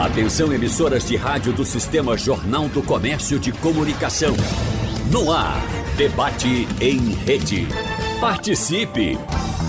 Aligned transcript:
Atenção 0.00 0.50
emissoras 0.50 1.06
de 1.06 1.14
rádio 1.14 1.52
do 1.52 1.62
Sistema 1.62 2.16
Jornal 2.16 2.70
do 2.70 2.82
Comércio 2.82 3.38
de 3.38 3.52
Comunicação. 3.52 4.34
No 5.12 5.30
ar, 5.30 5.60
debate 5.94 6.66
em 6.80 7.12
rede. 7.12 7.68
Participe! 8.18 9.18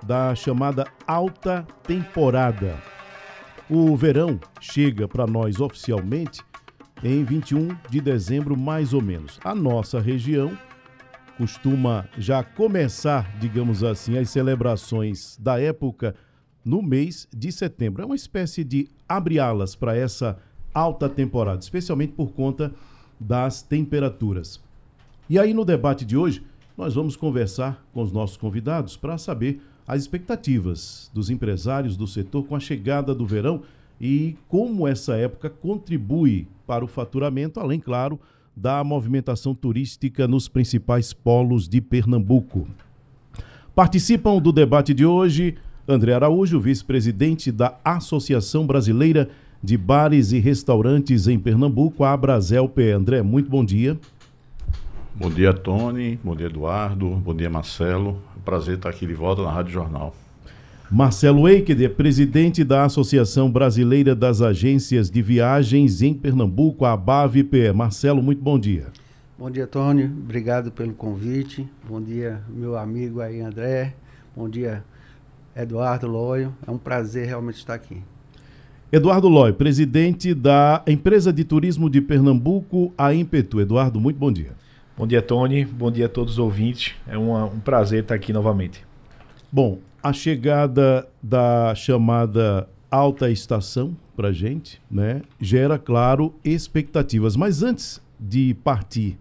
da 0.04 0.34
chamada 0.34 0.88
alta 1.06 1.64
temporada. 1.84 2.82
O 3.74 3.96
verão 3.96 4.38
chega 4.60 5.08
para 5.08 5.26
nós 5.26 5.58
oficialmente 5.58 6.42
em 7.02 7.24
21 7.24 7.74
de 7.88 8.02
dezembro, 8.02 8.54
mais 8.54 8.92
ou 8.92 9.00
menos. 9.00 9.40
A 9.42 9.54
nossa 9.54 9.98
região 9.98 10.52
costuma 11.38 12.06
já 12.18 12.44
começar, 12.44 13.34
digamos 13.38 13.82
assim, 13.82 14.18
as 14.18 14.28
celebrações 14.28 15.38
da 15.40 15.58
época 15.58 16.14
no 16.62 16.82
mês 16.82 17.26
de 17.34 17.50
setembro. 17.50 18.02
É 18.02 18.04
uma 18.04 18.14
espécie 18.14 18.62
de 18.62 18.90
abre-alas 19.08 19.74
para 19.74 19.96
essa 19.96 20.36
alta 20.74 21.08
temporada, 21.08 21.60
especialmente 21.60 22.12
por 22.12 22.32
conta 22.32 22.74
das 23.18 23.62
temperaturas. 23.62 24.60
E 25.30 25.38
aí, 25.38 25.54
no 25.54 25.64
debate 25.64 26.04
de 26.04 26.14
hoje, 26.14 26.44
nós 26.76 26.94
vamos 26.94 27.16
conversar 27.16 27.82
com 27.94 28.02
os 28.02 28.12
nossos 28.12 28.36
convidados 28.36 28.98
para 28.98 29.16
saber 29.16 29.62
as 29.86 30.00
expectativas 30.02 31.10
dos 31.12 31.30
empresários 31.30 31.96
do 31.96 32.06
setor 32.06 32.44
com 32.44 32.54
a 32.54 32.60
chegada 32.60 33.14
do 33.14 33.26
verão 33.26 33.62
e 34.00 34.36
como 34.48 34.86
essa 34.86 35.14
época 35.16 35.48
contribui 35.48 36.46
para 36.66 36.84
o 36.84 36.88
faturamento, 36.88 37.60
além, 37.60 37.78
claro, 37.78 38.18
da 38.56 38.82
movimentação 38.84 39.54
turística 39.54 40.28
nos 40.28 40.48
principais 40.48 41.12
polos 41.12 41.68
de 41.68 41.80
Pernambuco. 41.80 42.66
Participam 43.74 44.38
do 44.38 44.52
debate 44.52 44.92
de 44.92 45.06
hoje 45.06 45.56
André 45.86 46.14
Araújo, 46.14 46.60
vice-presidente 46.60 47.50
da 47.50 47.76
Associação 47.84 48.66
Brasileira 48.66 49.28
de 49.62 49.76
Bares 49.76 50.32
e 50.32 50.38
Restaurantes 50.38 51.26
em 51.26 51.38
Pernambuco, 51.38 52.04
a 52.04 52.12
Abraselp. 52.12 52.78
André, 52.78 53.22
muito 53.22 53.50
bom 53.50 53.64
dia. 53.64 53.98
Bom 55.14 55.30
dia, 55.30 55.52
Tony. 55.52 56.18
Bom 56.22 56.34
dia, 56.34 56.46
Eduardo. 56.46 57.10
Bom 57.10 57.34
dia, 57.34 57.50
Marcelo. 57.50 58.20
Prazer 58.44 58.76
estar 58.76 58.88
aqui 58.88 59.06
de 59.06 59.14
volta 59.14 59.42
na 59.42 59.50
Rádio 59.50 59.72
Jornal. 59.72 60.14
Marcelo 60.90 61.48
Eicheder, 61.48 61.94
presidente 61.94 62.62
da 62.62 62.84
Associação 62.84 63.50
Brasileira 63.50 64.14
das 64.14 64.42
Agências 64.42 65.10
de 65.10 65.22
Viagens 65.22 66.02
em 66.02 66.12
Pernambuco, 66.12 66.84
a 66.84 66.92
ABAVPE. 66.92 67.72
Marcelo, 67.72 68.22
muito 68.22 68.42
bom 68.42 68.58
dia. 68.58 68.88
Bom 69.38 69.50
dia, 69.50 69.66
Tony. 69.66 70.04
Obrigado 70.04 70.70
pelo 70.70 70.92
convite. 70.92 71.66
Bom 71.88 72.00
dia, 72.00 72.42
meu 72.48 72.76
amigo 72.76 73.20
aí, 73.20 73.40
André. 73.40 73.94
Bom 74.36 74.48
dia, 74.48 74.84
Eduardo 75.56 76.06
Loio. 76.06 76.54
É 76.66 76.70
um 76.70 76.78
prazer 76.78 77.26
realmente 77.26 77.56
estar 77.56 77.74
aqui. 77.74 78.02
Eduardo 78.92 79.28
Loio, 79.28 79.54
presidente 79.54 80.34
da 80.34 80.82
Empresa 80.86 81.32
de 81.32 81.44
Turismo 81.44 81.88
de 81.88 82.02
Pernambuco, 82.02 82.92
a 82.98 83.14
Impetu. 83.14 83.60
Eduardo, 83.60 83.98
muito 83.98 84.18
bom 84.18 84.30
dia. 84.30 84.52
Bom 84.94 85.06
dia, 85.06 85.22
Tony. 85.22 85.64
Bom 85.64 85.90
dia 85.90 86.04
a 86.04 86.08
todos 86.08 86.34
os 86.34 86.38
ouvintes. 86.38 86.94
É 87.06 87.16
uma, 87.16 87.46
um 87.46 87.60
prazer 87.60 88.02
estar 88.02 88.14
aqui 88.14 88.30
novamente. 88.30 88.84
Bom, 89.50 89.78
a 90.02 90.12
chegada 90.12 91.08
da 91.22 91.74
chamada 91.74 92.68
alta 92.90 93.30
estação 93.30 93.96
para 94.14 94.32
gente, 94.32 94.82
né, 94.90 95.22
gera, 95.40 95.78
claro, 95.78 96.34
expectativas. 96.44 97.36
Mas 97.36 97.62
antes 97.62 98.02
de 98.20 98.52
partir 98.62 99.18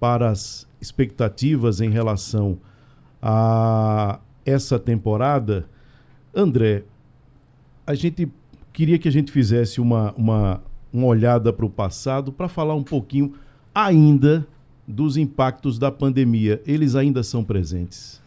para 0.00 0.30
as 0.30 0.66
expectativas 0.80 1.82
em 1.82 1.90
relação 1.90 2.58
a 3.20 4.18
essa 4.46 4.78
temporada, 4.78 5.66
André, 6.34 6.84
a 7.86 7.94
gente 7.94 8.32
queria 8.72 8.98
que 8.98 9.08
a 9.08 9.12
gente 9.12 9.30
fizesse 9.30 9.78
uma, 9.78 10.12
uma, 10.16 10.62
uma 10.90 11.06
olhada 11.06 11.52
para 11.52 11.66
o 11.66 11.70
passado 11.70 12.32
para 12.32 12.48
falar 12.48 12.74
um 12.74 12.82
pouquinho 12.82 13.34
ainda 13.74 14.46
dos 14.86 15.16
impactos 15.16 15.78
da 15.78 15.90
pandemia. 15.90 16.60
Eles 16.66 16.94
ainda 16.94 17.22
são 17.22 17.44
presentes? 17.44 18.20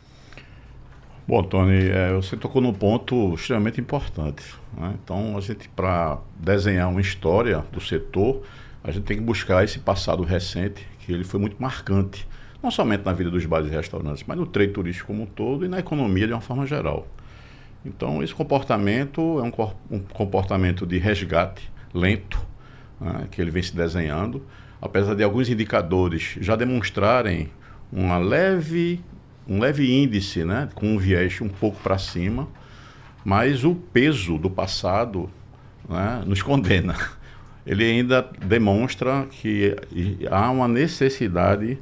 Bom, 1.27 1.41
Tony, 1.41 1.89
é, 1.89 2.13
você 2.13 2.37
tocou 2.37 2.61
num 2.61 2.73
ponto 2.73 3.33
extremamente 3.33 3.81
importante. 3.81 4.43
Né? 4.77 4.93
Então, 5.03 5.35
a 5.35 5.41
gente, 5.41 5.67
para 5.69 6.19
desenhar 6.39 6.89
uma 6.89 7.01
história 7.01 7.65
do 7.71 7.81
setor, 7.81 8.43
a 8.83 8.91
gente 8.91 9.05
tem 9.05 9.17
que 9.17 9.23
buscar 9.23 9.63
esse 9.63 9.79
passado 9.79 10.21
recente, 10.21 10.85
que 10.99 11.11
ele 11.11 11.23
foi 11.23 11.39
muito 11.39 11.55
marcante, 11.59 12.27
não 12.61 12.69
somente 12.69 13.03
na 13.03 13.11
vida 13.11 13.31
dos 13.31 13.43
bares 13.45 13.67
e 13.67 13.71
restaurantes, 13.71 14.23
mas 14.27 14.37
no 14.37 14.45
trade 14.45 14.71
turístico 14.71 15.07
como 15.07 15.23
um 15.23 15.25
todo 15.25 15.65
e 15.65 15.67
na 15.67 15.79
economia 15.79 16.27
de 16.27 16.33
uma 16.33 16.41
forma 16.41 16.65
geral. 16.67 17.07
Então, 17.83 18.21
esse 18.21 18.33
comportamento 18.33 19.39
é 19.39 19.43
um, 19.43 19.97
um 19.97 19.99
comportamento 19.99 20.85
de 20.85 20.99
resgate 20.99 21.71
lento, 21.93 22.39
né, 22.99 23.27
que 23.31 23.41
ele 23.41 23.49
vem 23.49 23.63
se 23.63 23.75
desenhando, 23.75 24.45
apesar 24.85 25.15
de 25.15 25.23
alguns 25.23 25.49
indicadores 25.49 26.37
já 26.39 26.55
demonstrarem 26.55 27.49
uma 27.91 28.17
leve 28.17 29.01
um 29.47 29.59
leve 29.59 29.91
índice, 29.91 30.43
né, 30.43 30.69
com 30.73 30.95
um 30.95 30.97
viés 30.97 31.39
um 31.39 31.47
pouco 31.47 31.79
para 31.81 31.97
cima, 31.97 32.47
mas 33.23 33.63
o 33.63 33.75
peso 33.75 34.37
do 34.37 34.49
passado 34.49 35.29
né, 35.87 36.23
nos 36.25 36.41
condena. 36.41 36.95
Ele 37.65 37.83
ainda 37.83 38.27
demonstra 38.43 39.27
que 39.29 39.75
há 40.29 40.49
uma 40.51 40.67
necessidade 40.67 41.77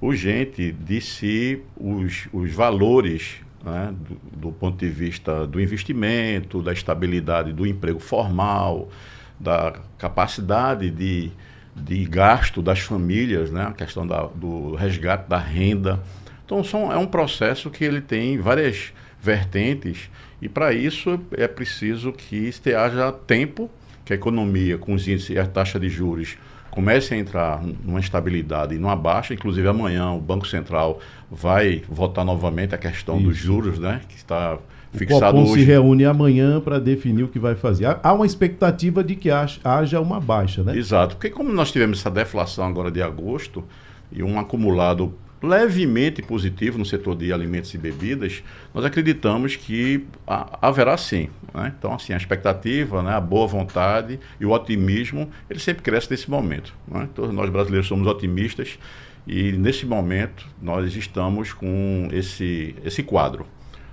urgente 0.00 0.72
de 0.72 1.00
se 1.00 1.62
os, 1.76 2.28
os 2.32 2.52
valores 2.52 3.36
né, 3.64 3.94
do, 3.96 4.20
do, 4.38 4.52
ponto 4.52 4.78
de 4.78 4.88
vista 4.90 5.46
do 5.46 5.60
investimento, 5.60 6.62
da 6.62 6.72
estabilidade 6.72 7.52
do 7.52 7.66
emprego 7.66 7.98
formal, 8.00 8.90
da 9.38 9.74
capacidade 9.96 10.90
de, 10.90 11.30
de 11.74 12.04
gasto 12.04 12.60
das 12.62 12.80
famílias, 12.80 13.50
né, 13.50 13.66
a 13.68 13.72
questão 13.72 14.06
da, 14.06 14.22
do 14.26 14.74
resgate 14.74 15.28
da 15.28 15.38
renda, 15.38 16.00
então 16.44 16.62
são, 16.62 16.92
é 16.92 16.96
um 16.96 17.06
processo 17.06 17.70
que 17.70 17.84
ele 17.84 18.00
tem 18.00 18.38
várias 18.38 18.92
vertentes 19.20 20.10
e 20.40 20.48
para 20.48 20.72
isso 20.72 21.18
é 21.32 21.46
preciso 21.48 22.12
que 22.12 22.50
haja 22.74 23.12
tempo 23.12 23.70
que 24.04 24.12
a 24.12 24.16
economia 24.16 24.76
com 24.76 24.94
os 24.94 25.06
índices 25.06 25.30
e 25.30 25.38
a 25.38 25.46
taxa 25.46 25.78
de 25.78 25.88
juros 25.88 26.36
comece 26.70 27.14
a 27.14 27.16
entrar 27.16 27.62
numa 27.62 28.00
estabilidade 28.00 28.74
e 28.74 28.78
numa 28.78 28.96
baixa. 28.96 29.34
Inclusive 29.34 29.68
amanhã 29.68 30.10
o 30.10 30.20
Banco 30.20 30.46
Central 30.46 31.00
vai 31.30 31.82
votar 31.88 32.24
novamente 32.24 32.74
a 32.74 32.78
questão 32.78 33.18
isso. 33.18 33.26
dos 33.28 33.36
juros, 33.36 33.78
né, 33.78 34.00
que 34.08 34.16
está 34.16 34.58
fixado 34.92 35.38
o 35.38 35.42
hoje. 35.42 35.54
se 35.54 35.64
reúne 35.64 36.04
amanhã 36.04 36.60
para 36.60 36.78
definir 36.78 37.24
o 37.24 37.28
que 37.28 37.38
vai 37.38 37.54
fazer. 37.54 37.96
Há 38.02 38.12
uma 38.12 38.26
expectativa 38.26 39.02
de 39.02 39.16
que 39.16 39.30
haja 39.30 40.00
uma 40.00 40.20
baixa, 40.20 40.62
né? 40.62 40.76
Exato, 40.76 41.16
porque 41.16 41.30
como 41.30 41.52
nós 41.52 41.72
tivemos 41.72 42.00
essa 42.00 42.10
deflação 42.10 42.66
agora 42.66 42.90
de 42.90 43.02
agosto 43.02 43.64
e 44.10 44.22
um 44.22 44.38
acumulado 44.38 45.14
levemente 45.42 46.22
positivo 46.22 46.78
no 46.78 46.84
setor 46.84 47.16
de 47.16 47.32
alimentos 47.32 47.74
e 47.74 47.78
bebidas, 47.78 48.44
nós 48.72 48.84
acreditamos 48.84 49.56
que 49.56 50.06
haverá 50.26 50.96
sim. 50.96 51.28
Né? 51.52 51.74
Então, 51.76 51.92
assim, 51.94 52.12
a 52.12 52.16
expectativa, 52.16 53.02
né, 53.02 53.12
a 53.12 53.20
boa 53.20 53.46
vontade 53.46 54.20
e 54.38 54.46
o 54.46 54.50
otimismo, 54.50 55.28
ele 55.50 55.58
sempre 55.58 55.82
cresce 55.82 56.10
nesse 56.10 56.30
momento. 56.30 56.72
Né? 56.86 57.08
Todos 57.12 57.34
nós 57.34 57.50
brasileiros 57.50 57.88
somos 57.88 58.06
otimistas 58.06 58.78
e, 59.26 59.52
nesse 59.52 59.84
momento, 59.84 60.46
nós 60.60 60.94
estamos 60.94 61.52
com 61.52 62.08
esse, 62.12 62.76
esse 62.84 63.02
quadro. 63.02 63.46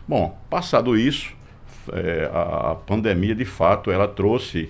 Bom, 0.10 0.36
passado 0.50 0.98
isso, 0.98 1.32
é, 1.94 2.28
a 2.34 2.74
pandemia, 2.74 3.36
de 3.36 3.46
fato, 3.46 3.92
ela 3.92 4.08
trouxe 4.08 4.68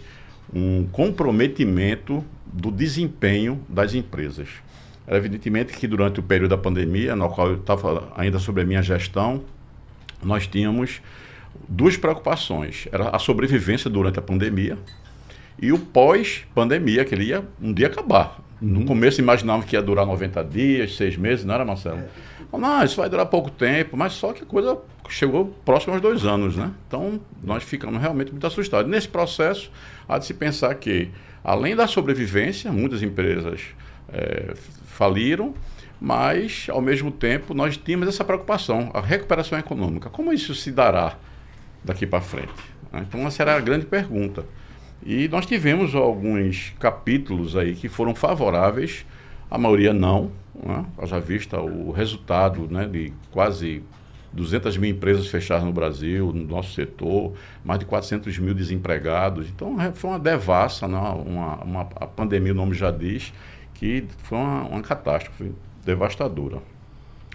um 0.53 0.85
comprometimento 0.91 2.25
do 2.45 2.69
desempenho 2.69 3.63
das 3.69 3.93
empresas. 3.93 4.49
Evidentemente 5.07 5.71
que 5.71 5.87
durante 5.87 6.19
o 6.19 6.23
período 6.23 6.49
da 6.49 6.57
pandemia, 6.57 7.15
no 7.15 7.29
qual 7.29 7.51
eu 7.51 7.55
estava 7.55 8.11
ainda 8.17 8.37
sobre 8.37 8.63
a 8.63 8.65
minha 8.65 8.81
gestão, 8.81 9.41
nós 10.21 10.45
tínhamos 10.45 11.01
duas 11.69 11.95
preocupações. 11.95 12.89
Era 12.91 13.07
a 13.07 13.17
sobrevivência 13.17 13.89
durante 13.89 14.19
a 14.19 14.21
pandemia 14.21 14.77
e 15.57 15.71
o 15.71 15.79
pós-pandemia, 15.79 17.05
que 17.05 17.15
ele 17.15 17.27
ia 17.27 17.45
um 17.61 17.71
dia 17.71 17.87
acabar. 17.87 18.41
Uhum. 18.61 18.67
No 18.67 18.85
começo 18.85 19.21
imaginava 19.21 19.63
que 19.63 19.77
ia 19.77 19.81
durar 19.81 20.05
90 20.05 20.43
dias, 20.43 20.97
seis 20.97 21.15
meses, 21.15 21.45
não 21.45 21.55
era, 21.55 21.63
Marcelo? 21.63 21.99
É. 21.99 22.28
Não, 22.51 22.83
isso 22.83 22.97
vai 22.97 23.09
durar 23.09 23.25
pouco 23.27 23.51
tempo, 23.51 23.95
mas 23.95 24.13
só 24.13 24.33
que 24.33 24.43
a 24.43 24.45
coisa 24.45 24.77
chegou 25.07 25.53
próximo 25.65 25.93
aos 25.93 26.01
dois 26.01 26.25
anos, 26.25 26.55
né? 26.55 26.71
Então, 26.87 27.19
nós 27.43 27.63
ficamos 27.63 28.01
realmente 28.01 28.31
muito 28.31 28.45
assustados. 28.45 28.89
Nesse 28.89 29.07
processo, 29.07 29.71
há 30.07 30.17
de 30.17 30.25
se 30.25 30.33
pensar 30.33 30.73
que, 30.75 31.09
além 31.43 31.75
da 31.75 31.87
sobrevivência, 31.87 32.71
muitas 32.71 33.03
empresas 33.03 33.61
é, 34.11 34.53
faliram, 34.85 35.53
mas, 36.01 36.67
ao 36.69 36.81
mesmo 36.81 37.11
tempo, 37.11 37.53
nós 37.53 37.77
tínhamos 37.77 38.07
essa 38.07 38.23
preocupação, 38.23 38.89
a 38.93 39.01
recuperação 39.01 39.57
econômica. 39.59 40.09
Como 40.09 40.31
isso 40.31 40.55
se 40.55 40.71
dará 40.71 41.17
daqui 41.83 42.07
para 42.07 42.21
frente? 42.21 42.53
Então, 42.93 43.27
essa 43.27 43.43
era 43.43 43.55
a 43.55 43.59
grande 43.59 43.85
pergunta. 43.85 44.45
E 45.05 45.27
nós 45.27 45.45
tivemos 45.45 45.95
alguns 45.95 46.73
capítulos 46.79 47.55
aí 47.55 47.75
que 47.75 47.87
foram 47.87 48.15
favoráveis, 48.15 49.05
a 49.49 49.57
maioria 49.57 49.93
não, 49.93 50.31
né? 50.55 50.85
vista 51.25 51.59
o 51.59 51.91
resultado 51.91 52.67
né, 52.69 52.85
de 52.85 53.13
quase 53.31 53.83
200 54.31 54.77
mil 54.77 54.91
empresas 54.91 55.27
fechadas 55.27 55.63
no 55.63 55.71
Brasil, 55.71 56.31
no 56.31 56.45
nosso 56.45 56.73
setor, 56.73 57.33
mais 57.63 57.79
de 57.79 57.85
400 57.85 58.37
mil 58.37 58.53
desempregados. 58.53 59.47
Então, 59.49 59.79
é, 59.81 59.91
foi 59.91 60.11
uma 60.11 60.19
devassa, 60.19 60.87
né? 60.87 60.97
uma, 60.97 61.55
uma, 61.63 61.81
a 61.95 62.05
pandemia, 62.05 62.51
o 62.51 62.55
nome 62.55 62.73
já 62.75 62.91
diz, 62.91 63.33
que 63.73 64.05
foi 64.23 64.37
uma, 64.37 64.63
uma 64.65 64.81
catástrofe 64.81 65.51
devastadora. 65.83 66.59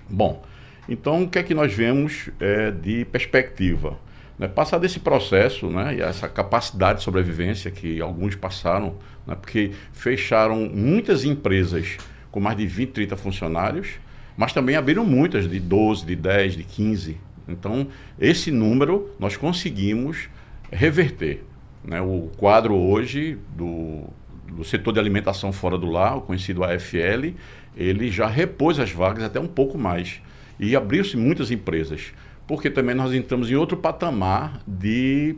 Bom, 0.09 0.43
então 0.89 1.23
o 1.23 1.29
que 1.29 1.39
é 1.39 1.43
que 1.43 1.55
nós 1.55 1.73
vemos 1.73 2.31
é, 2.39 2.71
de 2.71 3.05
perspectiva? 3.07 3.99
Né? 4.39 4.47
Passar 4.47 4.79
desse 4.79 5.01
processo 5.01 5.69
né, 5.69 5.97
e 5.97 6.01
essa 6.01 6.29
capacidade 6.29 6.99
de 6.99 7.05
sobrevivência 7.05 7.71
que 7.71 8.01
alguns 8.01 8.37
passaram, 8.37 8.97
né, 9.27 9.35
porque 9.35 9.73
fecharam 9.93 10.69
muitas 10.69 11.25
empresas 11.25 11.97
com 12.31 12.41
mais 12.41 12.57
de 12.57 12.67
20, 12.67 12.91
30 12.91 13.17
funcionários, 13.17 13.89
mas 14.37 14.53
também 14.53 14.77
abriram 14.77 15.05
muitas 15.05 15.49
de 15.49 15.61
12, 15.61 16.05
de 16.05 16.17
10, 16.17 16.57
de 16.57 16.65
15. 16.65 17.17
Então, 17.47 17.87
esse 18.19 18.51
número 18.51 19.11
nós 19.19 19.37
conseguimos 19.37 20.29
reverter. 20.73 21.45
Né? 21.85 22.01
O 22.01 22.31
quadro 22.37 22.75
hoje 22.75 23.39
do, 23.57 24.05
do 24.49 24.65
setor 24.65 24.93
de 24.93 24.99
alimentação 24.99 25.53
fora 25.53 25.79
do 25.79 25.87
lar, 25.87 26.21
conhecido 26.23 26.65
AFL, 26.65 27.35
ele 27.77 28.11
já 28.11 28.27
repôs 28.27 28.79
as 28.81 28.91
vagas 28.91 29.25
até 29.25 29.39
um 29.39 29.47
pouco 29.47 29.79
mais. 29.79 30.21
E 30.59 30.75
abriu-se 30.75 31.17
muitas 31.17 31.51
empresas 31.51 32.13
porque 32.47 32.71
também 32.71 32.95
nós 32.95 33.13
entramos 33.13 33.51
em 33.51 33.55
outro 33.55 33.77
patamar 33.77 34.61
de, 34.67 35.37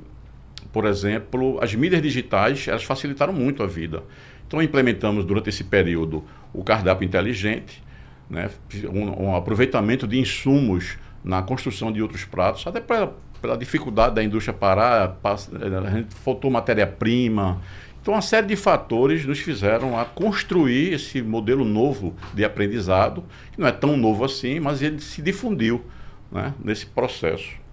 por 0.77 0.85
exemplo, 0.85 1.59
as 1.63 1.75
mídias 1.75 2.03
digitais, 2.03 2.69
elas 2.69 2.85
facilitaram 2.85 3.33
muito 3.33 3.63
a 3.63 3.67
vida. 3.67 4.03
Então 4.47 4.61
implementamos 4.61 5.25
durante 5.25 5.49
esse 5.49 5.65
período 5.65 6.23
o 6.53 6.63
cardápio 6.63 7.07
inteligente, 7.07 7.83
né, 8.29 8.51
um, 8.93 9.29
um 9.29 9.35
aproveitamento 9.35 10.07
de 10.07 10.19
insumos 10.21 10.99
na 11.25 11.41
construção 11.41 11.91
de 11.91 12.03
outros 12.03 12.27
pratos, 12.27 12.67
até 12.67 12.79
pra, 12.79 13.11
pela 13.41 13.57
dificuldade 13.57 14.17
da 14.17 14.23
indústria 14.23 14.53
parar, 14.53 15.17
a 15.25 15.91
gente 15.97 16.15
faltou 16.15 16.51
matéria-prima. 16.51 17.63
Então, 18.03 18.13
uma 18.13 18.21
série 18.21 18.49
de 18.49 18.55
fatores 18.55 19.25
nos 19.25 19.39
fizeram 19.39 19.99
a 19.99 20.05
construir 20.05 20.93
esse 20.93 21.23
modelo 21.23 21.65
novo 21.65 22.15
de 22.35 22.45
aprendizado, 22.45 23.25
que 23.51 23.59
não 23.59 23.67
é 23.67 23.73
tão 23.73 23.97
novo 23.97 24.27
assim, 24.27 24.61
mas 24.61 24.83
ele 24.83 25.01
se 25.01 25.23
difundiu 25.23 25.83
né, 26.31 26.53
nesse 26.63 26.85
processo. 26.85 27.65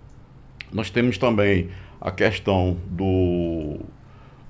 Nós 0.72 0.90
temos 0.90 1.18
também 1.18 1.70
a 2.04 2.12
questão 2.12 2.78
do, 2.90 3.80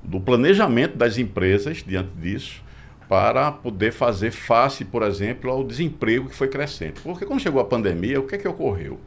do 0.01 0.19
planejamento 0.19 0.97
das 0.97 1.19
empresas 1.19 1.83
diante 1.85 2.09
disso, 2.19 2.63
para 3.07 3.51
poder 3.51 3.91
fazer 3.91 4.31
face, 4.31 4.83
por 4.83 5.03
exemplo, 5.03 5.51
ao 5.51 5.63
desemprego 5.63 6.29
que 6.29 6.35
foi 6.35 6.47
crescente. 6.47 6.99
Porque 7.01 7.27
quando 7.27 7.39
chegou 7.39 7.61
a 7.61 7.65
pandemia, 7.65 8.19
o 8.19 8.23
que 8.25 8.33
é 8.33 8.37
que 8.39 8.47
ocorreu? 8.47 8.99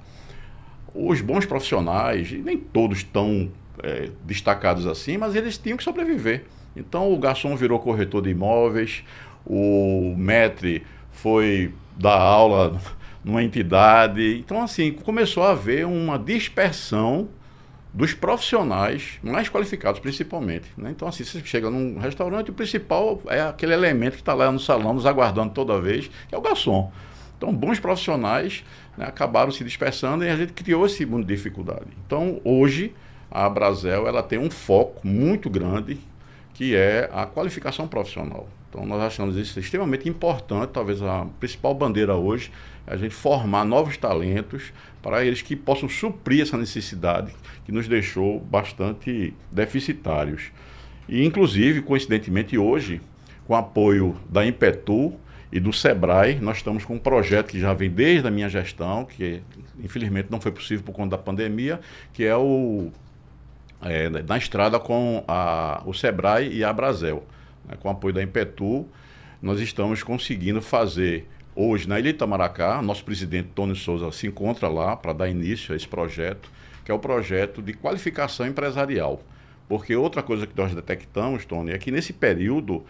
Os 0.95 1.21
bons 1.21 1.45
profissionais, 1.45 2.31
nem 2.31 2.57
todos 2.57 3.03
tão 3.03 3.51
é, 3.83 4.11
destacados 4.25 4.87
assim, 4.87 5.19
mas 5.19 5.35
eles 5.35 5.59
tinham 5.59 5.77
que 5.77 5.83
sobreviver. 5.83 6.45
Então 6.77 7.13
o 7.13 7.19
garçom 7.19 7.57
virou 7.57 7.81
corretor 7.81 8.23
de 8.23 8.31
imóveis, 8.31 9.03
o 9.45 10.15
metre 10.17 10.85
foi 11.11 11.75
dar 11.99 12.21
aula 12.21 12.81
numa 13.25 13.43
entidade. 13.43 14.39
Então, 14.39 14.63
assim, 14.63 14.93
começou 14.93 15.43
a 15.43 15.51
haver 15.51 15.85
uma 15.85 16.17
dispersão 16.17 17.29
dos 17.97 18.13
profissionais 18.13 19.19
mais 19.23 19.49
qualificados, 19.49 19.99
principalmente. 20.01 20.67
Né? 20.77 20.91
Então, 20.91 21.09
assim, 21.09 21.25
você 21.25 21.43
chega 21.43 21.71
num 21.71 21.99
restaurante, 21.99 22.51
o 22.51 22.55
principal 22.55 23.23
é 23.27 23.41
aquele 23.41 23.73
elemento 23.73 24.13
que 24.13 24.21
está 24.21 24.35
lá 24.35 24.53
no 24.53 24.61
salão, 24.61 24.93
nos 24.93 25.07
aguardando 25.07 25.55
toda 25.55 25.81
vez, 25.81 26.11
que 26.29 26.35
é 26.35 26.39
o 26.39 26.43
garçom. 26.43 26.93
Então, 27.39 27.55
bons 27.55 27.81
profissionais 27.81 28.63
né, 28.99 29.07
acabaram 29.07 29.51
se 29.51 29.65
dispersando 29.65 30.25
e 30.25 30.29
a 30.29 30.37
gente 30.37 30.53
criou 30.53 30.85
esse 30.85 31.07
mundo 31.07 31.25
de 31.25 31.35
dificuldade. 31.35 31.87
Então, 32.07 32.39
hoje, 32.45 32.95
a 33.31 33.49
Brasel 33.49 34.07
ela 34.07 34.23
tem 34.23 34.39
um 34.39 34.51
foco 34.51 35.07
muito 35.07 35.49
grande, 35.49 35.99
que 36.53 36.77
é 36.77 37.09
a 37.11 37.25
qualificação 37.25 37.89
profissional. 37.89 38.47
Então, 38.69 38.85
nós 38.85 39.01
achamos 39.01 39.37
isso 39.37 39.59
extremamente 39.59 40.07
importante, 40.07 40.69
talvez 40.69 41.01
a 41.01 41.27
principal 41.41 41.73
bandeira 41.73 42.15
hoje 42.15 42.53
é 42.87 42.93
a 42.93 42.97
gente 42.97 43.15
formar 43.15 43.65
novos 43.65 43.97
talentos 43.97 44.73
para 45.07 45.25
eles 45.25 45.41
que 45.41 45.55
possam 45.55 45.89
suprir 45.89 46.43
essa 46.43 46.57
necessidade 46.57 47.33
que 47.65 47.71
nos 47.71 47.87
deixou 47.87 48.41
bastante 48.41 49.33
deficitários. 49.53 50.51
E, 51.09 51.25
inclusive, 51.25 51.81
coincidentemente, 51.81 52.59
hoje, 52.59 53.01
com 53.47 53.55
apoio 53.55 54.17
da 54.29 54.45
Impetu 54.45 55.15
e 55.53 55.61
do 55.61 55.73
SEBRAE, 55.73 56.41
nós 56.41 56.57
estamos 56.57 56.85
com 56.85 56.97
um 56.97 56.99
projeto 56.99 57.53
que 57.53 57.61
já 57.61 57.73
vem 57.73 57.89
desde 57.89 58.27
a 58.27 58.33
minha 58.33 58.49
gestão, 58.49 59.05
que 59.05 59.43
infelizmente 59.79 60.27
não 60.29 60.41
foi 60.41 60.51
possível 60.51 60.85
por 60.85 60.93
conta 60.93 61.17
da 61.17 61.23
pandemia, 61.23 61.79
que 62.13 62.25
é 62.25 62.37
o 62.37 62.91
é, 63.83 64.09
na 64.09 64.37
estrada 64.37 64.81
com 64.81 65.23
a, 65.29 65.85
o 65.87 65.95
SEBRAE 65.95 66.53
e 66.53 66.65
a 66.65 66.73
Brasel 66.73 67.25
né, 67.65 67.77
com 67.79 67.89
apoio 67.89 68.13
da 68.13 68.25
Impetu, 68.25 68.85
nós 69.41 69.61
estamos 69.61 70.03
conseguindo 70.03 70.61
fazer 70.61 71.29
hoje 71.57 71.89
na 71.89 71.99
Ilha 71.99 72.11
Itamaracá, 72.11 72.83
nosso 72.83 73.03
presidente 73.03 73.49
Tony 73.55 73.75
Souza 73.75 74.13
se 74.13 74.27
encontra 74.27 74.69
lá 74.69 74.95
para 74.95 75.15
dar 75.15 75.29
início 75.29 75.73
a 75.73 75.77
esse 75.77 75.89
projeto, 75.89 76.51
que 76.85 76.93
é 76.93 76.95
o 76.95 76.99
projeto 76.99 77.63
de 77.63 77.73
qualificação 77.73 78.47
empresarial. 78.47 79.23
Porque 79.67 79.97
outra 79.97 80.23
coisa 80.23 80.47
que 80.47 80.57
nós 80.57 80.75
detectamos, 80.75 81.45
Tony, 81.47 81.73
é 81.73 81.79
que 81.79 81.91
nesse 81.91 82.13
período, 82.13 82.85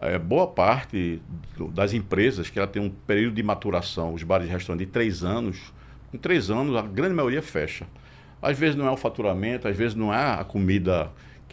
é, 0.00 0.18
boa 0.18 0.46
parte 0.46 1.20
do, 1.56 1.68
das 1.68 1.92
empresas 1.92 2.48
que 2.48 2.58
ela 2.58 2.68
tem 2.68 2.80
um 2.80 2.88
período 2.88 3.34
de 3.34 3.42
maturação, 3.42 4.14
os 4.14 4.22
bares 4.22 4.48
e 4.48 4.50
restaurantes 4.50 4.86
de 4.86 4.92
três 4.92 5.24
anos, 5.24 5.72
com 6.10 6.16
três 6.16 6.50
anos 6.50 6.76
a 6.76 6.82
grande 6.82 7.14
maioria 7.14 7.42
fecha. 7.42 7.86
Às 8.40 8.58
vezes 8.58 8.76
não 8.76 8.86
é 8.86 8.90
o 8.90 8.96
faturamento, 8.96 9.66
às 9.66 9.76
vezes 9.76 9.94
não 9.94 10.14
é 10.14 10.40
a 10.40 10.44
comida 10.44 11.10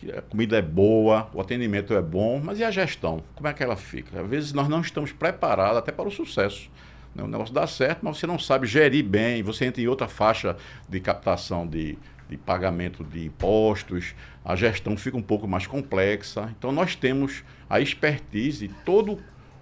a 0.10 0.22
comida 0.22 0.58
é 0.58 0.62
boa, 0.62 1.30
o 1.34 1.42
atendimento 1.42 1.94
é 1.94 2.02
bom, 2.02 2.42
mas 2.44 2.60
e 2.60 2.64
a 2.64 2.72
gestão? 2.72 3.22
Como 3.36 3.48
é 3.48 3.54
que 3.54 3.62
ela 3.62 3.76
fica? 3.76 4.22
Às 4.22 4.28
vezes 4.28 4.54
nós 4.54 4.68
não 4.68 4.82
estamos 4.82 5.12
preparados 5.12 5.78
até 5.78 5.92
para 5.92 6.08
o 6.08 6.12
sucesso. 6.12 6.70
Né? 7.14 7.24
O 7.24 7.28
negócio 7.28 7.54
dá 7.54 7.68
certo, 7.68 8.00
mas 8.04 8.18
você 8.18 8.26
não 8.26 8.40
sabe 8.40 8.66
gerir 8.66 9.06
bem, 9.06 9.44
você 9.44 9.66
entra 9.66 9.82
em 9.82 9.88
outra 9.88 10.08
faixa 10.08 10.56
de 10.90 11.00
captação 11.00 11.68
de, 11.68 11.98
de 12.30 12.38
pagamento 12.38 13.04
de 13.04 13.26
impostos, 13.26 14.16
a 14.44 14.56
gestão 14.56 14.98
fica 14.98 15.18
um 15.18 15.22
pouco 15.22 15.48
mais 15.48 15.68
complexa. 15.68 16.50
Então 16.58 16.72
nós 16.72 16.96
temos 16.96 17.44
a 17.70 17.80
expertise, 17.80 18.70
todo 18.84 19.20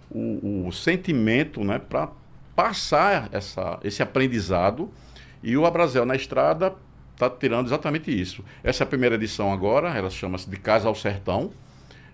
o, 0.09 0.67
o 0.67 0.71
sentimento 0.71 1.63
né, 1.63 1.79
para 1.79 2.09
passar 2.55 3.29
essa, 3.31 3.79
esse 3.83 4.01
aprendizado. 4.01 4.89
E 5.41 5.55
o 5.55 5.65
Abrazel 5.65 6.05
na 6.05 6.15
estrada 6.15 6.75
está 7.19 7.29
tirando 7.29 7.67
exatamente 7.67 8.09
isso. 8.09 8.45
Essa 8.63 8.83
é 8.83 8.85
a 8.85 8.87
primeira 8.87 9.15
edição 9.15 9.51
agora, 9.51 9.89
ela 9.89 10.09
chama-se 10.09 10.49
de 10.49 10.55
Casa 10.55 10.87
ao 10.87 10.95
Sertão. 10.95 11.51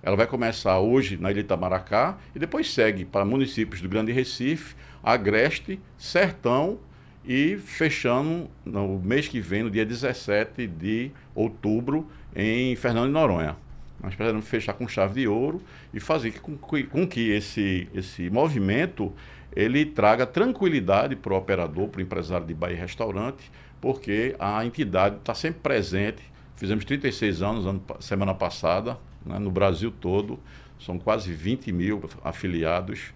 Ela 0.02 0.16
vai 0.16 0.26
começar 0.26 0.80
hoje 0.80 1.16
na 1.16 1.30
Ilha 1.30 1.42
Itamaracá 1.42 2.18
e 2.36 2.40
depois 2.40 2.74
segue 2.74 3.06
para 3.06 3.24
municípios 3.24 3.82
do 3.82 3.90
Grande 3.90 4.12
Recife, 4.12 4.76
Agreste, 5.04 5.80
Sertão 5.96 6.80
e 7.24 7.56
fechando 7.58 8.50
no 8.66 9.00
mês 9.00 9.28
que 9.28 9.40
vem, 9.40 9.64
no 9.64 9.70
dia 9.70 9.86
17 9.86 10.66
de 10.66 11.12
outubro, 11.36 12.08
em 12.36 12.76
Fernando 12.76 13.08
de 13.08 13.14
Noronha. 13.14 13.56
Nós 14.02 14.12
esperamos 14.12 14.48
fechar 14.48 14.74
com 14.74 14.88
chave 14.88 15.22
de 15.22 15.28
ouro 15.28 15.62
e 15.94 16.00
fazer 16.00 16.40
com 16.40 16.58
que, 16.58 16.84
com 16.84 17.08
que 17.08 17.30
esse, 17.32 17.88
esse 17.94 18.30
movimento 18.30 19.14
ele 19.56 19.86
traga 19.86 20.26
tranquilidade 20.26 21.16
para 21.16 21.34
o 21.34 21.38
operador, 21.38 21.88
para 21.88 22.00
o 22.00 22.02
empresário 22.02 22.46
de 22.46 22.54
bar 22.54 22.72
e 22.72 22.76
restaurante, 22.76 23.50
porque 23.86 24.36
a 24.40 24.66
entidade 24.66 25.18
está 25.18 25.36
sempre 25.36 25.60
presente. 25.60 26.24
Fizemos 26.56 26.84
36 26.86 27.44
anos 27.44 27.68
ano, 27.68 27.80
semana 28.00 28.34
passada, 28.34 28.98
né, 29.24 29.38
no 29.38 29.52
Brasil 29.52 29.92
todo, 29.92 30.40
são 30.80 30.98
quase 30.98 31.32
20 31.32 31.72
mil 31.72 32.02
afiliados, 32.24 33.14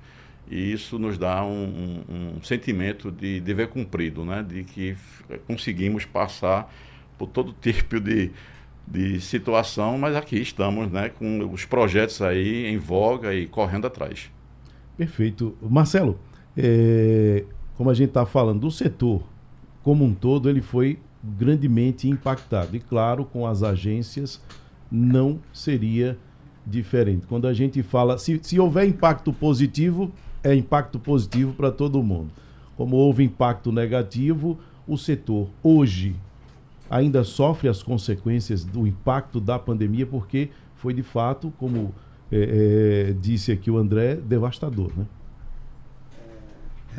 e 0.48 0.72
isso 0.72 1.00
nos 1.00 1.18
dá 1.18 1.44
um, 1.44 2.04
um, 2.08 2.38
um 2.38 2.44
sentimento 2.44 3.12
de 3.12 3.40
dever 3.40 3.70
cumprido, 3.70 4.24
né, 4.24 4.46
de 4.48 4.64
que 4.64 4.96
conseguimos 5.48 6.06
passar 6.06 6.72
por 7.18 7.26
todo 7.26 7.52
tipo 7.60 8.00
de, 8.00 8.30
de 8.88 9.20
situação, 9.22 9.98
mas 9.98 10.16
aqui 10.16 10.40
estamos 10.40 10.92
né, 10.92 11.10
com 11.10 11.52
os 11.52 11.66
projetos 11.66 12.22
aí 12.22 12.68
em 12.68 12.78
voga 12.78 13.34
e 13.34 13.48
correndo 13.48 13.88
atrás. 13.88 14.30
Perfeito. 14.96 15.58
Marcelo, 15.64 16.20
é, 16.56 17.44
como 17.76 17.90
a 17.90 17.94
gente 17.96 18.10
está 18.10 18.24
falando 18.24 18.60
do 18.60 18.70
setor 18.70 19.24
como 19.90 20.06
um 20.06 20.14
todo, 20.14 20.48
ele 20.48 20.62
foi 20.62 21.00
grandemente 21.24 22.08
impactado. 22.08 22.76
E 22.76 22.80
claro, 22.80 23.26
com 23.26 23.48
as 23.48 23.64
agências 23.64 24.40
não 24.92 25.40
seria 25.52 26.16
diferente. 26.64 27.26
Quando 27.26 27.48
a 27.48 27.54
gente 27.56 27.82
fala, 27.82 28.20
se, 28.20 28.40
se 28.44 28.60
houver 28.60 28.88
impacto 28.88 29.34
positivo, 29.34 30.12
é 30.44 30.54
impacto 30.54 31.00
positivo 31.00 31.54
para 31.54 31.72
todo 31.72 32.04
mundo. 32.04 32.30
Como 32.78 32.98
houve 32.98 33.24
impacto 33.24 33.72
negativo, 33.72 34.60
o 34.88 34.96
setor 34.96 35.50
hoje 35.64 36.16
ainda 36.88 37.24
sofre 37.24 37.68
as 37.68 37.82
consequências 37.82 38.64
do 38.64 38.86
impacto 38.86 39.42
da 39.42 39.58
pandemia, 39.58 40.06
porque 40.06 40.52
foi 40.76 40.94
de 40.94 41.02
fato, 41.02 41.52
como 41.58 41.96
é, 42.32 43.08
é, 43.10 43.14
disse 43.14 43.52
aqui 43.52 43.72
o 43.72 43.78
André, 43.80 44.18
devastador, 44.18 44.92
né? 44.96 45.08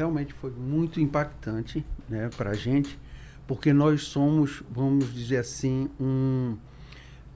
Realmente 0.00 0.33
foi 0.33 0.50
muito 0.50 0.99
impactante 0.99 1.85
né, 2.09 2.30
para 2.35 2.52
a 2.52 2.54
gente, 2.54 2.99
porque 3.47 3.71
nós 3.71 4.04
somos, 4.04 4.62
vamos 4.71 5.12
dizer 5.12 5.37
assim, 5.37 5.90
um, 6.00 6.57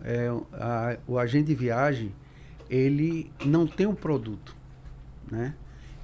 é, 0.03 0.29
a, 0.55 0.97
o 1.07 1.19
agente 1.19 1.49
de 1.49 1.55
viagem, 1.55 2.11
ele 2.71 3.31
não 3.45 3.67
tem 3.67 3.87
um 3.87 3.95
produto, 3.95 4.57
né? 5.31 5.55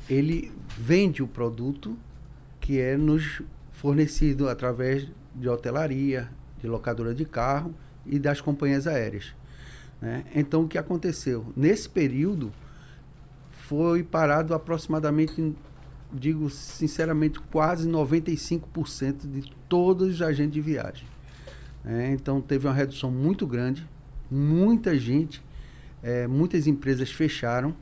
Ele 0.06 0.52
vende 0.76 1.22
o 1.22 1.26
produto 1.26 1.96
que 2.60 2.78
é 2.78 2.94
nos 2.94 3.40
fornecido 3.72 4.46
através 4.46 5.08
de 5.34 5.48
hotelaria, 5.48 6.28
de 6.60 6.66
locadora 6.66 7.14
de 7.14 7.24
carro 7.24 7.74
e 8.04 8.18
das 8.18 8.38
companhias 8.42 8.86
aéreas. 8.86 9.34
Né? 9.98 10.26
Então, 10.34 10.64
o 10.64 10.68
que 10.68 10.76
aconteceu? 10.76 11.46
Nesse 11.56 11.88
período, 11.88 12.52
foi 13.50 14.02
parado 14.02 14.52
aproximadamente, 14.52 15.54
digo 16.12 16.50
sinceramente, 16.50 17.40
quase 17.40 17.88
95% 17.88 19.30
de 19.30 19.52
todos 19.68 20.14
os 20.14 20.22
agentes 20.22 20.54
de 20.54 20.60
viagem. 20.60 21.06
Né? 21.84 22.12
Então, 22.12 22.40
teve 22.40 22.66
uma 22.66 22.74
redução 22.74 23.10
muito 23.10 23.46
grande, 23.46 23.86
muita 24.30 24.98
gente, 24.98 25.42
é, 26.02 26.26
muitas 26.26 26.66
empresas 26.66 27.10
fecharam 27.10 27.74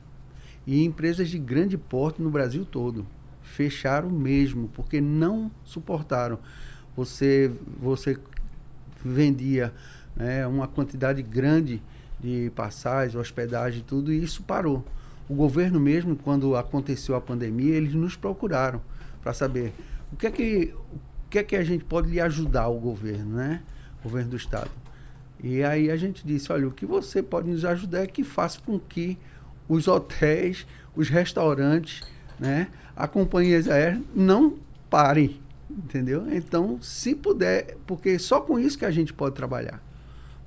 e 0.65 0.83
empresas 0.83 1.29
de 1.29 1.39
grande 1.39 1.77
porte 1.77 2.21
no 2.21 2.29
Brasil 2.29 2.65
todo 2.65 3.05
fecharam 3.49 4.09
mesmo, 4.09 4.69
porque 4.69 5.01
não 5.01 5.51
suportaram. 5.63 6.39
Você, 6.95 7.51
você 7.79 8.17
vendia 9.03 9.73
né, 10.15 10.45
uma 10.47 10.67
quantidade 10.67 11.21
grande 11.21 11.81
de 12.19 12.51
passagens, 12.55 13.15
hospedagem, 13.15 13.83
tudo, 13.85 14.13
e 14.13 14.23
isso 14.23 14.43
parou. 14.43 14.85
O 15.29 15.35
governo 15.35 15.79
mesmo, 15.79 16.15
quando 16.15 16.55
aconteceu 16.55 17.15
a 17.15 17.21
pandemia, 17.21 17.75
eles 17.75 17.93
nos 17.93 18.15
procuraram 18.15 18.81
para 19.21 19.31
saber 19.31 19.71
o 20.11 20.15
que 20.17 20.27
é 20.27 20.31
que 20.31 20.73
o 21.25 21.29
que 21.29 21.37
é 21.37 21.43
que 21.43 21.55
a 21.55 21.63
gente 21.63 21.85
pode 21.85 22.09
lhe 22.09 22.19
ajudar 22.19 22.67
o 22.67 22.79
governo, 22.79 23.35
né? 23.35 23.61
O 23.99 24.03
governo 24.03 24.31
do 24.31 24.35
estado. 24.35 24.71
E 25.41 25.63
aí 25.63 25.91
a 25.91 25.95
gente 25.95 26.25
disse, 26.25 26.51
olha, 26.51 26.67
o 26.67 26.71
que 26.71 26.85
você 26.85 27.21
pode 27.21 27.47
nos 27.47 27.63
ajudar 27.63 27.99
é 27.99 28.07
que 28.07 28.23
faça 28.23 28.59
com 28.65 28.79
que 28.79 29.17
os 29.67 29.87
hotéis, 29.87 30.65
os 30.95 31.07
restaurantes, 31.07 32.01
né, 32.39 32.67
a 32.95 33.07
companhias 33.07 33.69
aéreas 33.69 34.01
não 34.15 34.57
parem, 34.89 35.39
entendeu? 35.69 36.25
Então, 36.33 36.81
se 36.81 37.13
puder, 37.13 37.77
porque 37.85 38.17
só 38.17 38.41
com 38.41 38.59
isso 38.59 38.77
que 38.77 38.85
a 38.85 38.91
gente 38.91 39.13
pode 39.13 39.35
trabalhar. 39.35 39.81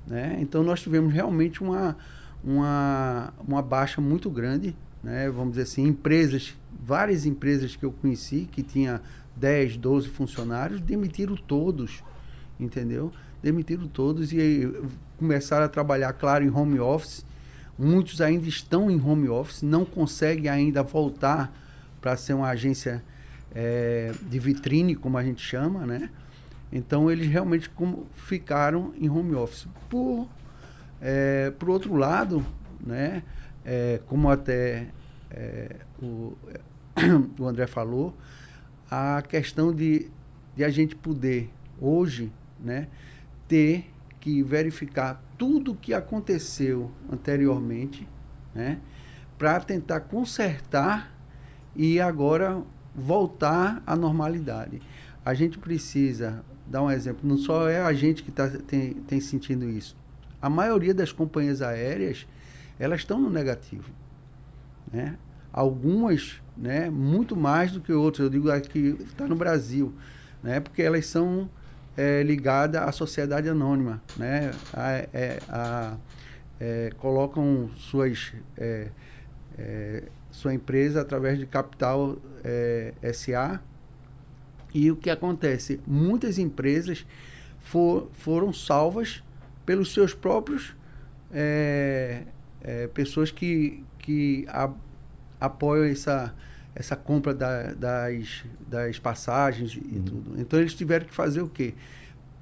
Né? 0.05 0.37
Então 0.41 0.63
nós 0.63 0.81
tivemos 0.81 1.13
realmente 1.13 1.63
uma, 1.63 1.95
uma, 2.43 3.33
uma 3.47 3.61
baixa 3.61 4.01
muito 4.01 4.29
grande, 4.29 4.75
né? 5.03 5.29
vamos 5.29 5.51
dizer 5.51 5.63
assim, 5.63 5.87
empresas, 5.87 6.55
várias 6.85 7.25
empresas 7.25 7.75
que 7.75 7.85
eu 7.85 7.91
conheci, 7.91 8.47
que 8.51 8.61
tinha 8.61 9.01
10, 9.35 9.77
12 9.77 10.09
funcionários, 10.09 10.81
demitiram 10.81 11.35
todos, 11.35 12.03
entendeu? 12.59 13.11
Demitiram 13.41 13.87
todos 13.87 14.31
e 14.31 14.71
começaram 15.17 15.65
a 15.65 15.69
trabalhar, 15.69 16.13
claro, 16.13 16.43
em 16.43 16.49
home 16.49 16.79
office. 16.79 17.25
Muitos 17.77 18.21
ainda 18.21 18.47
estão 18.47 18.91
em 18.91 19.01
home 19.01 19.29
office, 19.29 19.63
não 19.63 19.83
conseguem 19.83 20.49
ainda 20.49 20.83
voltar 20.83 21.51
para 21.99 22.15
ser 22.15 22.33
uma 22.33 22.49
agência 22.49 23.03
é, 23.53 24.11
de 24.29 24.39
vitrine, 24.39 24.95
como 24.95 25.17
a 25.17 25.23
gente 25.23 25.41
chama, 25.41 25.85
né? 25.85 26.09
Então 26.71 27.09
eles 27.09 27.27
realmente 27.27 27.69
como, 27.69 28.07
ficaram 28.15 28.93
em 28.99 29.09
home 29.09 29.35
office. 29.35 29.67
Por, 29.89 30.27
é, 31.03 31.51
por 31.51 31.69
outro 31.69 31.95
lado, 31.95 32.45
né, 32.79 33.23
é, 33.65 33.99
como 34.07 34.29
até 34.29 34.87
é, 35.29 35.75
o, 36.01 36.37
o 37.37 37.45
André 37.45 37.67
falou, 37.67 38.15
a 38.89 39.21
questão 39.21 39.73
de, 39.73 40.09
de 40.55 40.63
a 40.63 40.69
gente 40.69 40.95
poder 40.95 41.49
hoje 41.79 42.31
né, 42.57 42.87
ter 43.49 43.91
que 44.21 44.41
verificar 44.41 45.21
tudo 45.37 45.73
o 45.73 45.75
que 45.75 45.93
aconteceu 45.93 46.89
anteriormente 47.11 48.07
né, 48.55 48.79
para 49.37 49.59
tentar 49.59 49.99
consertar 50.01 51.13
e 51.75 51.99
agora 51.99 52.63
voltar 52.95 53.83
à 53.85 53.93
normalidade. 53.93 54.81
A 55.25 55.33
gente 55.33 55.57
precisa 55.57 56.45
dar 56.65 56.81
um 56.81 56.89
exemplo, 56.89 57.27
não 57.27 57.37
só 57.37 57.67
é 57.67 57.81
a 57.81 57.91
gente 57.91 58.23
que 58.23 58.31
tá, 58.31 58.47
tem, 58.49 58.93
tem 58.93 59.19
sentindo 59.19 59.69
isso. 59.69 60.01
A 60.43 60.49
maioria 60.49 60.93
das 60.93 61.13
companhias 61.13 61.61
aéreas, 61.61 62.27
elas 62.77 62.99
estão 62.99 63.17
no 63.17 63.29
negativo. 63.29 63.89
Né? 64.91 65.17
Algumas, 65.53 66.41
né, 66.57 66.89
muito 66.89 67.33
mais 67.33 67.71
do 67.71 67.79
que 67.79 67.93
outras, 67.93 68.25
eu 68.25 68.29
digo 68.29 68.51
aqui, 68.51 68.97
está 69.05 69.25
no 69.25 69.37
Brasil, 69.37 69.93
né? 70.43 70.59
porque 70.59 70.81
elas 70.81 71.05
são 71.05 71.49
é, 71.95 72.21
ligadas 72.23 72.81
à 72.81 72.91
sociedade 72.91 73.47
anônima. 73.47 74.01
Né? 74.17 74.51
A, 74.73 74.91
é, 74.91 75.39
a, 75.47 75.95
é, 76.59 76.91
colocam 76.97 77.69
suas, 77.77 78.33
é, 78.57 78.89
é, 79.57 80.03
sua 80.29 80.53
empresa 80.53 80.99
através 80.99 81.39
de 81.39 81.45
capital 81.45 82.17
é, 82.43 82.93
SA, 83.13 83.61
e 84.73 84.91
o 84.91 84.97
que 84.97 85.09
acontece? 85.09 85.79
Muitas 85.87 86.37
empresas 86.37 87.05
for, 87.61 88.09
foram 88.11 88.51
salvas 88.51 89.23
pelos 89.65 89.93
seus 89.93 90.13
próprios 90.13 90.75
é, 91.31 92.23
é, 92.61 92.87
pessoas 92.87 93.31
que, 93.31 93.83
que 93.99 94.45
a, 94.49 94.69
apoiam 95.39 95.85
essa, 95.85 96.33
essa 96.75 96.95
compra 96.95 97.33
da, 97.33 97.73
das, 97.73 98.43
das 98.67 98.99
passagens 98.99 99.73
e 99.73 99.79
uhum. 99.79 100.03
tudo. 100.03 100.41
Então 100.41 100.59
eles 100.59 100.73
tiveram 100.73 101.05
que 101.05 101.13
fazer 101.13 101.41
o 101.41 101.49
quê? 101.49 101.73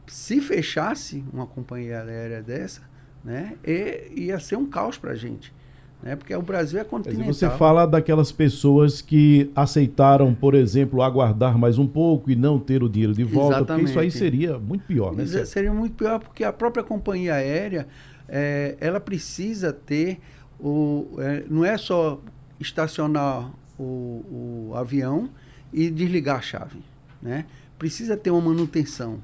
Se 0.08 0.42
fechasse 0.42 1.24
uma 1.32 1.48
companhia 1.48 2.02
aérea 2.02 2.42
dessa, 2.42 2.82
né, 3.24 3.56
e, 3.64 4.12
ia 4.16 4.40
ser 4.40 4.56
um 4.56 4.66
caos 4.66 4.98
para 4.98 5.12
a 5.12 5.16
gente 5.16 5.54
né? 6.02 6.16
Porque 6.16 6.36
o 6.36 6.42
Brasil 6.42 6.80
é 6.80 6.84
continental. 6.84 7.26
Você 7.34 7.50
fala 7.50 7.86
daquelas 7.86 8.32
pessoas 8.32 9.02
que 9.02 9.52
aceitaram, 9.56 10.34
por 10.34 10.56
exemplo, 10.56 11.02
aguardar 11.02 11.58
mais 11.58 11.78
um 11.78 11.88
pouco 11.88 12.32
e 12.32 12.36
não 12.36 12.60
ter 12.60 12.84
o 12.84 12.90
dinheiro 12.90 13.14
de 13.14 13.24
volta, 13.24 13.58
Exatamente. 13.58 13.86
porque 13.86 13.92
isso 13.92 14.00
aí 14.00 14.12
seria 14.12 14.58
muito 14.58 14.86
pior, 14.86 15.16
né? 15.16 15.26
Seria 15.26 15.74
muito 15.74 15.96
pior 15.96 16.20
porque 16.20 16.44
a 16.44 16.52
própria 16.52 16.84
companhia 16.84 17.36
aérea, 17.36 17.88
é, 18.28 18.76
ela 18.80 19.00
precisa 19.00 19.72
ter 19.72 20.20
o, 20.60 21.08
é, 21.20 21.44
não 21.50 21.66
é 21.66 21.78
só 21.78 22.20
estacionar 22.60 23.52
o, 23.78 24.70
o 24.70 24.76
avião 24.76 25.30
e 25.74 25.90
desligar 25.90 26.38
a 26.38 26.42
chave, 26.42 26.80
né? 27.22 27.46
Precisa 27.78 28.16
ter 28.16 28.32
uma 28.32 28.42
manutenção. 28.42 29.20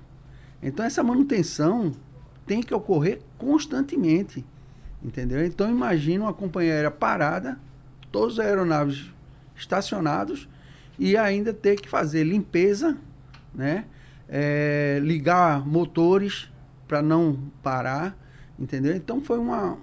Então 0.62 0.84
essa 0.86 1.04
manutenção 1.04 1.92
tem 2.46 2.62
que 2.62 2.74
ocorrer 2.74 3.20
constantemente. 3.38 4.44
Entendeu? 5.08 5.46
Então 5.46 5.72
imagina 5.72 6.26
uma 6.26 6.34
companhia 6.34 6.74
aérea 6.74 6.92
parada, 6.92 7.58
todas 8.12 8.38
as 8.38 8.46
aeronaves 8.46 9.10
estacionados 9.56 10.50
e 11.00 11.16
ainda 11.16 11.54
ter 11.54 11.80
que 11.80 11.88
fazer 11.88 12.26
limpeza, 12.26 12.98
né? 13.56 13.86
É, 14.28 15.00
ligar 15.02 15.66
motores 15.66 16.52
para 16.86 17.02
não 17.02 17.40
parar, 17.64 18.18
entendeu? 18.60 18.94
Então 18.98 19.22
foi 19.22 19.38
uma 19.40 19.78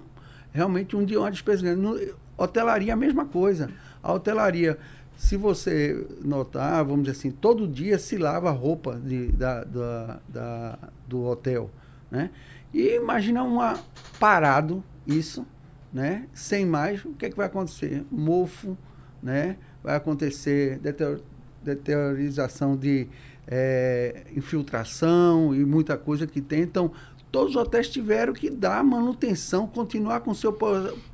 realmente 0.53 0.95
um 0.95 1.03
dia 1.03 1.19
uma 1.19 1.31
despesa 1.31 1.63
grande. 1.63 1.81
No, 1.81 1.99
hotelaria 2.37 2.93
a 2.93 2.95
mesma 2.95 3.25
coisa. 3.25 3.71
A 4.03 4.13
hotelaria, 4.13 4.77
se 5.17 5.35
você 5.35 6.05
notar, 6.23 6.85
vamos 6.85 7.05
dizer 7.05 7.17
assim, 7.17 7.31
todo 7.31 7.67
dia 7.67 7.97
se 7.97 8.15
lava 8.15 8.49
a 8.49 8.53
roupa 8.53 9.01
de, 9.03 9.31
da, 9.31 9.63
da, 9.63 10.19
da, 10.29 10.79
do 11.07 11.23
hotel, 11.23 11.71
né? 12.11 12.29
E 12.71 12.95
imagina 12.95 13.41
uma 13.41 13.79
parado 14.19 14.83
isso, 15.07 15.45
né? 15.93 16.27
Sem 16.33 16.65
mais, 16.65 17.03
o 17.05 17.13
que, 17.13 17.25
é 17.25 17.29
que 17.29 17.37
vai 17.37 17.47
acontecer? 17.47 18.03
Mofo, 18.11 18.77
né? 19.21 19.57
Vai 19.83 19.95
acontecer 19.95 20.79
deterior, 20.79 21.21
deteriorização 21.63 22.75
de 22.75 23.07
é, 23.47 24.23
infiltração 24.35 25.53
e 25.53 25.65
muita 25.65 25.97
coisa 25.97 26.27
que 26.27 26.41
tem. 26.41 26.61
Então, 26.61 26.91
todos 27.31 27.55
os 27.55 27.61
hotéis 27.61 27.89
tiveram 27.89 28.33
que 28.33 28.49
dar 28.49 28.83
manutenção, 28.83 29.67
continuar 29.67 30.21
com 30.21 30.31
o 30.31 30.35
seu 30.35 30.57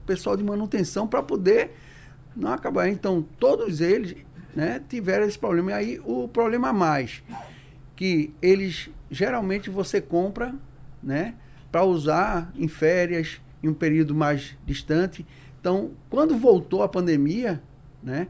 pessoal 0.05 0.37
de 0.37 0.43
manutenção 0.43 1.07
para 1.07 1.23
poder 1.23 1.71
não 2.35 2.51
acabar. 2.51 2.87
Então, 2.89 3.25
todos 3.39 3.81
eles 3.81 4.15
né, 4.55 4.81
tiveram 4.87 5.25
esse 5.25 5.39
problema. 5.39 5.71
E 5.71 5.73
aí, 5.73 6.01
o 6.03 6.27
problema 6.27 6.69
a 6.69 6.73
mais, 6.73 7.23
que 7.95 8.33
eles, 8.41 8.89
geralmente, 9.09 9.69
você 9.69 10.01
compra, 10.01 10.53
né, 11.01 11.35
para 11.71 11.83
usar 11.83 12.51
em 12.55 12.67
férias, 12.67 13.41
em 13.63 13.69
um 13.69 13.73
período 13.73 14.13
mais 14.15 14.57
distante. 14.65 15.25
Então, 15.59 15.91
quando 16.09 16.37
voltou 16.37 16.83
a 16.83 16.89
pandemia, 16.89 17.61
né, 18.01 18.27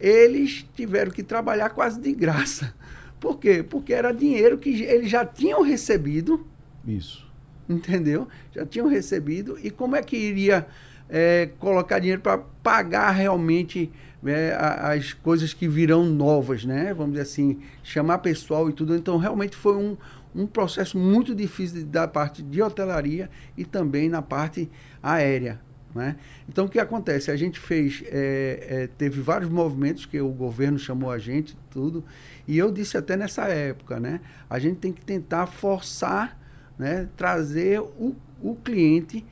eles 0.00 0.66
tiveram 0.74 1.10
que 1.10 1.22
trabalhar 1.22 1.70
quase 1.70 2.00
de 2.00 2.12
graça. 2.12 2.74
Por 3.18 3.38
quê? 3.38 3.62
Porque 3.62 3.92
era 3.92 4.12
dinheiro 4.12 4.58
que 4.58 4.82
eles 4.82 5.10
já 5.10 5.24
tinham 5.24 5.62
recebido, 5.62 6.46
Isso. 6.86 7.24
Entendeu? 7.66 8.28
Já 8.54 8.66
tinham 8.66 8.86
recebido. 8.86 9.58
E 9.62 9.70
como 9.70 9.96
é 9.96 10.02
que 10.02 10.16
iria 10.16 10.66
é, 11.08 11.48
colocar 11.58 11.98
dinheiro 11.98 12.20
para 12.20 12.38
pagar 12.62 13.10
realmente 13.12 13.90
é, 14.26 14.56
as 14.58 15.12
coisas 15.12 15.54
que 15.54 15.68
virão 15.68 16.04
novas, 16.04 16.64
né? 16.64 16.92
Vamos 16.94 17.12
dizer 17.12 17.22
assim, 17.22 17.60
chamar 17.82 18.18
pessoal 18.18 18.68
e 18.68 18.72
tudo. 18.72 18.94
Então, 18.94 19.16
realmente 19.16 19.56
foi 19.56 19.76
um, 19.76 19.96
um 20.34 20.46
processo 20.46 20.98
muito 20.98 21.34
difícil 21.34 21.86
da 21.86 22.08
parte 22.08 22.42
de 22.42 22.60
hotelaria 22.60 23.30
e 23.56 23.64
também 23.64 24.08
na 24.08 24.20
parte 24.20 24.70
aérea. 25.02 25.60
Né? 25.94 26.16
Então, 26.48 26.64
o 26.64 26.68
que 26.68 26.80
acontece? 26.80 27.30
A 27.30 27.36
gente 27.36 27.60
fez, 27.60 28.02
é, 28.06 28.66
é, 28.68 28.86
teve 28.98 29.20
vários 29.20 29.48
movimentos 29.48 30.04
que 30.04 30.20
o 30.20 30.28
governo 30.30 30.76
chamou 30.76 31.10
a 31.10 31.18
gente, 31.18 31.56
tudo, 31.70 32.04
e 32.48 32.58
eu 32.58 32.72
disse 32.72 32.96
até 32.96 33.16
nessa 33.16 33.44
época, 33.44 34.00
né? 34.00 34.20
A 34.50 34.58
gente 34.58 34.78
tem 34.78 34.92
que 34.92 35.04
tentar 35.04 35.46
forçar, 35.46 36.36
né? 36.76 37.08
trazer 37.16 37.80
o, 37.80 38.16
o 38.42 38.56
cliente 38.56 39.24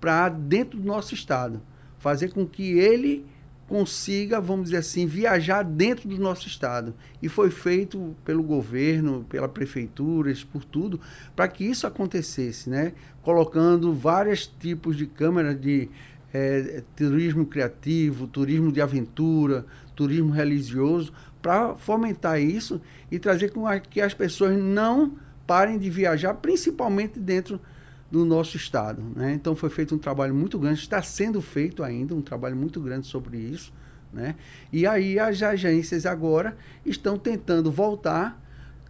para 0.00 0.30
dentro 0.30 0.78
do 0.78 0.86
nosso 0.86 1.12
estado, 1.12 1.60
fazer 1.98 2.32
com 2.32 2.46
que 2.46 2.78
ele 2.78 3.26
consiga, 3.68 4.40
vamos 4.40 4.66
dizer 4.66 4.78
assim, 4.78 5.06
viajar 5.06 5.62
dentro 5.62 6.08
do 6.08 6.18
nosso 6.18 6.46
estado. 6.46 6.94
E 7.20 7.28
foi 7.28 7.50
feito 7.50 8.14
pelo 8.24 8.42
governo, 8.42 9.24
pela 9.28 9.48
prefeituras, 9.48 10.44
por 10.44 10.64
tudo, 10.64 11.00
para 11.34 11.48
que 11.48 11.64
isso 11.64 11.86
acontecesse, 11.86 12.70
né? 12.70 12.92
Colocando 13.22 13.92
vários 13.92 14.46
tipos 14.46 14.96
de 14.96 15.06
câmeras 15.06 15.60
de 15.60 15.88
é, 16.32 16.82
turismo 16.94 17.46
criativo, 17.46 18.26
turismo 18.26 18.70
de 18.70 18.80
aventura, 18.80 19.66
turismo 19.94 20.30
religioso, 20.30 21.12
para 21.42 21.74
fomentar 21.76 22.40
isso 22.40 22.80
e 23.10 23.18
trazer 23.18 23.50
com 23.50 23.64
que 23.80 24.00
as 24.00 24.14
pessoas 24.14 24.56
não 24.58 25.12
parem 25.46 25.78
de 25.78 25.88
viajar, 25.88 26.34
principalmente 26.34 27.18
dentro 27.18 27.58
do 27.58 27.75
nosso 28.10 28.56
estado. 28.56 29.02
Né? 29.14 29.32
Então 29.32 29.56
foi 29.56 29.70
feito 29.70 29.94
um 29.94 29.98
trabalho 29.98 30.34
muito 30.34 30.58
grande, 30.58 30.80
está 30.80 31.02
sendo 31.02 31.40
feito 31.42 31.82
ainda 31.82 32.14
um 32.14 32.22
trabalho 32.22 32.56
muito 32.56 32.80
grande 32.80 33.06
sobre 33.06 33.38
isso. 33.38 33.72
Né? 34.12 34.34
E 34.72 34.86
aí 34.86 35.18
as 35.18 35.42
agências 35.42 36.06
agora 36.06 36.56
estão 36.84 37.18
tentando 37.18 37.70
voltar, 37.70 38.40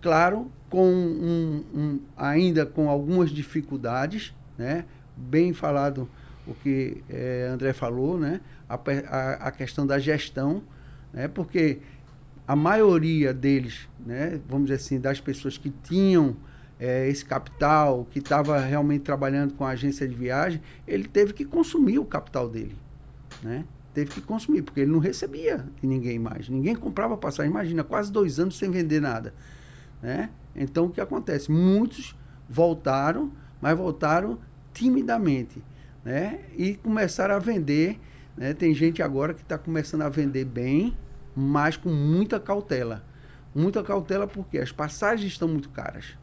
claro, 0.00 0.50
com 0.68 0.88
um, 0.88 1.64
um, 1.74 2.00
ainda 2.16 2.66
com 2.66 2.90
algumas 2.90 3.30
dificuldades, 3.30 4.34
né? 4.58 4.84
bem 5.16 5.52
falado 5.52 6.08
o 6.46 6.54
que 6.54 7.02
é, 7.08 7.48
André 7.52 7.72
falou, 7.72 8.18
né? 8.18 8.40
a, 8.68 8.74
a, 8.74 9.32
a 9.48 9.50
questão 9.50 9.86
da 9.86 9.98
gestão, 9.98 10.62
né? 11.12 11.26
porque 11.26 11.78
a 12.46 12.54
maioria 12.54 13.34
deles, 13.34 13.88
né? 14.04 14.40
vamos 14.48 14.66
dizer 14.66 14.76
assim, 14.76 15.00
das 15.00 15.20
pessoas 15.20 15.58
que 15.58 15.70
tinham 15.70 16.36
é, 16.78 17.08
esse 17.08 17.24
capital, 17.24 18.06
que 18.10 18.18
estava 18.18 18.58
realmente 18.60 19.02
trabalhando 19.02 19.54
com 19.54 19.64
a 19.64 19.70
agência 19.70 20.06
de 20.06 20.14
viagem, 20.14 20.60
ele 20.86 21.08
teve 21.08 21.32
que 21.32 21.44
consumir 21.44 21.98
o 21.98 22.04
capital 22.04 22.48
dele. 22.48 22.76
Né? 23.42 23.64
Teve 23.94 24.10
que 24.10 24.20
consumir, 24.20 24.62
porque 24.62 24.80
ele 24.80 24.90
não 24.90 24.98
recebia 24.98 25.66
de 25.80 25.86
ninguém 25.86 26.18
mais. 26.18 26.48
Ninguém 26.48 26.74
comprava 26.74 27.16
passagem. 27.16 27.50
Imagina, 27.50 27.82
quase 27.82 28.12
dois 28.12 28.38
anos 28.38 28.58
sem 28.58 28.70
vender 28.70 29.00
nada. 29.00 29.32
Né? 30.02 30.28
Então, 30.54 30.86
o 30.86 30.90
que 30.90 31.00
acontece? 31.00 31.50
Muitos 31.50 32.14
voltaram, 32.48 33.32
mas 33.60 33.76
voltaram 33.76 34.38
timidamente. 34.74 35.64
Né? 36.04 36.40
E 36.56 36.74
começaram 36.74 37.34
a 37.34 37.38
vender. 37.38 37.98
Né? 38.36 38.52
Tem 38.52 38.74
gente 38.74 39.02
agora 39.02 39.32
que 39.32 39.42
está 39.42 39.56
começando 39.56 40.02
a 40.02 40.10
vender 40.10 40.44
bem, 40.44 40.94
mas 41.34 41.78
com 41.78 41.88
muita 41.88 42.38
cautela. 42.38 43.02
Muita 43.54 43.82
cautela 43.82 44.26
porque 44.26 44.58
as 44.58 44.70
passagens 44.70 45.32
estão 45.32 45.48
muito 45.48 45.70
caras. 45.70 46.18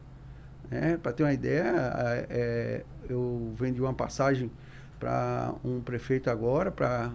É, 0.74 0.96
Para 0.96 1.12
ter 1.12 1.22
uma 1.22 1.32
ideia, 1.32 2.26
é, 2.28 2.84
eu 3.08 3.52
vendi 3.56 3.80
uma 3.80 3.94
passagem 3.94 4.50
para 4.98 5.54
um 5.64 5.80
prefeito 5.80 6.28
agora, 6.28 6.72
para 6.72 7.12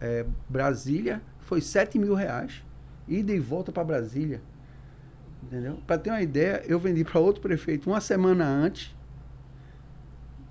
é, 0.00 0.24
Brasília, 0.48 1.20
foi 1.40 1.60
7 1.60 1.98
mil 1.98 2.14
reais. 2.14 2.64
Ida 3.06 3.32
e 3.32 3.38
volta 3.38 3.70
para 3.70 3.84
Brasília. 3.84 4.40
Entendeu? 5.42 5.78
Para 5.86 5.98
ter 5.98 6.10
uma 6.10 6.22
ideia, 6.22 6.62
eu 6.66 6.78
vendi 6.78 7.04
para 7.04 7.20
outro 7.20 7.42
prefeito 7.42 7.90
uma 7.90 8.00
semana 8.00 8.46
antes. 8.46 8.96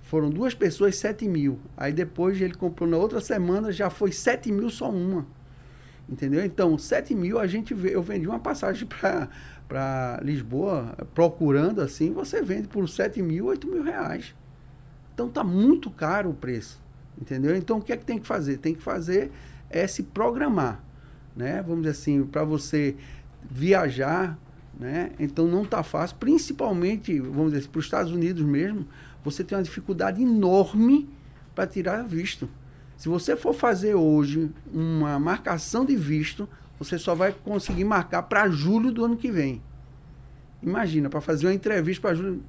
Foram 0.02 0.30
duas 0.30 0.54
pessoas, 0.54 0.96
7 0.96 1.26
mil. 1.28 1.58
Aí 1.76 1.92
depois 1.92 2.40
ele 2.40 2.54
comprou 2.54 2.88
na 2.88 2.96
outra 2.96 3.20
semana, 3.20 3.72
já 3.72 3.90
foi 3.90 4.12
7 4.12 4.52
mil 4.52 4.70
só 4.70 4.88
uma. 4.88 5.26
Entendeu? 6.08 6.44
Então, 6.44 6.78
7 6.78 7.12
mil 7.12 7.40
a 7.40 7.46
gente 7.48 7.74
vê, 7.74 7.96
eu 7.96 8.02
vendi 8.02 8.28
uma 8.28 8.38
passagem 8.38 8.86
para 8.88 9.28
para 9.68 10.20
Lisboa, 10.22 10.94
procurando 11.14 11.80
assim, 11.80 12.12
você 12.12 12.42
vende 12.42 12.68
por 12.68 12.88
7 12.88 13.20
mil, 13.22 13.46
8 13.46 13.66
mil 13.66 13.82
reais. 13.82 14.34
Então 15.12 15.28
tá 15.28 15.42
muito 15.42 15.90
caro 15.90 16.30
o 16.30 16.34
preço. 16.34 16.80
Entendeu? 17.20 17.56
Então 17.56 17.78
o 17.78 17.82
que 17.82 17.92
é 17.92 17.96
que 17.96 18.04
tem 18.04 18.18
que 18.18 18.26
fazer? 18.26 18.58
Tem 18.58 18.74
que 18.74 18.82
fazer 18.82 19.32
é 19.70 19.86
se 19.86 20.02
programar. 20.02 20.82
Né? 21.34 21.62
Vamos 21.62 21.82
dizer 21.82 21.92
assim, 21.92 22.24
para 22.24 22.44
você 22.44 22.96
viajar, 23.50 24.38
né? 24.78 25.12
Então 25.18 25.46
não 25.46 25.64
tá 25.64 25.82
fácil, 25.82 26.16
principalmente, 26.18 27.18
vamos 27.18 27.46
dizer, 27.46 27.58
assim, 27.58 27.68
para 27.68 27.78
os 27.78 27.84
Estados 27.84 28.12
Unidos 28.12 28.44
mesmo, 28.44 28.86
você 29.24 29.42
tem 29.42 29.56
uma 29.56 29.64
dificuldade 29.64 30.22
enorme 30.22 31.08
para 31.54 31.66
tirar 31.66 32.02
visto. 32.02 32.48
Se 32.96 33.08
você 33.08 33.36
for 33.36 33.54
fazer 33.54 33.94
hoje 33.94 34.50
uma 34.72 35.18
marcação 35.18 35.84
de 35.84 35.96
visto, 35.96 36.48
você 36.78 36.98
só 36.98 37.14
vai 37.14 37.32
conseguir 37.32 37.84
marcar 37.84 38.22
para 38.22 38.48
julho 38.48 38.92
do 38.92 39.04
ano 39.04 39.16
que 39.16 39.30
vem. 39.30 39.62
Imagina, 40.62 41.08
para 41.08 41.20
fazer 41.20 41.46
uma 41.46 41.54
entrevista 41.54 42.02
para 42.02 42.14
julho. 42.14 42.42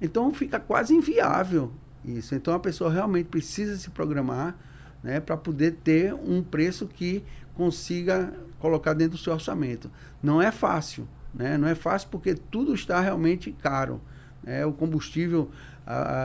Então 0.00 0.32
fica 0.32 0.58
quase 0.60 0.94
inviável 0.94 1.72
isso. 2.04 2.34
Então 2.34 2.54
a 2.54 2.58
pessoa 2.58 2.90
realmente 2.90 3.26
precisa 3.26 3.76
se 3.76 3.90
programar 3.90 4.56
né, 5.02 5.20
para 5.20 5.36
poder 5.36 5.78
ter 5.82 6.14
um 6.14 6.42
preço 6.42 6.86
que 6.86 7.24
consiga 7.54 8.32
colocar 8.58 8.94
dentro 8.94 9.16
do 9.16 9.22
seu 9.22 9.32
orçamento. 9.32 9.90
Não 10.22 10.40
é 10.40 10.50
fácil, 10.50 11.06
né? 11.32 11.56
não 11.56 11.68
é 11.68 11.74
fácil 11.74 12.08
porque 12.10 12.34
tudo 12.34 12.74
está 12.74 13.00
realmente 13.00 13.52
caro. 13.52 14.00
Né? 14.42 14.64
O 14.64 14.72
combustível, 14.72 15.50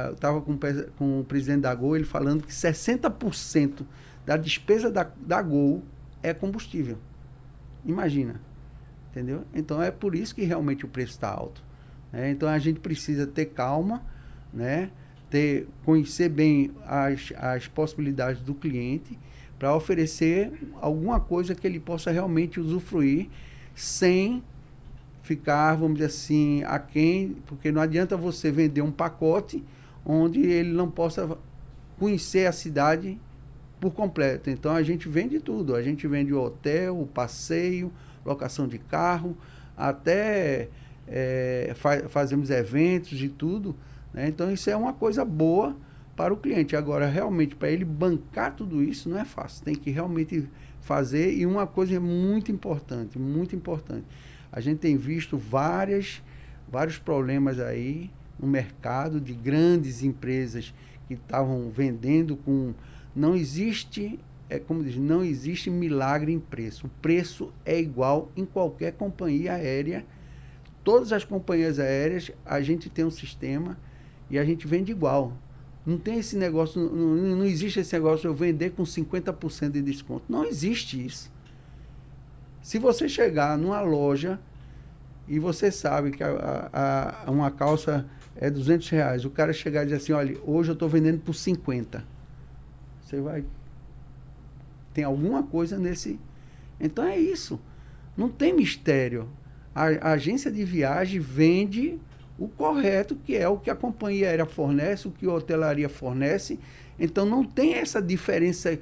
eu 0.07 0.13
estava 0.13 0.41
com, 0.41 0.57
com 0.97 1.19
o 1.19 1.23
presidente 1.23 1.61
da 1.61 1.75
Gol, 1.75 1.95
ele 1.95 2.05
falando 2.05 2.43
que 2.43 2.51
60% 2.51 3.81
da 4.25 4.37
despesa 4.37 4.89
da, 4.91 5.09
da 5.19 5.41
Gol 5.41 5.83
é 6.21 6.33
combustível. 6.33 6.97
Imagina. 7.85 8.41
Entendeu? 9.11 9.43
Então 9.53 9.81
é 9.81 9.89
por 9.89 10.15
isso 10.15 10.35
que 10.35 10.43
realmente 10.43 10.85
o 10.85 10.87
preço 10.87 11.13
está 11.13 11.29
alto. 11.29 11.63
Né? 12.11 12.31
Então 12.31 12.47
a 12.47 12.59
gente 12.59 12.79
precisa 12.79 13.25
ter 13.25 13.47
calma, 13.47 14.03
né? 14.53 14.91
ter, 15.29 15.67
conhecer 15.85 16.29
bem 16.29 16.71
as, 16.85 17.33
as 17.37 17.67
possibilidades 17.67 18.41
do 18.41 18.53
cliente 18.53 19.17
para 19.57 19.75
oferecer 19.75 20.51
alguma 20.81 21.19
coisa 21.19 21.53
que 21.53 21.67
ele 21.67 21.79
possa 21.79 22.11
realmente 22.11 22.59
usufruir 22.59 23.29
sem 23.75 24.43
ficar, 25.21 25.75
vamos 25.75 25.99
dizer 25.99 26.07
assim, 26.07 26.63
aquém, 26.63 27.35
porque 27.45 27.71
não 27.71 27.81
adianta 27.81 28.17
você 28.17 28.51
vender 28.51 28.81
um 28.81 28.91
pacote 28.91 29.63
onde 30.05 30.39
ele 30.39 30.71
não 30.71 30.89
possa 30.89 31.37
conhecer 31.99 32.47
a 32.47 32.51
cidade 32.51 33.19
por 33.79 33.93
completo. 33.93 34.49
Então 34.49 34.73
a 34.73 34.83
gente 34.83 35.07
vende 35.07 35.39
tudo. 35.39 35.75
A 35.75 35.81
gente 35.81 36.07
vende 36.07 36.33
o 36.33 36.41
hotel, 36.41 36.99
o 36.99 37.07
passeio, 37.07 37.91
locação 38.25 38.67
de 38.67 38.77
carro, 38.77 39.37
até 39.75 40.69
é, 41.07 41.73
fa 41.75 42.07
fazemos 42.09 42.49
eventos 42.49 43.21
e 43.21 43.29
tudo. 43.29 43.75
Né? 44.13 44.27
Então 44.27 44.51
isso 44.51 44.69
é 44.69 44.75
uma 44.75 44.93
coisa 44.93 45.23
boa 45.23 45.75
para 46.15 46.33
o 46.33 46.37
cliente. 46.37 46.75
Agora, 46.75 47.07
realmente, 47.07 47.55
para 47.55 47.69
ele 47.69 47.85
bancar 47.85 48.55
tudo 48.55 48.83
isso 48.83 49.09
não 49.09 49.17
é 49.17 49.25
fácil. 49.25 49.63
Tem 49.63 49.75
que 49.75 49.89
realmente 49.89 50.47
fazer. 50.81 51.33
E 51.33 51.45
uma 51.45 51.65
coisa 51.65 51.99
muito 51.99 52.51
importante, 52.51 53.17
muito 53.17 53.55
importante. 53.55 54.05
A 54.51 54.59
gente 54.59 54.79
tem 54.79 54.97
visto 54.97 55.37
várias, 55.37 56.21
vários 56.67 56.97
problemas 56.97 57.59
aí 57.59 58.09
no 58.39 58.47
mercado 58.47 59.21
de 59.21 59.33
grandes 59.33 60.03
empresas 60.03 60.73
que 61.07 61.13
estavam 61.13 61.69
vendendo 61.69 62.35
com 62.35 62.73
não 63.15 63.35
existe, 63.35 64.19
é 64.49 64.59
como 64.59 64.83
diz, 64.83 64.95
não 64.95 65.23
existe 65.23 65.69
milagre 65.69 66.31
em 66.31 66.39
preço. 66.39 66.87
O 66.87 66.89
preço 67.01 67.51
é 67.65 67.79
igual 67.79 68.31
em 68.35 68.45
qualquer 68.45 68.93
companhia 68.93 69.53
aérea. 69.53 70.05
Todas 70.83 71.11
as 71.11 71.23
companhias 71.23 71.79
aéreas, 71.79 72.31
a 72.45 72.61
gente 72.61 72.89
tem 72.89 73.05
um 73.05 73.11
sistema 73.11 73.77
e 74.29 74.37
a 74.37 74.45
gente 74.45 74.67
vende 74.67 74.91
igual. 74.91 75.33
Não 75.85 75.97
tem 75.97 76.19
esse 76.19 76.35
negócio, 76.37 76.79
não, 76.81 77.37
não 77.37 77.45
existe 77.45 77.79
esse 77.79 77.93
negócio 77.93 78.27
eu 78.27 78.33
vender 78.33 78.71
com 78.71 78.83
50% 78.83 79.71
de 79.71 79.81
desconto. 79.81 80.25
Não 80.29 80.45
existe 80.45 81.03
isso. 81.03 81.31
Se 82.61 82.77
você 82.77 83.09
chegar 83.09 83.57
numa 83.57 83.81
loja 83.81 84.39
e 85.27 85.39
você 85.39 85.71
sabe 85.71 86.11
que 86.11 86.23
a, 86.23 86.69
a, 86.71 87.23
a 87.25 87.31
uma 87.31 87.49
calça 87.49 88.05
é 88.35 88.49
200 88.49 88.89
reais, 88.89 89.25
o 89.25 89.29
cara 89.29 89.51
chegar 89.51 89.81
e 89.81 89.85
dizer 89.85 89.97
assim, 89.97 90.11
olha, 90.11 90.37
hoje 90.45 90.69
eu 90.69 90.73
estou 90.73 90.87
vendendo 90.87 91.19
por 91.19 91.33
50 91.33 92.18
você 93.09 93.19
vai. 93.19 93.43
Tem 94.93 95.03
alguma 95.03 95.41
coisa 95.43 95.77
nesse. 95.77 96.19
Então 96.79 97.03
é 97.03 97.17
isso. 97.17 97.59
Não 98.15 98.29
tem 98.29 98.53
mistério. 98.53 99.27
A, 99.73 99.85
a 99.85 100.11
agência 100.11 100.51
de 100.51 100.63
viagem 100.63 101.19
vende 101.19 101.99
o 102.37 102.47
correto, 102.47 103.15
que 103.15 103.35
é 103.35 103.47
o 103.47 103.57
que 103.57 103.69
a 103.69 103.75
companhia 103.75 104.27
aérea 104.27 104.45
fornece, 104.45 105.07
o 105.07 105.11
que 105.11 105.25
a 105.25 105.33
hotelaria 105.33 105.89
fornece. 105.89 106.59
Então 106.99 107.25
não 107.25 107.43
tem 107.43 107.73
essa 107.73 108.01
diferença 108.01 108.77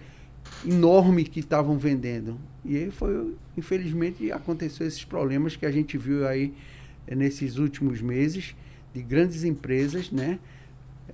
enorme 0.66 1.24
que 1.24 1.40
estavam 1.40 1.78
vendendo. 1.78 2.38
E 2.66 2.76
aí 2.76 2.92
foi, 2.92 3.36
infelizmente, 3.56 4.32
aconteceu 4.32 4.86
esses 4.86 5.04
problemas 5.04 5.56
que 5.56 5.66
a 5.66 5.72
gente 5.72 5.98
viu 5.98 6.28
aí 6.28 6.54
eh, 7.08 7.16
nesses 7.16 7.58
últimos 7.58 8.02
meses 8.02 8.56
de 8.94 9.02
grandes 9.02 9.44
empresas, 9.44 10.12
né, 10.12 10.40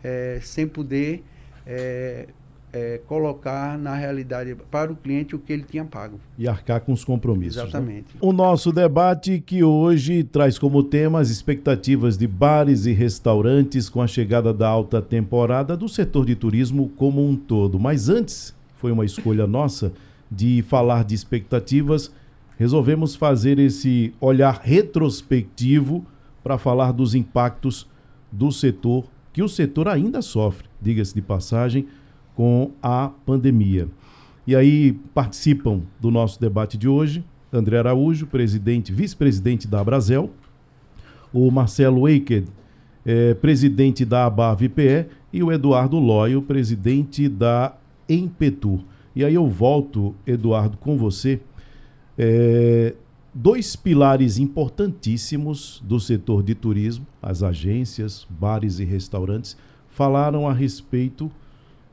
é, 0.04 0.39
sem 0.41 0.67
poder 0.67 1.23
é, 1.65 2.28
é, 2.74 3.00
colocar 3.06 3.78
na 3.78 3.94
realidade 3.94 4.56
para 4.72 4.92
o 4.92 4.96
cliente 4.96 5.36
o 5.36 5.40
que 5.40 5.54
ele 5.54 5.64
tinha 5.64 5.86
pago. 5.86 6.20
E 6.38 6.48
arcar 6.48 6.82
com 6.82 6.92
os 6.92 7.06
compromissos. 7.06 7.58
Né? 7.58 7.64
Exatamente. 7.64 8.16
Né? 8.16 8.20
O 8.20 8.34
nosso 8.34 8.72
debate 8.72 9.42
que 9.46 9.64
hoje 9.64 10.24
traz 10.24 10.58
como 10.58 10.84
tema 10.84 11.20
as 11.20 11.30
expectativas 11.30 12.18
de 12.18 12.28
bares 12.28 12.88
e 12.88 12.92
restaurantes 12.92 13.88
com 13.88 14.02
a 14.02 14.08
chegada 14.08 14.52
da 14.52 14.68
alta 14.68 15.02
temporada 15.02 15.78
do 15.78 15.88
setor 15.88 16.26
de 16.26 16.36
turismo 16.36 16.90
como 16.98 17.24
um 17.24 17.36
todo. 17.36 17.80
Mas 17.80 18.10
antes, 18.10 18.56
foi 18.78 18.92
uma 18.92 19.06
escolha 19.06 19.46
nossa 19.46 19.94
de 20.32 20.64
falar 20.64 21.04
de 21.04 21.14
expectativas, 21.14 22.12
resolvemos 22.58 23.16
fazer 23.16 23.60
esse 23.60 24.12
olhar 24.20 24.60
retrospectivo 24.64 26.04
para 26.44 26.58
falar 26.58 26.92
dos 26.92 27.14
impactos 27.14 27.88
do 28.32 28.52
setor, 28.52 29.06
que 29.32 29.44
o 29.44 29.48
setor 29.48 29.88
ainda 29.88 30.24
sofre, 30.24 30.68
diga-se 30.82 31.14
de 31.14 31.22
passagem 31.22 31.88
com 32.36 32.72
a 32.82 33.12
pandemia. 33.26 33.88
E 34.46 34.56
aí 34.56 34.93
participam 35.13 35.82
do 36.00 36.12
nosso 36.12 36.39
debate 36.39 36.78
de 36.78 36.88
hoje 36.88 37.24
André 37.54 37.78
Araújo, 37.78 38.26
presidente, 38.26 38.91
vice-presidente 38.91 39.67
da 39.67 39.80
Abrazel, 39.80 40.32
o 41.32 41.52
Marcelo 41.52 42.02
Waked, 42.02 42.48
é, 43.06 43.36
presidente 43.36 44.04
da 44.04 44.26
ABAVPE, 44.26 45.06
e 45.32 45.43
o 45.43 45.52
Eduardo 45.52 46.00
Loyo, 46.00 46.41
presidente 46.41 47.30
da 47.30 47.76
Empetur. 48.10 48.80
E 49.15 49.24
aí 49.24 49.36
eu 49.36 49.48
volto, 49.48 50.15
Eduardo, 50.26 50.78
com 50.78 50.98
você. 50.98 51.39
É, 52.17 52.96
dois 53.34 53.76
pilares 53.76 54.39
importantíssimos 54.39 55.82
do 55.86 56.00
setor 56.00 56.41
de 56.41 56.56
turismo, 56.56 57.06
as 57.22 57.43
agências, 57.43 58.26
bares 58.30 58.80
e 58.80 58.84
restaurantes, 58.84 59.56
falaram 59.89 60.48
a 60.48 60.54
respeito 60.54 61.32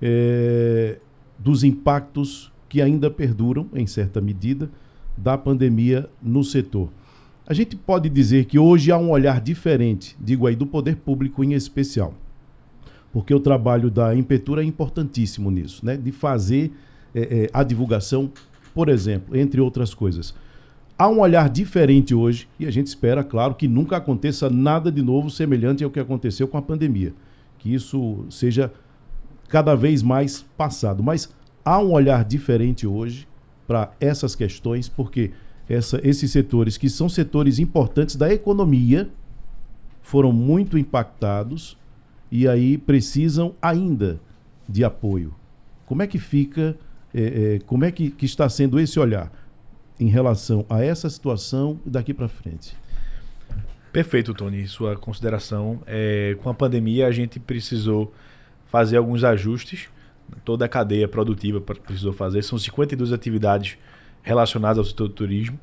é, 0.00 0.98
dos 1.38 1.64
impactos 1.64 2.52
que 2.68 2.80
ainda 2.80 3.10
perduram, 3.10 3.68
em 3.74 3.86
certa 3.86 4.20
medida, 4.20 4.70
da 5.16 5.36
pandemia 5.36 6.08
no 6.22 6.42
setor. 6.44 6.88
A 7.46 7.52
gente 7.52 7.74
pode 7.74 8.08
dizer 8.08 8.44
que 8.44 8.58
hoje 8.58 8.92
há 8.92 8.96
um 8.96 9.10
olhar 9.10 9.40
diferente, 9.40 10.16
digo 10.20 10.46
aí, 10.46 10.54
do 10.54 10.66
poder 10.66 10.96
público 10.96 11.42
em 11.42 11.52
especial, 11.52 12.14
porque 13.12 13.34
o 13.34 13.40
trabalho 13.40 13.90
da 13.90 14.14
Impetura 14.14 14.62
é 14.62 14.64
importantíssimo 14.64 15.50
nisso, 15.50 15.84
né? 15.84 15.96
de 15.96 16.12
fazer 16.12 16.72
é, 17.12 17.20
é, 17.20 17.50
a 17.52 17.64
divulgação, 17.64 18.30
por 18.72 18.88
exemplo, 18.88 19.36
entre 19.36 19.60
outras 19.60 19.92
coisas. 19.92 20.32
Há 20.96 21.08
um 21.08 21.20
olhar 21.20 21.48
diferente 21.48 22.14
hoje 22.14 22.46
e 22.58 22.66
a 22.66 22.70
gente 22.70 22.86
espera, 22.86 23.24
claro, 23.24 23.54
que 23.54 23.66
nunca 23.66 23.96
aconteça 23.96 24.48
nada 24.48 24.92
de 24.92 25.02
novo 25.02 25.28
semelhante 25.28 25.82
ao 25.82 25.90
que 25.90 25.98
aconteceu 25.98 26.46
com 26.46 26.58
a 26.58 26.62
pandemia. 26.62 27.12
Que 27.58 27.74
isso 27.74 28.26
seja 28.30 28.70
cada 29.50 29.74
vez 29.74 30.02
mais 30.02 30.42
passado. 30.56 31.02
Mas 31.02 31.28
há 31.64 31.78
um 31.78 31.92
olhar 31.92 32.24
diferente 32.24 32.86
hoje 32.86 33.28
para 33.66 33.92
essas 34.00 34.34
questões, 34.34 34.88
porque 34.88 35.32
essa, 35.68 36.00
esses 36.02 36.30
setores, 36.30 36.78
que 36.78 36.88
são 36.88 37.08
setores 37.08 37.58
importantes 37.58 38.16
da 38.16 38.32
economia, 38.32 39.10
foram 40.00 40.32
muito 40.32 40.78
impactados 40.78 41.76
e 42.30 42.48
aí 42.48 42.78
precisam 42.78 43.54
ainda 43.60 44.20
de 44.68 44.82
apoio. 44.84 45.34
Como 45.84 46.02
é 46.02 46.06
que 46.06 46.18
fica, 46.18 46.76
é, 47.12 47.56
é, 47.56 47.58
como 47.66 47.84
é 47.84 47.90
que, 47.90 48.10
que 48.10 48.24
está 48.24 48.48
sendo 48.48 48.78
esse 48.78 48.98
olhar 48.98 49.30
em 49.98 50.08
relação 50.08 50.64
a 50.68 50.82
essa 50.82 51.10
situação 51.10 51.78
daqui 51.84 52.14
para 52.14 52.28
frente? 52.28 52.76
Perfeito, 53.92 54.32
Tony. 54.32 54.66
Sua 54.68 54.96
consideração. 54.96 55.80
É, 55.86 56.36
com 56.42 56.48
a 56.48 56.54
pandemia, 56.54 57.08
a 57.08 57.12
gente 57.12 57.40
precisou 57.40 58.12
fazer 58.70 58.96
alguns 58.96 59.24
ajustes. 59.24 59.88
Toda 60.44 60.64
a 60.64 60.68
cadeia 60.68 61.09
produtiva 61.09 61.61
precisou 61.61 62.12
fazer. 62.12 62.42
São 62.42 62.59
52 62.59 63.12
atividades 63.12 63.76
relacionadas 64.22 64.78
ao 64.78 64.85
setor 64.85 65.09
do 65.09 65.14
turismo. 65.14 65.59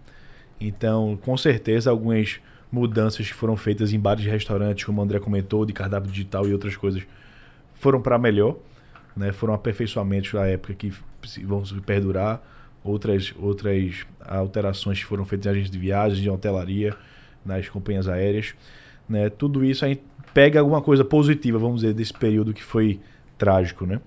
Então, 0.60 1.18
com 1.24 1.38
certeza, 1.38 1.90
algumas 1.90 2.40
mudanças 2.72 3.28
que 3.28 3.34
foram 3.34 3.56
feitas 3.56 3.94
em 3.94 4.00
bares 4.00 4.26
e 4.26 4.30
restaurantes, 4.30 4.84
como 4.84 5.00
o 5.00 5.04
André 5.04 5.20
comentou, 5.20 5.66
de 5.66 5.72
cardápio 5.72 6.12
digital 6.12 6.48
e 6.48 6.54
outras 6.54 6.76
coisas, 6.76 7.04
foram 7.76 8.02
para 8.02 8.18
melhor. 8.18 8.58
Né? 9.16 9.32
Foram 9.32 9.54
aperfeiçoamentos 9.54 10.34
da 10.34 10.46
época 10.46 10.74
que 10.74 10.94
vão 11.44 11.64
perdurar. 11.86 12.42
Outras, 12.84 13.34
outras 13.40 14.06
alterações 14.22 15.00
que 15.00 15.06
foram 15.06 15.26
feitas 15.26 15.48
em 15.48 15.50
agências 15.50 15.72
de 15.72 15.78
viagens, 15.78 16.26
em 16.26 16.30
hotelaria, 16.30 16.96
nas 17.46 17.68
companhias 17.68 18.08
aéreas. 18.08 18.54
Né? 19.10 19.30
Tudo 19.30 19.64
isso 19.64 19.84
a 19.84 19.90
gente 19.90 20.04
pega 20.38 20.60
alguma 20.60 20.84
coisa 20.84 21.04
positiva, 21.04 21.58
vamos 21.58 21.82
dizer, 21.82 21.96
desse 21.96 22.14
período 22.14 22.54
que 22.54 22.64
foi 22.64 23.00
trágico, 23.40 23.88
né? 23.88 24.00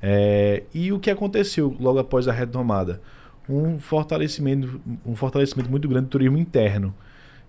É, 0.00 0.62
e 0.72 0.92
o 0.92 1.00
que 1.00 1.10
aconteceu 1.10 1.76
logo 1.80 1.98
após 1.98 2.28
a 2.28 2.32
retomada? 2.32 3.02
Um 3.48 3.80
fortalecimento, 3.80 4.80
um 5.04 5.16
fortalecimento 5.16 5.68
muito 5.68 5.88
grande 5.88 6.06
do 6.06 6.10
turismo 6.10 6.38
interno. 6.38 6.94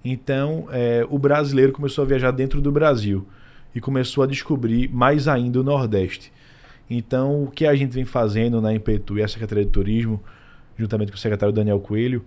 Então, 0.03 0.65
é, 0.71 1.05
o 1.11 1.19
brasileiro 1.19 1.71
começou 1.71 2.03
a 2.03 2.07
viajar 2.07 2.31
dentro 2.31 2.59
do 2.59 2.71
Brasil 2.71 3.23
e 3.75 3.79
começou 3.79 4.23
a 4.23 4.25
descobrir 4.25 4.89
mais 4.91 5.27
ainda 5.27 5.59
o 5.59 5.63
Nordeste. 5.63 6.33
Então, 6.89 7.43
o 7.43 7.51
que 7.51 7.67
a 7.67 7.75
gente 7.75 7.91
vem 7.91 8.03
fazendo 8.03 8.59
na 8.59 8.73
Impetu 8.73 9.19
e 9.19 9.21
a 9.21 9.27
Secretaria 9.27 9.63
de 9.63 9.69
Turismo, 9.69 10.19
juntamente 10.75 11.11
com 11.11 11.17
o 11.19 11.21
secretário 11.21 11.53
Daniel 11.53 11.79
Coelho, 11.79 12.25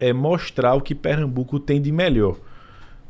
é 0.00 0.10
mostrar 0.10 0.72
o 0.72 0.80
que 0.80 0.94
Pernambuco 0.94 1.60
tem 1.60 1.82
de 1.82 1.92
melhor. 1.92 2.38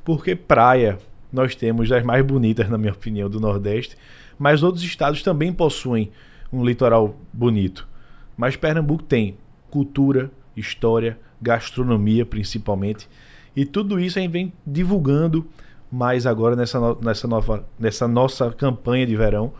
Porque 0.04 0.34
praia, 0.34 0.98
nós 1.32 1.54
temos 1.54 1.90
as 1.90 2.02
mais 2.02 2.24
bonitas, 2.24 2.68
na 2.68 2.76
minha 2.76 2.92
opinião, 2.92 3.28
do 3.30 3.40
Nordeste, 3.40 3.96
mas 4.38 4.62
outros 4.62 4.84
estados 4.84 5.22
também 5.22 5.52
possuem 5.52 6.10
um 6.52 6.64
litoral 6.64 7.16
bonito. 7.32 7.88
Mas 8.36 8.56
Pernambuco 8.56 9.02
tem 9.02 9.36
cultura, 9.70 10.30
história, 10.56 11.18
gastronomia 11.40 12.26
principalmente, 12.26 13.08
e 13.54 13.64
tudo 13.64 13.98
isso 13.98 14.18
a 14.18 14.22
gente 14.22 14.30
vem 14.30 14.52
divulgando 14.66 15.46
mais 15.90 16.26
agora 16.26 16.56
nessa, 16.56 16.78
nessa, 17.02 17.28
nova, 17.28 17.66
nessa 17.78 18.08
nossa 18.08 18.50
campanha 18.50 19.06
de 19.06 19.14
verão, 19.14 19.52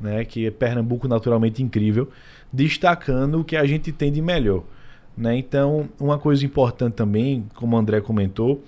né, 0.00 0.24
que 0.24 0.46
é 0.46 0.50
Pernambuco 0.50 1.08
naturalmente 1.08 1.62
incrível, 1.62 2.08
destacando 2.52 3.40
o 3.40 3.44
que 3.44 3.56
a 3.56 3.64
gente 3.64 3.92
tem 3.92 4.12
de 4.12 4.20
melhor. 4.20 4.62
Né? 5.16 5.36
Então, 5.36 5.88
uma 5.98 6.18
coisa 6.18 6.44
importante 6.44 6.94
também, 6.94 7.46
como 7.54 7.76
o 7.76 7.78
André 7.78 8.00
comentou, 8.00 8.62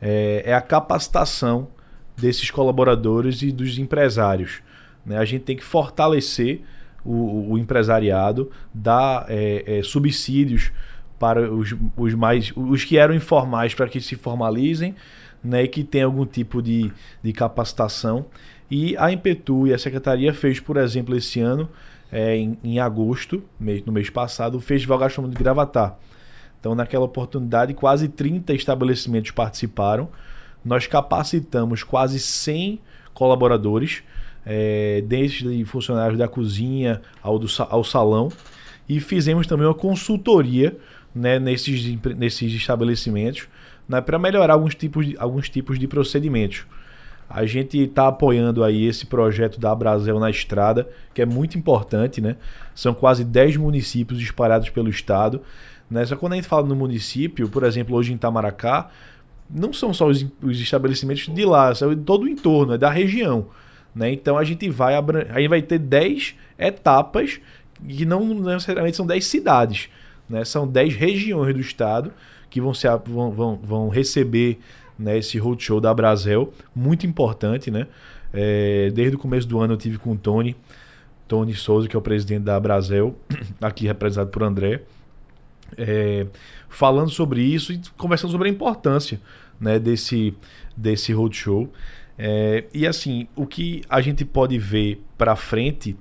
é, 0.00 0.42
é 0.46 0.54
a 0.54 0.60
capacitação 0.60 1.68
desses 2.22 2.52
colaboradores 2.52 3.42
e 3.42 3.50
dos 3.50 3.76
empresários. 3.78 4.60
Né? 5.04 5.18
A 5.18 5.24
gente 5.24 5.42
tem 5.42 5.56
que 5.56 5.64
fortalecer 5.64 6.60
o, 7.04 7.52
o 7.52 7.58
empresariado, 7.58 8.48
dar 8.72 9.26
é, 9.28 9.78
é, 9.78 9.82
subsídios 9.82 10.70
para 11.18 11.52
os, 11.52 11.74
os, 11.96 12.14
mais 12.14 12.52
os 12.54 12.84
que 12.84 12.96
eram 12.96 13.12
informais 13.12 13.74
para 13.74 13.88
que 13.88 14.00
se 14.00 14.14
formalizem 14.14 14.94
né, 15.42 15.64
e 15.64 15.68
que 15.68 15.82
tenham 15.82 16.10
algum 16.10 16.24
tipo 16.24 16.62
de, 16.62 16.92
de 17.20 17.32
capacitação. 17.32 18.26
E 18.70 18.96
a 18.96 19.10
Impetu 19.10 19.66
e 19.66 19.74
a 19.74 19.78
Secretaria 19.78 20.32
fez, 20.32 20.60
por 20.60 20.76
exemplo, 20.76 21.16
esse 21.16 21.40
ano, 21.40 21.68
é, 22.10 22.36
em, 22.36 22.56
em, 22.62 22.78
agosto, 22.78 23.42
no 23.84 23.92
mês 23.92 24.10
passado, 24.10 24.58
o 24.58 24.60
Festival 24.60 24.98
Gastronômico 24.98 25.36
de 25.36 25.42
Gravatar. 25.42 25.98
Então, 26.60 26.72
naquela 26.76 27.04
oportunidade, 27.04 27.74
quase 27.74 28.08
30 28.08 28.54
estabelecimentos 28.54 29.32
participaram 29.32 30.08
nós 30.64 30.86
capacitamos 30.86 31.82
quase 31.82 32.18
100 32.18 32.80
colaboradores, 33.12 34.02
é, 34.44 35.02
desde 35.06 35.64
funcionários 35.64 36.18
da 36.18 36.26
cozinha 36.26 37.00
ao, 37.22 37.38
do, 37.38 37.46
ao 37.68 37.84
salão, 37.84 38.30
e 38.88 39.00
fizemos 39.00 39.46
também 39.46 39.66
uma 39.66 39.74
consultoria 39.74 40.76
né, 41.14 41.38
nesses, 41.38 41.96
nesses 42.16 42.52
estabelecimentos 42.52 43.48
né, 43.88 44.00
para 44.00 44.18
melhorar 44.18 44.54
alguns 44.54 44.74
tipos, 44.74 45.06
de, 45.06 45.16
alguns 45.18 45.48
tipos 45.48 45.78
de 45.78 45.86
procedimentos. 45.86 46.64
A 47.28 47.46
gente 47.46 47.78
está 47.78 48.08
apoiando 48.08 48.62
aí 48.62 48.84
esse 48.84 49.06
projeto 49.06 49.58
da 49.58 49.74
Brasil 49.74 50.18
na 50.20 50.28
Estrada, 50.28 50.88
que 51.14 51.22
é 51.22 51.26
muito 51.26 51.56
importante, 51.56 52.20
né? 52.20 52.36
São 52.74 52.92
quase 52.92 53.24
10 53.24 53.56
municípios 53.56 54.20
espalhados 54.20 54.68
pelo 54.68 54.90
estado. 54.90 55.40
Né? 55.90 56.04
Só 56.04 56.14
quando 56.14 56.34
a 56.34 56.36
gente 56.36 56.48
fala 56.48 56.66
no 56.66 56.76
município, 56.76 57.48
por 57.48 57.64
exemplo, 57.64 57.96
hoje 57.96 58.12
em 58.12 58.18
Tamaracá, 58.18 58.90
não 59.52 59.72
são 59.72 59.92
só 59.92 60.06
os, 60.06 60.24
os 60.42 60.58
estabelecimentos 60.58 61.26
de 61.26 61.44
lá, 61.44 61.74
são 61.74 61.94
todo 61.96 62.24
o 62.24 62.28
entorno, 62.28 62.72
é 62.72 62.78
da 62.78 62.90
região. 62.90 63.46
Né? 63.94 64.12
Então 64.12 64.38
a 64.38 64.44
gente 64.44 64.68
vai 64.70 64.94
aí 65.30 65.46
vai 65.46 65.60
ter 65.60 65.78
10 65.78 66.34
etapas 66.58 67.40
que 67.86 68.06
não 68.06 68.34
necessariamente 68.34 68.96
são 68.96 69.06
10 69.06 69.24
cidades, 69.24 69.88
né? 70.28 70.44
são 70.44 70.66
10 70.66 70.94
regiões 70.94 71.54
do 71.54 71.60
estado 71.60 72.12
que 72.48 72.60
vão, 72.60 72.72
ser, 72.72 72.90
vão, 73.04 73.30
vão, 73.30 73.60
vão 73.62 73.88
receber 73.88 74.58
né, 74.98 75.18
esse 75.18 75.38
roadshow 75.38 75.80
da 75.80 75.92
Brasel, 75.92 76.52
muito 76.74 77.06
importante, 77.06 77.70
né? 77.70 77.86
É, 78.32 78.90
desde 78.94 79.16
o 79.16 79.18
começo 79.18 79.48
do 79.48 79.58
ano 79.58 79.72
eu 79.72 79.76
tive 79.78 79.98
com 79.98 80.12
o 80.12 80.16
Tony, 80.16 80.54
Tony 81.26 81.54
Souza, 81.54 81.88
que 81.88 81.96
é 81.96 81.98
o 81.98 82.02
presidente 82.02 82.42
da 82.42 82.60
Brasel, 82.60 83.16
aqui 83.60 83.86
representado 83.86 84.30
por 84.30 84.42
André, 84.42 84.82
é, 85.78 86.26
falando 86.68 87.10
sobre 87.10 87.42
isso 87.42 87.72
e 87.72 87.80
conversando 87.96 88.30
sobre 88.30 88.48
a 88.48 88.52
importância 88.52 89.18
né, 89.62 89.78
desse, 89.78 90.34
desse 90.76 91.12
roadshow. 91.12 91.72
É, 92.18 92.64
e 92.74 92.86
assim, 92.86 93.28
o 93.36 93.46
que 93.46 93.82
a 93.88 94.00
gente 94.00 94.24
pode 94.24 94.58
ver 94.58 95.00
para 95.16 95.36
frente, 95.36 95.96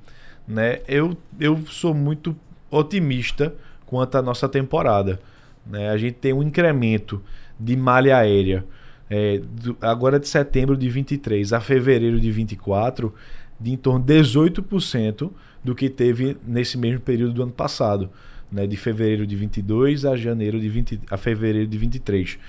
né, 0.47 0.79
eu, 0.87 1.15
eu 1.39 1.61
sou 1.67 1.93
muito 1.93 2.35
otimista 2.69 3.53
quanto 3.85 4.17
à 4.17 4.21
nossa 4.21 4.49
temporada. 4.49 5.21
Né? 5.65 5.89
A 5.89 5.97
gente 5.97 6.15
tem 6.15 6.33
um 6.33 6.41
incremento 6.41 7.21
de 7.59 7.75
malha 7.77 8.17
aérea 8.17 8.65
é, 9.09 9.39
do, 9.39 9.77
agora 9.79 10.19
de 10.19 10.27
setembro 10.27 10.75
de 10.75 10.89
23 10.89 11.53
a 11.53 11.59
fevereiro 11.59 12.19
de 12.19 12.31
24 12.31 13.13
de 13.59 13.71
em 13.71 13.77
torno 13.77 14.03
de 14.03 14.13
18% 14.13 15.31
do 15.63 15.75
que 15.75 15.89
teve 15.89 16.35
nesse 16.47 16.77
mesmo 16.77 17.01
período 17.01 17.33
do 17.33 17.43
ano 17.43 17.51
passado, 17.51 18.09
né? 18.51 18.65
de 18.65 18.75
fevereiro 18.75 19.27
de 19.27 19.35
22 19.35 20.05
a 20.05 20.15
janeiro 20.15 20.59
de 20.59 20.67
20, 20.67 21.01
a 21.11 21.17
fevereiro 21.17 21.67
de 21.67 21.77
23. 21.77 22.39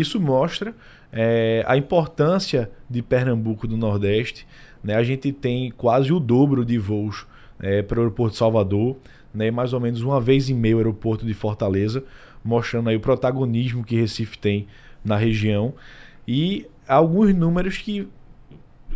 Isso 0.00 0.20
mostra 0.20 0.74
é, 1.10 1.64
a 1.66 1.76
importância 1.76 2.70
de 2.88 3.00
Pernambuco 3.00 3.66
do 3.66 3.76
Nordeste. 3.76 4.46
Né? 4.84 4.94
A 4.94 5.02
gente 5.02 5.32
tem 5.32 5.70
quase 5.70 6.12
o 6.12 6.20
dobro 6.20 6.64
de 6.64 6.76
voos 6.76 7.26
é, 7.58 7.80
para 7.80 7.98
o 7.98 8.02
aeroporto 8.02 8.32
de 8.32 8.38
Salvador, 8.38 8.96
né? 9.32 9.50
mais 9.50 9.72
ou 9.72 9.80
menos 9.80 10.02
uma 10.02 10.20
vez 10.20 10.50
e 10.50 10.54
meio 10.54 10.76
o 10.76 10.80
aeroporto 10.80 11.24
de 11.24 11.32
Fortaleza, 11.32 12.04
mostrando 12.44 12.90
aí 12.90 12.96
o 12.96 13.00
protagonismo 13.00 13.82
que 13.82 13.96
Recife 13.96 14.38
tem 14.38 14.66
na 15.02 15.16
região 15.16 15.72
e 16.28 16.66
alguns 16.86 17.34
números 17.34 17.78
que 17.78 18.06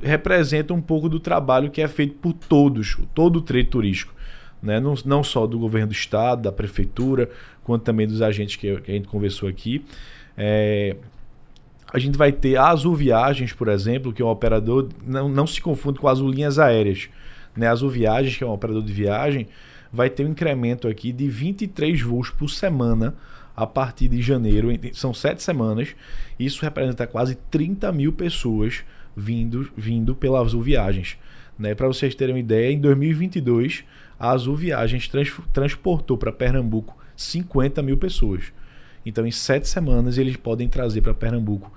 representam 0.03 0.77
um 0.77 0.83
pouco 0.83 1.09
do 1.09 1.19
trabalho 1.19 1.71
que 1.71 1.81
é 1.81 1.89
feito 1.89 2.15
por 2.15 2.33
todos, 2.33 2.99
todo 3.15 3.37
o 3.37 3.43
trade 3.43 3.69
turístico. 3.69 4.15
Né? 4.63 4.79
Não, 4.79 4.95
não 5.05 5.25
só 5.25 5.47
do 5.47 5.59
governo 5.59 5.89
do 5.89 5.95
estado, 5.95 6.43
da 6.43 6.53
prefeitura, 6.53 7.31
quanto 7.65 7.85
também 7.85 8.07
dos 8.07 8.21
agentes 8.21 8.57
que, 8.57 8.81
que 8.81 8.91
a 8.91 8.95
gente 8.95 9.09
conversou 9.09 9.49
aqui. 9.49 9.85
É, 10.43 10.97
a 11.93 11.99
gente 11.99 12.17
vai 12.17 12.33
ter 12.33 12.57
a 12.57 12.69
Azul 12.69 12.95
Viagens, 12.95 13.53
por 13.53 13.69
exemplo, 13.69 14.11
que 14.11 14.23
é 14.23 14.25
um 14.25 14.31
operador, 14.31 14.89
não, 15.07 15.29
não 15.29 15.47
se 15.47 15.61
confunde 15.61 15.99
com 15.99 16.09
Azul 16.09 16.31
Linhas 16.31 16.59
Aéreas. 16.59 17.11
Né? 17.55 17.67
A 17.67 17.73
Azul 17.73 17.91
Viagens, 17.91 18.39
que 18.39 18.43
é 18.43 18.47
um 18.47 18.53
operador 18.53 18.83
de 18.83 18.93
viagem, 18.93 19.49
vai 19.93 20.09
ter 20.09 20.25
um 20.25 20.31
incremento 20.31 20.89
aqui 20.89 21.13
de 21.13 21.29
23 21.29 22.01
voos 22.01 22.31
por 22.31 22.49
semana 22.49 23.15
a 23.55 23.67
partir 23.67 24.09
de 24.09 24.23
janeiro. 24.23 24.71
São 24.95 25.13
sete 25.13 25.43
semanas. 25.43 25.95
Isso 26.39 26.63
representa 26.63 27.07
quase 27.07 27.35
30 27.51 27.93
mil 27.93 28.15
pessoas 28.15 28.83
vindo, 29.15 29.71
vindo 29.77 30.15
pela 30.15 30.41
Azul 30.41 30.63
Viagens. 30.63 31.19
Né? 31.59 31.75
Para 31.75 31.87
vocês 31.87 32.15
terem 32.15 32.35
uma 32.35 32.41
ideia, 32.41 32.73
em 32.73 32.81
2022, 32.81 33.85
a 34.19 34.31
Azul 34.31 34.57
Viagens 34.57 35.07
trans, 35.07 35.31
transportou 35.53 36.17
para 36.17 36.33
Pernambuco 36.33 36.97
50 37.15 37.83
mil 37.83 37.99
pessoas. 37.99 38.51
Então, 39.05 39.27
em 39.27 39.31
sete 39.31 39.69
semanas, 39.69 40.19
eles 40.19 40.37
podem 40.37 40.69
trazer 40.69 41.01
para 41.01 41.15
Pernambuco 41.15 41.73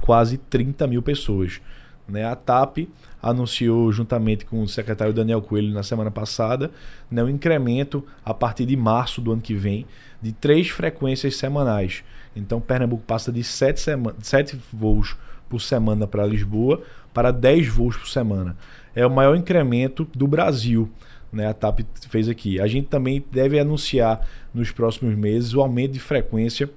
quase 0.00 0.38
30 0.38 0.86
mil 0.86 1.02
pessoas. 1.02 1.60
Né? 2.08 2.24
A 2.24 2.36
TAP 2.36 2.88
anunciou, 3.22 3.90
juntamente 3.90 4.44
com 4.44 4.62
o 4.62 4.68
secretário 4.68 5.12
Daniel 5.12 5.42
Coelho, 5.42 5.72
na 5.72 5.82
semana 5.82 6.10
passada, 6.10 6.70
né, 7.10 7.22
um 7.24 7.28
incremento 7.28 8.04
a 8.24 8.32
partir 8.32 8.66
de 8.66 8.76
março 8.76 9.20
do 9.20 9.32
ano 9.32 9.42
que 9.42 9.54
vem 9.54 9.86
de 10.22 10.32
três 10.32 10.68
frequências 10.68 11.36
semanais. 11.36 12.04
Então, 12.34 12.60
Pernambuco 12.60 13.02
passa 13.04 13.32
de 13.32 13.42
sete, 13.42 13.80
sete 14.22 14.60
voos 14.72 15.16
por 15.48 15.60
semana 15.60 16.06
para 16.06 16.26
Lisboa 16.26 16.82
para 17.16 17.30
10 17.30 17.68
voos 17.68 17.96
por 17.96 18.08
semana. 18.08 18.54
É 18.94 19.06
o 19.06 19.10
maior 19.10 19.34
incremento 19.36 20.06
do 20.14 20.26
Brasil 20.26 20.90
né, 21.32 21.48
a 21.48 21.54
TAP 21.54 21.80
fez 22.08 22.28
aqui. 22.28 22.60
A 22.60 22.66
gente 22.66 22.88
também 22.88 23.24
deve 23.30 23.58
anunciar 23.58 24.26
nos 24.52 24.70
próximos 24.70 25.14
meses 25.14 25.54
o 25.54 25.60
aumento 25.60 25.92
de 25.92 26.00
frequência 26.00 26.70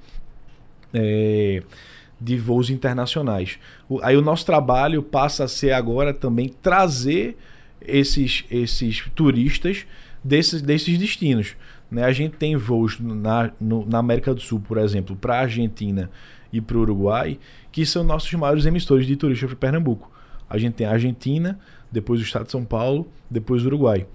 é, 0.94 1.64
de 2.20 2.38
voos 2.38 2.70
internacionais. 2.70 3.58
O, 3.88 4.00
aí 4.02 4.18
o 4.18 4.22
nosso 4.22 4.46
trabalho 4.46 5.02
passa 5.02 5.46
a 5.46 5.48
ser 5.48 5.72
agora 5.72 6.14
também 6.14 6.50
trazer 6.62 7.38
esses, 7.82 8.46
esses 8.52 9.06
turistas 9.16 9.86
desses, 10.24 10.62
desses 10.62 10.98
destinos. 10.98 11.56
Né? 11.90 12.04
A 12.04 12.12
gente 12.12 12.36
tem 12.36 12.56
voos 12.56 13.00
na, 13.00 13.52
no, 13.60 13.86
na 13.86 14.00
América 14.00 14.34
do 14.34 14.42
Sul, 14.42 14.60
por 14.60 14.78
exemplo, 14.78 15.16
para 15.16 15.36
a 15.36 15.42
Argentina 15.42 16.10
e 16.52 16.60
para 16.60 16.78
o 16.78 16.82
Uruguai, 16.82 17.40
que 17.72 17.86
são 17.86 18.04
nossos 18.04 18.32
maiores 18.34 18.66
emissores 18.66 19.06
de 19.06 19.16
turistas 19.16 19.50
para 19.50 19.58
Pernambuco. 19.58 20.12
A 20.50 20.58
gente 20.58 20.74
tem 20.74 20.88
a 20.88 20.92
Argentina, 20.92 21.60
depois 21.92 22.20
o 22.20 22.24
Estado 22.24 22.46
de 22.46 22.52
São 22.52 22.66
Paulo, 22.66 23.08
depois 23.30 23.64
o 23.64 23.68
Uruguai. 23.68 24.06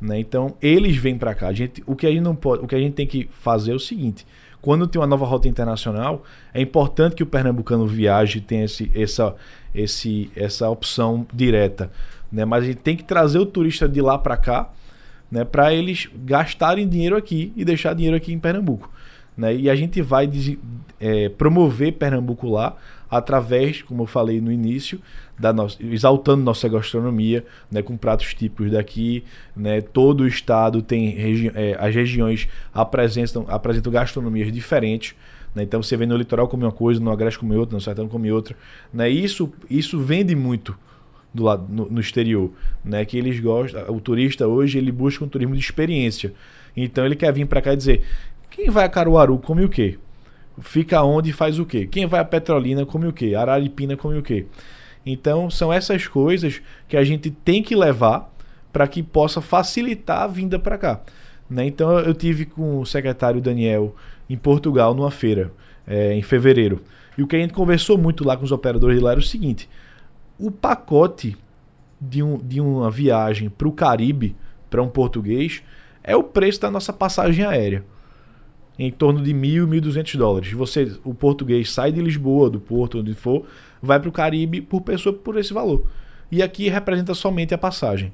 Né? 0.00 0.18
Então, 0.18 0.54
eles 0.62 0.96
vêm 0.96 1.18
para 1.18 1.34
cá. 1.34 1.48
A 1.48 1.52
gente, 1.52 1.82
o, 1.86 1.94
que 1.94 2.06
a 2.06 2.10
gente 2.10 2.22
não 2.22 2.34
pode, 2.34 2.64
o 2.64 2.66
que 2.66 2.74
a 2.74 2.78
gente 2.78 2.94
tem 2.94 3.06
que 3.06 3.28
fazer 3.40 3.72
é 3.72 3.74
o 3.74 3.80
seguinte: 3.80 4.26
quando 4.60 4.86
tem 4.86 5.00
uma 5.00 5.06
nova 5.06 5.26
rota 5.26 5.48
internacional, 5.48 6.24
é 6.54 6.60
importante 6.60 7.14
que 7.14 7.22
o 7.22 7.26
pernambucano 7.26 7.86
viaje, 7.86 8.40
tenha 8.40 8.64
esse, 8.64 8.90
essa, 8.94 9.34
esse, 9.74 10.30
essa 10.34 10.68
opção 10.68 11.26
direta. 11.32 11.90
Né? 12.32 12.44
Mas 12.44 12.64
a 12.64 12.66
gente 12.68 12.78
tem 12.78 12.96
que 12.96 13.04
trazer 13.04 13.38
o 13.38 13.46
turista 13.46 13.88
de 13.88 14.00
lá 14.00 14.18
para 14.18 14.36
cá, 14.36 14.70
né? 15.30 15.44
para 15.44 15.72
eles 15.72 16.08
gastarem 16.24 16.88
dinheiro 16.88 17.16
aqui 17.16 17.52
e 17.54 17.64
deixar 17.64 17.94
dinheiro 17.94 18.16
aqui 18.16 18.32
em 18.32 18.38
Pernambuco. 18.38 18.90
Né? 19.36 19.54
E 19.54 19.70
a 19.70 19.74
gente 19.74 20.00
vai 20.02 20.30
é, 20.98 21.28
promover 21.30 21.92
Pernambuco 21.92 22.48
lá 22.48 22.76
através, 23.10 23.82
como 23.82 24.02
eu 24.02 24.06
falei 24.06 24.40
no 24.40 24.52
início, 24.52 25.00
da 25.38 25.52
nossa, 25.52 25.76
exaltando 25.82 26.44
nossa 26.44 26.68
gastronomia, 26.68 27.44
né, 27.70 27.82
com 27.82 27.96
pratos 27.96 28.32
típicos 28.34 28.70
daqui. 28.70 29.24
Né, 29.56 29.80
todo 29.80 30.20
o 30.20 30.26
estado 30.26 30.80
tem 30.80 31.10
regi 31.10 31.50
é, 31.54 31.76
as 31.78 31.94
regiões 31.94 32.48
apresentam, 32.72 33.44
apresentam 33.48 33.92
gastronomias 33.92 34.52
diferentes. 34.52 35.14
Né, 35.54 35.64
então 35.64 35.82
você 35.82 35.96
vê 35.96 36.06
no 36.06 36.16
litoral 36.16 36.46
come 36.46 36.64
uma 36.64 36.72
coisa, 36.72 37.00
no 37.00 37.10
agreste 37.10 37.40
come 37.40 37.56
outra, 37.56 37.74
no 37.74 37.80
sertão 37.80 38.06
come 38.06 38.30
outra. 38.30 38.54
Né, 38.92 39.08
isso, 39.08 39.52
isso 39.68 39.98
vende 39.98 40.36
muito 40.36 40.76
do 41.32 41.44
lado 41.44 41.66
no, 41.68 41.86
no, 41.90 42.00
exterior, 42.00 42.50
né? 42.84 43.04
Que 43.04 43.16
eles 43.16 43.38
gostam, 43.38 43.84
o 43.88 44.00
turista 44.00 44.48
hoje 44.48 44.78
ele 44.78 44.90
busca 44.90 45.24
um 45.24 45.28
turismo 45.28 45.54
de 45.54 45.60
experiência. 45.60 46.32
Então 46.76 47.06
ele 47.06 47.14
quer 47.14 47.32
vir 47.32 47.46
para 47.46 47.62
cá 47.62 47.72
e 47.72 47.76
dizer: 47.76 48.04
quem 48.50 48.68
vai 48.68 48.84
a 48.84 48.88
Caruaru 48.88 49.38
come 49.38 49.64
o 49.64 49.68
quê? 49.68 49.96
Fica 50.60 51.02
onde 51.02 51.30
e 51.30 51.32
faz 51.32 51.58
o 51.58 51.64
quê? 51.64 51.86
Quem 51.86 52.06
vai 52.06 52.20
a 52.20 52.24
Petrolina 52.24 52.84
come 52.84 53.06
o 53.06 53.12
quê? 53.12 53.34
Araripina 53.34 53.96
come 53.96 54.18
o 54.18 54.22
quê? 54.22 54.46
Então 55.04 55.48
são 55.48 55.72
essas 55.72 56.06
coisas 56.06 56.60
que 56.88 56.96
a 56.96 57.04
gente 57.04 57.30
tem 57.30 57.62
que 57.62 57.74
levar 57.74 58.30
para 58.72 58.86
que 58.86 59.02
possa 59.02 59.40
facilitar 59.40 60.22
a 60.22 60.26
vinda 60.26 60.58
para 60.58 60.76
cá. 60.76 61.00
Né? 61.48 61.66
Então 61.66 61.98
eu 61.98 62.14
tive 62.14 62.44
com 62.44 62.80
o 62.80 62.86
secretário 62.86 63.40
Daniel 63.40 63.94
em 64.28 64.36
Portugal 64.36 64.94
numa 64.94 65.10
feira 65.10 65.52
é, 65.86 66.14
em 66.14 66.22
fevereiro. 66.22 66.82
E 67.16 67.22
o 67.22 67.26
que 67.26 67.36
a 67.36 67.38
gente 67.38 67.52
conversou 67.52 67.96
muito 67.96 68.24
lá 68.24 68.36
com 68.36 68.44
os 68.44 68.52
operadores 68.52 68.98
de 68.98 69.02
lá 69.02 69.12
era 69.12 69.20
o 69.20 69.22
seguinte: 69.22 69.68
o 70.38 70.50
pacote 70.50 71.36
de, 72.00 72.22
um, 72.22 72.38
de 72.38 72.60
uma 72.60 72.90
viagem 72.90 73.48
para 73.48 73.68
o 73.68 73.72
Caribe, 73.72 74.36
para 74.68 74.82
um 74.82 74.88
português, 74.88 75.62
é 76.04 76.14
o 76.14 76.22
preço 76.22 76.60
da 76.60 76.70
nossa 76.70 76.92
passagem 76.92 77.44
aérea 77.44 77.84
em 78.80 78.90
torno 78.90 79.22
de 79.22 79.34
mil, 79.34 79.68
mil 79.68 79.78
duzentos 79.78 80.14
dólares. 80.14 80.52
Você, 80.52 80.96
o 81.04 81.12
português 81.12 81.70
sai 81.70 81.92
de 81.92 82.00
Lisboa, 82.00 82.48
do 82.48 82.58
Porto, 82.58 82.98
onde 82.98 83.12
for, 83.12 83.44
vai 83.82 84.00
para 84.00 84.08
o 84.08 84.12
Caribe 84.12 84.62
por 84.62 84.80
pessoa 84.80 85.14
por 85.14 85.36
esse 85.36 85.52
valor. 85.52 85.84
E 86.32 86.42
aqui 86.42 86.66
representa 86.70 87.12
somente 87.12 87.52
a 87.52 87.58
passagem. 87.58 88.10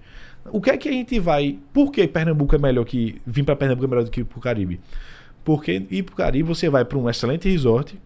O 0.46 0.60
que 0.60 0.70
é 0.70 0.76
que 0.76 0.88
a 0.88 0.92
gente 0.92 1.20
vai? 1.20 1.56
Por 1.72 1.92
que 1.92 2.08
Pernambuco 2.08 2.52
é 2.56 2.58
melhor 2.58 2.84
que 2.84 3.22
vir 3.24 3.44
para 3.44 3.54
Pernambuco 3.54 3.84
é 3.84 3.88
melhor 3.88 4.04
do 4.04 4.10
que 4.10 4.22
ir 4.22 4.24
para 4.24 4.38
o 4.38 4.40
Caribe? 4.40 4.80
Porque 5.44 5.86
ir 5.88 6.02
para 6.02 6.12
o 6.12 6.16
Caribe 6.16 6.48
você 6.48 6.68
vai 6.68 6.84
para 6.84 6.98
um 6.98 7.08
excelente 7.08 7.48
resort, 7.48 7.96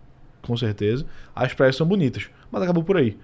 com 0.42 0.54
certeza. 0.54 1.06
As 1.34 1.54
praias 1.54 1.76
são 1.76 1.86
bonitas, 1.86 2.28
mas 2.52 2.62
acabou 2.62 2.84
por 2.84 2.98
aí. 2.98 3.16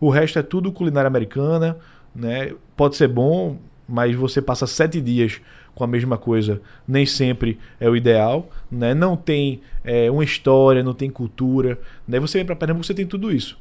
O 0.00 0.08
resto 0.08 0.38
é 0.38 0.42
tudo 0.42 0.72
culinária 0.72 1.08
americana, 1.08 1.76
né? 2.14 2.54
Pode 2.74 2.96
ser 2.96 3.08
bom, 3.08 3.58
mas 3.92 4.16
você 4.16 4.40
passa 4.40 4.66
sete 4.66 5.02
dias 5.02 5.38
com 5.74 5.84
a 5.84 5.86
mesma 5.86 6.16
coisa 6.16 6.62
nem 6.88 7.04
sempre 7.04 7.58
é 7.78 7.86
o 7.90 7.94
ideal, 7.94 8.48
né? 8.70 8.94
Não 8.94 9.18
tem 9.18 9.60
é, 9.84 10.10
uma 10.10 10.24
história, 10.24 10.82
não 10.82 10.94
tem 10.94 11.10
cultura, 11.10 11.78
né? 12.08 12.18
Você 12.18 12.38
vem 12.38 12.46
para 12.46 12.56
Pernambuco, 12.56 12.86
você 12.86 12.94
tem 12.94 13.06
tudo 13.06 13.30
isso. 13.30 13.58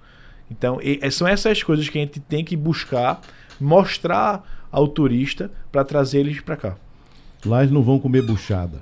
Então, 0.49 0.79
e, 0.81 0.99
é, 1.01 1.09
são 1.11 1.27
essas 1.27 1.61
coisas 1.61 1.89
que 1.89 1.97
a 1.97 2.01
gente 2.01 2.21
tem 2.21 2.45
que 2.45 2.55
buscar 2.55 3.19
mostrar 3.59 4.69
ao 4.71 4.87
turista 4.87 5.51
para 5.69 5.83
trazer 5.83 6.21
eles 6.21 6.39
para 6.39 6.55
cá. 6.55 6.75
Lá 7.45 7.59
eles 7.59 7.73
não 7.73 7.83
vão 7.83 7.99
comer 7.99 8.21
buchada. 8.21 8.79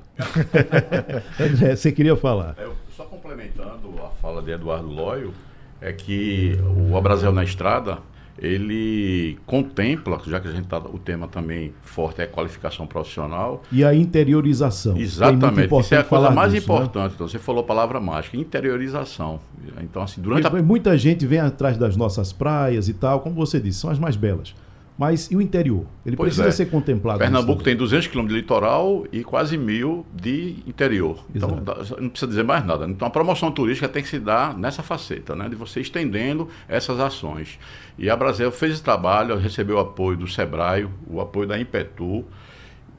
André, 1.40 1.74
você 1.76 1.92
queria 1.92 2.16
falar? 2.16 2.56
É, 2.60 2.70
só 2.96 3.06
complementando 3.06 3.92
a 4.04 4.10
fala 4.22 4.44
de 4.44 4.52
Eduardo 4.52 4.88
Loyo, 4.88 5.34
é 5.82 5.92
que 5.92 6.60
o 6.90 6.96
Abrazel 6.96 7.32
na 7.32 7.44
Estrada 7.44 7.98
ele 8.42 9.38
contempla, 9.46 10.20
já 10.26 10.40
que 10.40 10.48
a 10.48 10.52
gente 10.52 10.68
tá, 10.68 10.78
o 10.78 10.98
tema 10.98 11.28
também 11.28 11.74
forte 11.82 12.22
é 12.22 12.26
qualificação 12.26 12.88
profissional. 12.88 13.64
E 13.72 13.84
a 13.84 13.94
interiorização. 13.94 14.98
Exatamente. 14.98 15.74
É 15.74 15.80
Isso 15.80 15.96
é 15.96 15.98
a 15.98 16.04
coisa 16.04 16.32
mais 16.32 16.54
disso, 16.54 16.68
né? 16.68 16.76
importante. 16.76 17.10
Né? 17.10 17.16
Então, 17.16 17.28
você 17.28 17.40
falou 17.40 17.62
a 17.62 17.66
palavra 17.66 18.00
mágica, 18.00 18.38
interiorização. 18.38 19.40
Então, 19.82 20.02
assim, 20.02 20.22
durante 20.22 20.48
a... 20.48 20.50
Muita 20.62 20.98
gente 20.98 21.26
vem 21.26 21.40
atrás 21.40 21.78
das 21.78 21.96
nossas 21.96 22.32
praias 22.32 22.88
e 22.88 22.94
tal, 22.94 23.20
como 23.20 23.36
você 23.36 23.60
disse, 23.60 23.80
são 23.80 23.90
as 23.90 24.00
mais 24.00 24.16
belas. 24.16 24.54
Mas 25.00 25.32
e 25.32 25.36
o 25.38 25.42
interior? 25.42 25.86
Ele 26.06 26.18
pois 26.18 26.36
precisa 26.36 26.50
é. 26.50 26.52
ser 26.52 26.66
contemplado. 26.66 27.20
Pernambuco 27.20 27.64
tem 27.64 27.74
200 27.74 28.08
quilômetros 28.08 28.36
de 28.36 28.42
litoral 28.42 29.08
e 29.14 29.24
quase 29.24 29.58
mil 29.58 30.06
de 30.14 30.58
interior. 30.68 31.24
Então, 31.34 31.52
não 31.98 32.10
precisa 32.10 32.28
dizer 32.28 32.44
mais 32.44 32.66
nada. 32.66 32.86
Então, 32.86 33.08
a 33.08 33.10
promoção 33.10 33.50
turística 33.50 33.88
tem 33.88 34.04
que 34.04 34.10
se 34.10 34.20
dar 34.20 34.58
nessa 34.58 34.84
faceta, 34.84 35.38
né? 35.38 35.48
De 35.48 35.56
você 35.56 35.80
estendendo 35.80 36.50
essas 36.68 37.00
ações. 37.00 37.58
E 37.98 38.10
a 38.10 38.16
Brasil 38.18 38.52
fez 38.52 38.74
esse 38.74 38.84
trabalho, 38.84 39.38
recebeu 39.38 39.78
o 39.78 39.80
apoio 39.80 40.18
do 40.18 40.28
SEBRAE, 40.28 40.90
o 41.08 41.22
apoio 41.22 41.48
da 41.48 41.58
Impetu, 41.58 42.26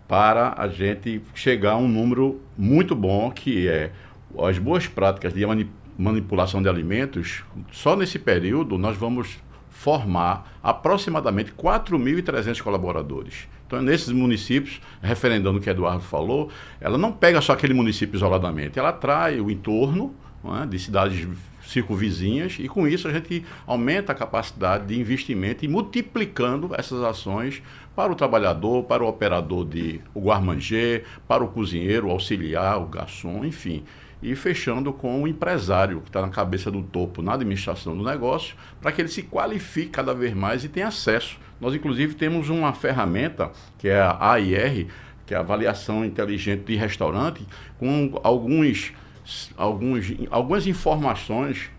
para 0.09 0.55
a 0.57 0.69
gente 0.69 1.21
chegar 1.35 1.73
a 1.73 1.77
um 1.77 1.87
número 1.87 2.41
muito 2.57 2.97
bom, 2.97 3.31
que 3.31 3.69
é 3.69 3.93
as 4.39 4.59
boas 4.59 4.87
práticas 4.87 5.35
de 5.35 5.45
manipulação 5.99 6.63
de 6.63 6.69
alimentos. 6.71 7.45
Só 7.71 7.95
nesse 7.95 8.19
período, 8.19 8.79
nós 8.79 8.97
vamos 8.97 9.39
formar 9.81 10.59
aproximadamente 10.63 11.53
4.300 11.53 12.61
colaboradores. 12.61 13.49
Então, 13.67 13.81
nesses 13.81 14.13
municípios, 14.13 14.79
referendando 15.01 15.59
o 15.59 15.61
que 15.61 15.71
Eduardo 15.71 16.03
falou, 16.03 16.51
ela 16.79 16.99
não 16.99 17.11
pega 17.11 17.41
só 17.41 17.55
aquele 17.55 17.73
município 17.73 18.15
isoladamente, 18.15 18.79
ela 18.79 18.91
atrai 18.91 19.41
o 19.41 19.51
entorno 19.51 20.15
é, 20.45 20.67
de 20.67 20.79
cidades 20.79 21.27
circunvizinhas 21.67 22.59
e 22.59 22.69
com 22.69 22.87
isso 22.87 23.09
a 23.09 23.13
gente 23.13 23.43
aumenta 23.67 24.13
a 24.13 24.15
capacidade 24.15 24.87
de 24.87 25.01
investimento 25.01 25.65
e 25.65 25.69
multiplicando 25.69 26.75
essas 26.77 27.03
ações 27.03 27.63
para 27.97 28.13
o 28.13 28.15
trabalhador, 28.15 28.85
para 28.85 29.03
o 29.03 29.09
operador 29.09 29.65
de 29.65 29.99
o 30.13 30.21
guarmangê, 30.21 31.05
para 31.27 31.43
o 31.43 31.49
cozinheiro, 31.49 32.09
o 32.09 32.11
auxiliar, 32.11 32.79
o 32.83 32.87
garçom, 32.87 33.47
enfim 33.47 33.83
e 34.23 34.35
fechando 34.35 34.93
com 34.93 35.23
o 35.23 35.29
empresário 35.29 36.01
que 36.01 36.09
está 36.09 36.21
na 36.21 36.29
cabeça 36.29 36.71
do 36.71 36.83
topo 36.83 37.23
na 37.23 37.35
administração 37.35 37.97
do 37.97 38.05
negócio, 38.05 38.55
para 38.81 38.93
que 38.93 39.01
ele 39.01 39.09
se 39.09 39.23
qualifique 39.23 39.91
cada 39.91 40.13
vez 40.13 40.35
mais 40.35 40.65
e 40.65 40.69
tenha 40.69 40.89
acesso. 40.89 41.39
Nós, 41.61 41.75
inclusive, 41.75 42.15
temos 42.15 42.49
uma 42.49 42.73
ferramenta, 42.73 43.51
que 43.79 43.89
é 43.89 44.01
a 44.01 44.33
AIR, 44.33 44.89
que 45.27 45.35
é 45.35 45.37
a 45.37 45.41
Avaliação 45.41 46.05
Inteligente 46.05 46.65
de 46.65 46.77
Restaurante, 46.77 47.47
com 47.79 48.19
alguns, 48.23 48.93
alguns, 49.57 50.13
algumas 50.31 50.67
informações, 50.67 51.71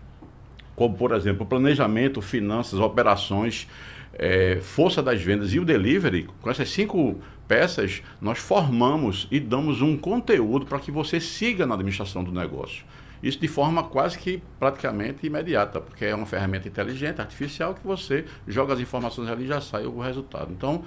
como, 0.74 0.96
por 0.96 1.12
exemplo, 1.12 1.44
planejamento, 1.44 2.20
finanças, 2.22 2.80
operações, 2.80 3.68
é, 4.14 4.58
força 4.60 5.02
das 5.02 5.22
vendas 5.22 5.52
e 5.52 5.60
o 5.60 5.64
delivery, 5.64 6.28
com 6.40 6.50
essas 6.50 6.70
cinco 6.70 7.20
peças, 7.52 8.02
nós 8.18 8.38
formamos 8.38 9.28
e 9.30 9.38
damos 9.38 9.82
um 9.82 9.94
conteúdo 9.94 10.64
para 10.64 10.78
que 10.78 10.90
você 10.90 11.20
siga 11.20 11.66
na 11.66 11.74
administração 11.74 12.24
do 12.24 12.32
negócio. 12.32 12.82
Isso 13.22 13.38
de 13.38 13.46
forma 13.46 13.82
quase 13.82 14.18
que 14.18 14.42
praticamente 14.58 15.26
imediata, 15.26 15.78
porque 15.78 16.06
é 16.06 16.14
uma 16.14 16.24
ferramenta 16.24 16.66
inteligente, 16.66 17.20
artificial, 17.20 17.74
que 17.74 17.86
você 17.86 18.24
joga 18.48 18.72
as 18.72 18.80
informações 18.80 19.28
ali 19.28 19.44
e 19.44 19.48
já 19.48 19.60
sai 19.60 19.84
o 19.84 20.00
resultado. 20.00 20.50
Então, 20.50 20.82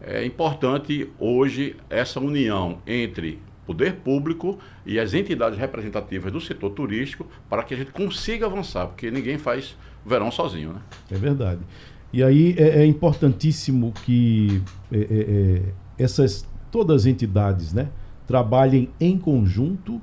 é 0.00 0.24
importante 0.24 1.08
hoje 1.16 1.76
essa 1.88 2.18
união 2.18 2.78
entre 2.84 3.38
poder 3.64 3.94
público 3.94 4.58
e 4.84 4.98
as 4.98 5.14
entidades 5.14 5.60
representativas 5.60 6.32
do 6.32 6.40
setor 6.40 6.70
turístico 6.70 7.24
para 7.48 7.62
que 7.62 7.72
a 7.72 7.76
gente 7.76 7.92
consiga 7.92 8.46
avançar, 8.46 8.88
porque 8.88 9.12
ninguém 9.12 9.38
faz 9.38 9.76
verão 10.04 10.28
sozinho. 10.32 10.72
Né? 10.72 10.80
É 11.12 11.14
verdade. 11.14 11.60
E 12.12 12.20
aí 12.24 12.56
é, 12.58 12.80
é 12.80 12.86
importantíssimo 12.86 13.92
que 14.04 14.60
é, 14.90 14.98
é, 14.98 15.02
é 15.02 15.62
essas 16.00 16.46
todas 16.70 17.02
as 17.02 17.06
entidades 17.06 17.72
né, 17.72 17.88
trabalhem 18.26 18.88
em 19.00 19.18
conjunto, 19.18 20.00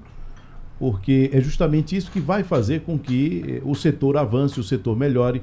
porque 0.77 1.29
é 1.33 1.41
justamente 1.41 1.95
isso 1.95 2.11
que 2.11 2.19
vai 2.19 2.43
fazer 2.43 2.81
com 2.81 2.99
que 2.99 3.43
eh, 3.47 3.61
o 3.65 3.73
setor 3.73 4.17
avance, 4.17 4.59
o 4.59 4.63
setor 4.63 4.95
melhore. 4.95 5.41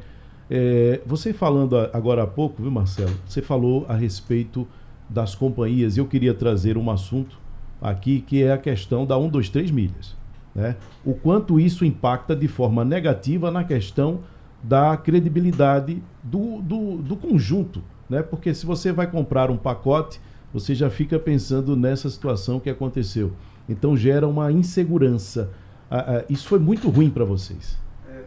É, 0.49 1.01
você 1.07 1.33
falando 1.33 1.77
agora 1.93 2.23
há 2.23 2.27
pouco, 2.27 2.63
viu, 2.63 2.71
Marcelo? 2.71 3.15
Você 3.27 3.43
falou 3.43 3.85
a 3.89 3.95
respeito 3.95 4.69
das 5.09 5.35
companhias. 5.35 5.97
Eu 5.97 6.07
queria 6.07 6.35
trazer 6.35 6.77
um 6.77 6.91
assunto 6.91 7.39
aqui 7.81 8.21
que 8.21 8.43
é 8.43 8.53
a 8.53 8.59
questão 8.59 9.05
da 9.05 9.19
1, 9.19 9.29
2, 9.29 9.49
3 9.49 9.71
milhas. 9.71 10.15
Né? 10.55 10.77
O 11.05 11.15
quanto 11.15 11.59
isso 11.59 11.85
impacta 11.85 12.37
de 12.37 12.47
forma 12.47 12.85
negativa 12.85 13.51
na 13.51 13.65
questão 13.65 14.21
da 14.63 14.97
credibilidade 14.97 16.03
do, 16.23 16.63
do, 16.63 16.99
do 16.99 17.17
conjunto. 17.17 17.83
Né? 18.09 18.23
Porque 18.23 18.55
se 18.55 18.65
você 18.65 18.93
vai 18.93 19.11
comprar 19.11 19.51
um 19.51 19.57
pacote 19.57 20.21
você 20.55 20.73
já 20.73 20.89
fica 20.89 21.19
pensando 21.19 21.77
nessa 21.77 22.09
situação 22.09 22.61
que 22.61 22.71
aconteceu. 22.71 23.33
Então 23.69 23.97
gera 23.97 24.29
uma 24.29 24.53
insegurança. 24.53 25.51
Ah, 25.91 26.19
ah, 26.19 26.25
isso 26.31 26.47
foi 26.47 26.61
muito 26.61 26.89
ruim 26.89 27.11
para 27.11 27.25
vocês. 27.25 27.77
É, 28.09 28.23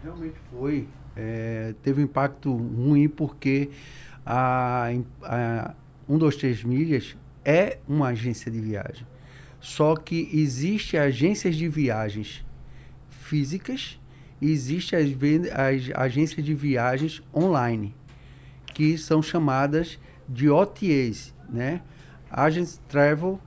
realmente 0.00 0.36
foi. 0.48 0.86
É, 1.16 1.74
teve 1.82 2.00
um 2.00 2.04
impacto 2.04 2.54
ruim 2.54 3.08
porque 3.08 3.70
a, 4.24 4.92
a 5.24 5.74
123 6.06 6.62
Milhas 6.62 7.16
é 7.44 7.78
uma 7.88 8.08
agência 8.08 8.48
de 8.48 8.60
viagem. 8.60 9.04
Só 9.58 9.96
que 9.96 10.30
existe 10.32 10.96
agências 10.96 11.56
de 11.56 11.68
viagens 11.68 12.44
físicas 13.10 13.98
e 14.40 14.52
existe 14.52 14.94
as, 14.94 15.08
as 15.52 15.90
agências 15.96 16.44
de 16.44 16.54
viagens 16.54 17.22
online, 17.34 17.92
que 18.72 18.96
são 18.96 19.20
chamadas 19.20 19.98
de 20.28 20.48
OTAs, 20.48 21.34
né? 21.52 21.82
Agents 22.30 22.80
Travel 22.88 23.38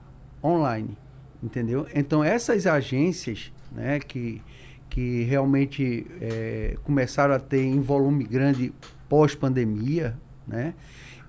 Online, 0.44 0.96
entendeu? 1.42 1.88
Então 1.94 2.24
essas 2.24 2.68
agências, 2.68 3.52
né, 3.72 4.00
que 4.00 4.42
que 4.90 5.24
realmente 5.24 6.08
é, 6.22 6.78
começaram 6.84 7.34
a 7.34 7.40
ter 7.40 7.62
em 7.62 7.82
volume 7.82 8.24
grande 8.24 8.72
pós-pandemia, 9.10 10.18
né? 10.48 10.74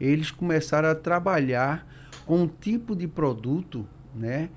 Eles 0.00 0.30
começaram 0.30 0.88
a 0.88 0.94
trabalhar 0.94 1.84
com 2.26 2.42
um 2.42 2.46
tipo 2.46 2.94
de 2.94 3.08
produto, 3.08 3.84
né, 4.14 4.50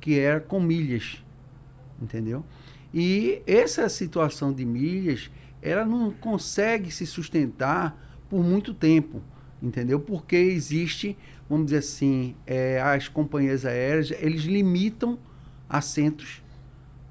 que 0.00 0.18
era 0.18 0.40
com 0.40 0.58
milhas, 0.58 1.22
entendeu? 2.02 2.44
E 2.92 3.42
essa 3.46 3.88
situação 3.88 4.52
de 4.52 4.64
milhas, 4.64 5.30
ela 5.60 5.84
não 5.84 6.10
consegue 6.10 6.90
se 6.90 7.06
sustentar 7.06 7.96
por 8.28 8.42
muito 8.42 8.72
tempo, 8.72 9.22
entendeu? 9.66 10.00
Porque 10.00 10.36
existe 10.36 11.16
vamos 11.48 11.66
dizer 11.66 11.78
assim, 11.78 12.34
é, 12.46 12.80
as 12.80 13.08
companhias 13.08 13.64
aéreas, 13.64 14.10
eles 14.18 14.42
limitam 14.42 15.18
assentos 15.68 16.42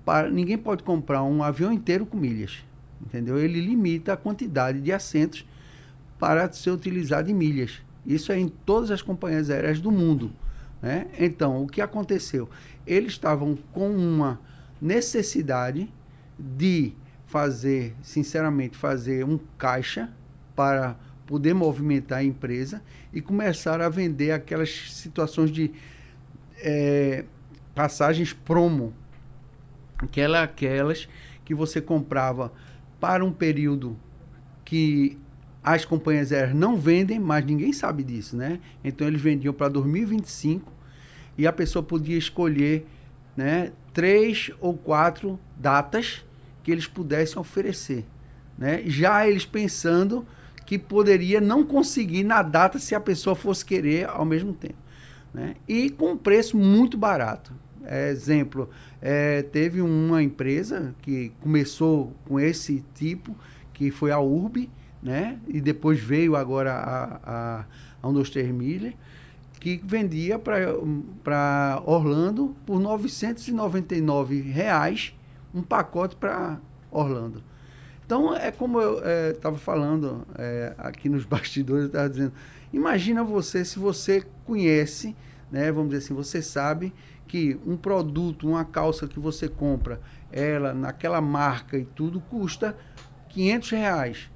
para 0.04 0.30
ninguém 0.30 0.58
pode 0.58 0.84
comprar 0.84 1.24
um 1.24 1.42
avião 1.42 1.74
inteiro 1.74 2.06
com 2.06 2.16
milhas, 2.16 2.64
entendeu? 3.02 3.40
Ele 3.40 3.60
limita 3.60 4.14
a 4.14 4.18
quantidade 4.18 4.80
de 4.80 4.92
assentos 4.92 5.44
para 6.20 6.52
ser 6.54 6.70
utilizado 6.70 7.30
em 7.30 7.34
milhas. 7.34 7.82
Isso 8.06 8.32
é 8.32 8.38
em 8.38 8.48
todas 8.48 8.92
as 8.92 9.02
companhias 9.02 9.50
aéreas 9.50 9.82
do 9.82 9.92
mundo, 9.92 10.32
né? 10.80 11.08
Então, 11.18 11.64
o 11.64 11.68
que 11.68 11.82
aconteceu? 11.82 12.48
Eles 12.86 13.14
estavam 13.14 13.58
com 13.74 13.90
uma 13.90 14.40
necessidade 14.80 15.92
de 16.38 16.94
fazer, 17.26 17.96
sinceramente, 18.04 18.78
fazer 18.78 19.26
um 19.26 19.40
caixa 19.58 20.14
para 20.56 20.96
poder 21.26 21.54
movimentar 21.54 22.20
a 22.20 22.24
empresa 22.24 22.82
e 23.14 23.22
começar 23.22 23.82
a 23.82 23.90
vender 23.90 24.32
aquelas 24.32 24.92
situações 24.92 25.52
de 25.52 25.72
é, 26.58 27.26
passagens 27.74 28.34
promo, 28.34 28.94
aquela, 29.98 30.44
aquelas 30.44 31.10
que 31.44 31.54
você 31.54 31.82
comprava 31.82 32.52
para 33.00 33.24
um 33.24 33.32
período 33.32 33.98
que 34.64 35.18
as 35.64 35.84
companhias 35.84 36.32
aéreas 36.32 36.56
não 36.56 36.78
vendem, 36.78 37.20
mas 37.20 37.44
ninguém 37.44 37.74
sabe 37.74 38.04
disso, 38.04 38.38
né? 38.38 38.60
Então 38.84 39.08
eles 39.08 39.22
vendiam 39.22 39.54
para 39.54 39.68
2025 39.68 40.72
e 41.38 41.48
a 41.48 41.52
pessoa 41.52 41.82
podia 41.82 42.18
escolher, 42.18 42.86
né, 43.36 43.72
três 43.92 44.52
ou 44.62 44.76
quatro 44.78 45.40
datas 45.58 46.24
que 46.64 46.72
eles 46.72 46.88
pudessem 46.88 47.40
oferecer, 47.40 48.06
né? 48.58 48.84
Já 48.86 49.28
eles 49.28 49.46
pensando 49.46 50.26
que 50.66 50.80
poderia 50.80 51.40
não 51.40 51.64
conseguir 51.64 52.24
na 52.24 52.42
data 52.42 52.80
se 52.80 52.96
a 52.96 53.00
pessoa 53.00 53.36
fosse 53.36 53.64
querer 53.64 54.10
ao 54.10 54.26
mesmo 54.26 54.54
tempo. 54.54 54.76
Né? 55.34 55.56
E 55.68 55.90
com 55.90 56.12
um 56.12 56.18
preço 56.18 56.58
muito 56.58 56.98
barato. 56.98 57.54
É, 57.84 58.10
exemplo, 58.10 58.68
é, 59.00 59.44
teve 59.44 59.80
uma 59.80 60.24
empresa 60.24 60.96
que 61.04 61.32
começou 61.42 62.14
com 62.26 62.40
esse 62.40 62.84
tipo, 62.96 63.36
que 63.72 63.92
foi 63.92 64.12
a 64.12 64.20
Urb, 64.20 64.70
né? 65.04 65.38
e 65.48 65.62
depois 65.62 66.00
veio 66.00 66.36
agora 66.36 66.74
a, 66.74 67.20
a, 67.24 67.66
a 68.02 68.08
123 68.08 68.52
Milha, 68.52 68.94
que 69.60 69.80
vendia 69.84 70.40
para 70.40 71.82
Orlando 71.86 72.56
por 72.66 72.80
999 72.80 74.42
reais 74.42 75.14
um 75.54 75.62
pacote 75.62 76.16
para 76.16 76.60
Orlando. 76.92 77.44
Então, 78.06 78.36
é 78.36 78.52
como 78.52 78.80
eu 78.80 79.32
estava 79.32 79.56
é, 79.56 79.60
falando 79.60 80.28
é, 80.38 80.76
aqui 80.78 81.10
nos 81.10 81.26
bastidores, 81.26 81.84
eu 81.84 81.88
estava 81.88 82.10
dizendo, 82.10 82.34
imagina 82.72 83.24
você, 83.24 83.66
se 83.66 83.80
você 83.80 84.24
conhece, 84.46 85.16
né, 85.52 85.72
vamos 85.72 85.90
dizer 85.90 86.06
assim, 86.06 86.14
você 86.14 86.42
sabe 86.42 86.94
que 87.28 87.60
um 87.66 87.76
produto, 87.76 88.48
uma 88.48 88.64
calça 88.64 89.08
que 89.08 89.20
você 89.20 89.48
compra, 89.48 90.00
ela 90.32 90.74
naquela 90.74 91.20
marca 91.20 91.78
e 91.78 91.86
tudo, 91.86 92.22
custa 92.22 92.78
500 93.30 93.70
reais. 93.72 94.32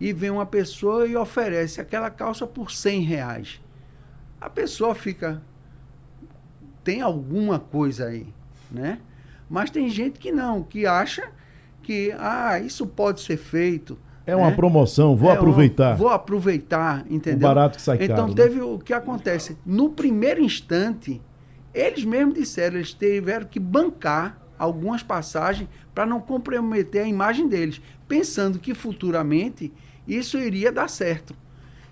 E 0.00 0.14
vem 0.14 0.30
uma 0.30 0.46
pessoa 0.46 1.06
e 1.06 1.14
oferece 1.14 1.78
aquela 1.78 2.08
calça 2.08 2.46
por 2.46 2.70
100 2.70 3.02
reais. 3.02 3.60
A 4.40 4.48
pessoa 4.48 4.94
fica, 4.94 5.42
tem 6.82 7.02
alguma 7.02 7.58
coisa 7.58 8.06
aí, 8.06 8.32
né? 8.70 8.98
Mas 9.48 9.70
tem 9.70 9.90
gente 9.90 10.18
que 10.18 10.32
não, 10.32 10.62
que 10.62 10.86
acha 10.86 11.30
que 11.90 12.14
ah, 12.16 12.60
isso 12.60 12.86
pode 12.86 13.20
ser 13.20 13.36
feito. 13.36 13.98
É 14.24 14.36
uma 14.36 14.50
né? 14.50 14.54
promoção, 14.54 15.16
vou 15.16 15.28
é 15.28 15.34
aproveitar. 15.34 15.96
vou 15.96 16.08
aproveitar, 16.08 17.04
entendeu? 17.10 17.38
O 17.38 17.52
barato 17.52 17.78
que 17.78 17.82
sai 17.82 17.96
então, 17.96 18.06
caro. 18.06 18.30
Então 18.30 18.34
teve 18.36 18.60
né? 18.60 18.62
o 18.62 18.78
que 18.78 18.92
acontece. 18.92 19.58
No 19.66 19.90
primeiro 19.90 20.40
instante, 20.40 21.20
eles 21.74 22.04
mesmos 22.04 22.34
disseram, 22.34 22.76
eles 22.76 22.94
tiveram 22.94 23.44
que 23.44 23.58
bancar 23.58 24.38
algumas 24.56 25.02
passagens 25.02 25.68
para 25.92 26.06
não 26.06 26.20
comprometer 26.20 27.02
a 27.02 27.08
imagem 27.08 27.48
deles, 27.48 27.82
pensando 28.06 28.60
que 28.60 28.72
futuramente 28.72 29.72
isso 30.06 30.38
iria 30.38 30.70
dar 30.70 30.88
certo. 30.88 31.34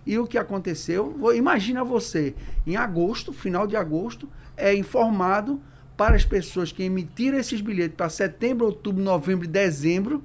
E 0.07 0.17
o 0.17 0.29
que 0.29 0.39
aconteceu? 0.39 1.13
Imagina 1.35 1.83
você, 1.83 2.37
em 2.65 2.77
agosto, 2.77 3.33
final 3.33 3.67
de 3.67 3.77
agosto, 3.77 4.29
é 4.57 4.73
informado 4.73 5.61
para 5.99 6.15
as 6.15 6.25
pessoas 6.25 6.71
que 6.71 6.85
emitiram 6.85 7.37
esses 7.37 7.61
bilhetes 7.61 7.97
para 7.97 8.09
setembro, 8.09 8.67
outubro, 8.67 9.03
novembro 9.03 9.47
e 9.47 9.49
dezembro, 9.49 10.23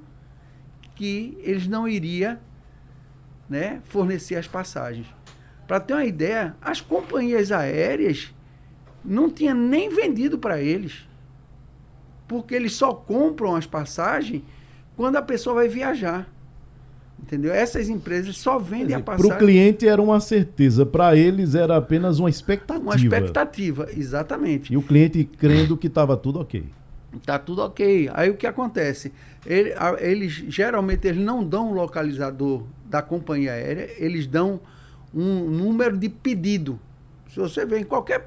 que 0.94 1.36
eles 1.40 1.66
não 1.66 1.88
iriam 1.88 2.38
né, 3.50 3.82
fornecer 3.86 4.36
as 4.36 4.46
passagens. 4.46 5.08
Para 5.66 5.80
ter 5.80 5.94
uma 5.94 6.04
ideia, 6.04 6.54
as 6.62 6.80
companhias 6.80 7.50
aéreas 7.50 8.32
não 9.04 9.28
tinham 9.28 9.56
nem 9.56 9.88
vendido 9.88 10.38
para 10.38 10.60
eles. 10.62 11.08
Porque 12.28 12.54
eles 12.54 12.74
só 12.74 12.94
compram 12.94 13.56
as 13.56 13.66
passagens 13.66 14.44
quando 14.94 15.16
a 15.16 15.22
pessoa 15.22 15.56
vai 15.56 15.66
viajar. 15.66 16.32
Entendeu? 17.24 17.54
Essas 17.54 17.88
empresas 17.88 18.36
só 18.36 18.58
vendem 18.58 18.88
dizer, 18.88 18.96
a 18.96 19.00
passagem. 19.00 19.30
Para 19.30 19.36
o 19.36 19.38
cliente 19.38 19.88
era 19.88 20.02
uma 20.02 20.20
certeza, 20.20 20.84
para 20.84 21.16
eles 21.16 21.54
era 21.54 21.78
apenas 21.78 22.18
uma 22.18 22.28
expectativa. 22.28 22.84
Uma 22.84 22.94
expectativa, 22.94 23.88
exatamente. 23.96 24.70
E 24.70 24.76
o 24.76 24.82
cliente 24.82 25.24
crendo 25.24 25.74
que 25.74 25.86
estava 25.86 26.18
tudo 26.18 26.38
ok. 26.38 26.66
Está 27.14 27.38
tudo 27.38 27.62
ok. 27.62 28.10
Aí 28.12 28.28
o 28.28 28.36
que 28.36 28.46
acontece? 28.46 29.10
Ele, 29.46 29.72
a, 29.72 29.96
eles 30.00 30.32
geralmente 30.48 31.08
eles 31.08 31.24
não 31.24 31.42
dão 31.42 31.70
o 31.70 31.74
localizador 31.74 32.64
da 32.84 33.00
companhia 33.00 33.52
aérea, 33.52 33.88
eles 33.96 34.26
dão 34.26 34.60
um 35.14 35.48
número 35.48 35.96
de 35.96 36.10
pedido. 36.10 36.78
Se 37.30 37.40
você 37.40 37.64
vê 37.64 37.78
em 37.78 37.84
qualquer 37.84 38.22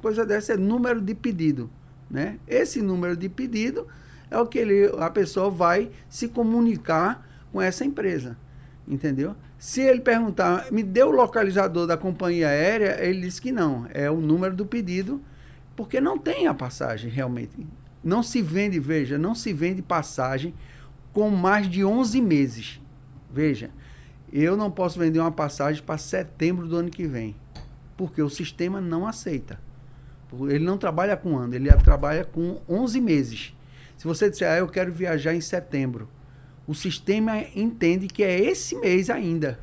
coisa 0.00 0.24
dessa, 0.24 0.52
é 0.52 0.56
número 0.56 1.00
de 1.00 1.16
pedido. 1.16 1.68
Né? 2.08 2.38
Esse 2.46 2.80
número 2.80 3.16
de 3.16 3.28
pedido 3.28 3.88
é 4.30 4.38
o 4.38 4.46
que 4.46 4.60
ele, 4.60 4.92
a 5.00 5.10
pessoa 5.10 5.50
vai 5.50 5.90
se 6.08 6.28
comunicar 6.28 7.25
com 7.52 7.60
essa 7.60 7.84
empresa. 7.84 8.36
Entendeu? 8.86 9.34
Se 9.58 9.80
ele 9.80 10.00
perguntar, 10.00 10.70
me 10.70 10.82
deu 10.82 11.08
o 11.08 11.12
localizador 11.12 11.86
da 11.86 11.96
companhia 11.96 12.48
aérea, 12.48 13.02
ele 13.04 13.22
disse 13.22 13.40
que 13.40 13.50
não, 13.50 13.86
é 13.92 14.10
o 14.10 14.20
número 14.20 14.54
do 14.54 14.66
pedido, 14.66 15.20
porque 15.74 16.00
não 16.00 16.18
tem 16.18 16.46
a 16.46 16.54
passagem 16.54 17.10
realmente. 17.10 17.66
Não 18.04 18.22
se 18.22 18.40
vende, 18.40 18.78
veja, 18.78 19.18
não 19.18 19.34
se 19.34 19.52
vende 19.52 19.82
passagem 19.82 20.54
com 21.12 21.30
mais 21.30 21.68
de 21.68 21.84
11 21.84 22.20
meses. 22.20 22.80
Veja, 23.32 23.70
eu 24.32 24.56
não 24.56 24.70
posso 24.70 24.98
vender 24.98 25.18
uma 25.18 25.32
passagem 25.32 25.82
para 25.82 25.98
setembro 25.98 26.68
do 26.68 26.76
ano 26.76 26.90
que 26.90 27.06
vem, 27.06 27.34
porque 27.96 28.22
o 28.22 28.30
sistema 28.30 28.80
não 28.80 29.06
aceita. 29.06 29.58
Ele 30.48 30.64
não 30.64 30.76
trabalha 30.76 31.16
com 31.16 31.36
ano, 31.36 31.54
ele 31.54 31.72
trabalha 31.76 32.24
com 32.24 32.60
11 32.68 33.00
meses. 33.00 33.56
Se 33.96 34.06
você 34.06 34.28
disser, 34.28 34.50
ah, 34.50 34.58
eu 34.58 34.68
quero 34.68 34.92
viajar 34.92 35.34
em 35.34 35.40
setembro, 35.40 36.08
o 36.66 36.74
sistema 36.74 37.38
entende 37.54 38.08
que 38.08 38.22
é 38.22 38.40
esse 38.40 38.74
mês 38.76 39.08
ainda. 39.08 39.58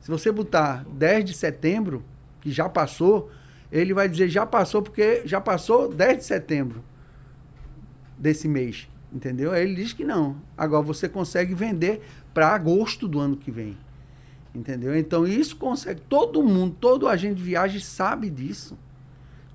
Se 0.00 0.10
você 0.10 0.30
botar 0.30 0.84
10 0.84 1.24
de 1.24 1.34
setembro, 1.34 2.04
que 2.40 2.52
já 2.52 2.68
passou, 2.68 3.30
ele 3.72 3.94
vai 3.94 4.08
dizer 4.08 4.28
já 4.28 4.44
passou 4.44 4.82
porque 4.82 5.22
já 5.24 5.40
passou 5.40 5.92
10 5.92 6.18
de 6.18 6.24
setembro 6.24 6.84
desse 8.18 8.46
mês. 8.46 8.88
Entendeu? 9.12 9.52
Aí 9.52 9.62
ele 9.62 9.76
diz 9.76 9.92
que 9.92 10.04
não. 10.04 10.36
Agora 10.56 10.82
você 10.82 11.08
consegue 11.08 11.54
vender 11.54 12.02
para 12.32 12.48
agosto 12.48 13.06
do 13.08 13.18
ano 13.20 13.36
que 13.36 13.50
vem. 13.50 13.76
Entendeu? 14.54 14.96
Então 14.96 15.26
isso 15.26 15.56
consegue. 15.56 16.00
Todo 16.02 16.42
mundo, 16.42 16.76
todo 16.80 17.08
agente 17.08 17.36
de 17.36 17.42
viagem 17.42 17.80
sabe 17.80 18.28
disso. 18.28 18.76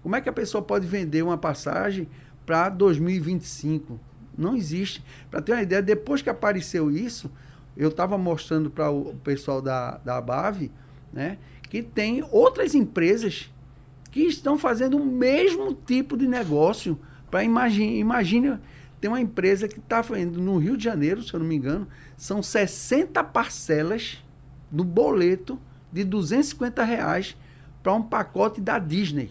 Como 0.01 0.15
é 0.15 0.21
que 0.21 0.29
a 0.29 0.33
pessoa 0.33 0.61
pode 0.61 0.87
vender 0.87 1.21
uma 1.21 1.37
passagem 1.37 2.07
para 2.45 2.69
2025? 2.69 3.99
Não 4.39 4.55
existe. 4.55 5.03
Para 5.29 5.41
ter 5.41 5.51
uma 5.51 5.61
ideia, 5.61 5.81
depois 5.81 6.21
que 6.21 6.29
apareceu 6.29 6.89
isso, 6.89 7.29
eu 7.75 7.89
estava 7.89 8.17
mostrando 8.17 8.69
para 8.69 8.89
o 8.89 9.15
pessoal 9.23 9.61
da, 9.61 9.97
da 9.97 10.17
ABAV, 10.17 10.71
né, 11.11 11.37
que 11.69 11.83
tem 11.83 12.23
outras 12.31 12.73
empresas 12.73 13.51
que 14.11 14.21
estão 14.21 14.57
fazendo 14.57 14.97
o 14.97 15.05
mesmo 15.05 15.73
tipo 15.73 16.17
de 16.17 16.27
negócio. 16.27 16.99
Para 17.29 17.43
imagine, 17.43 17.99
imagine, 17.99 18.57
tem 18.99 19.09
uma 19.09 19.21
empresa 19.21 19.67
que 19.67 19.79
está 19.79 20.01
fazendo 20.01 20.41
no 20.41 20.57
Rio 20.57 20.75
de 20.75 20.83
Janeiro, 20.83 21.21
se 21.21 21.33
eu 21.33 21.39
não 21.39 21.47
me 21.47 21.55
engano, 21.55 21.87
são 22.17 22.41
60 22.41 23.23
parcelas 23.25 24.23
no 24.71 24.83
boleto 24.83 25.59
de 25.91 26.03
250 26.03 26.83
reais 26.83 27.37
para 27.81 27.93
um 27.93 28.01
pacote 28.01 28.59
da 28.59 28.79
Disney. 28.79 29.29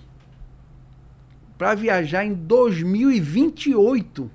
Para 1.56 1.74
viajar 1.74 2.24
em 2.24 2.34
2028. 2.34 4.30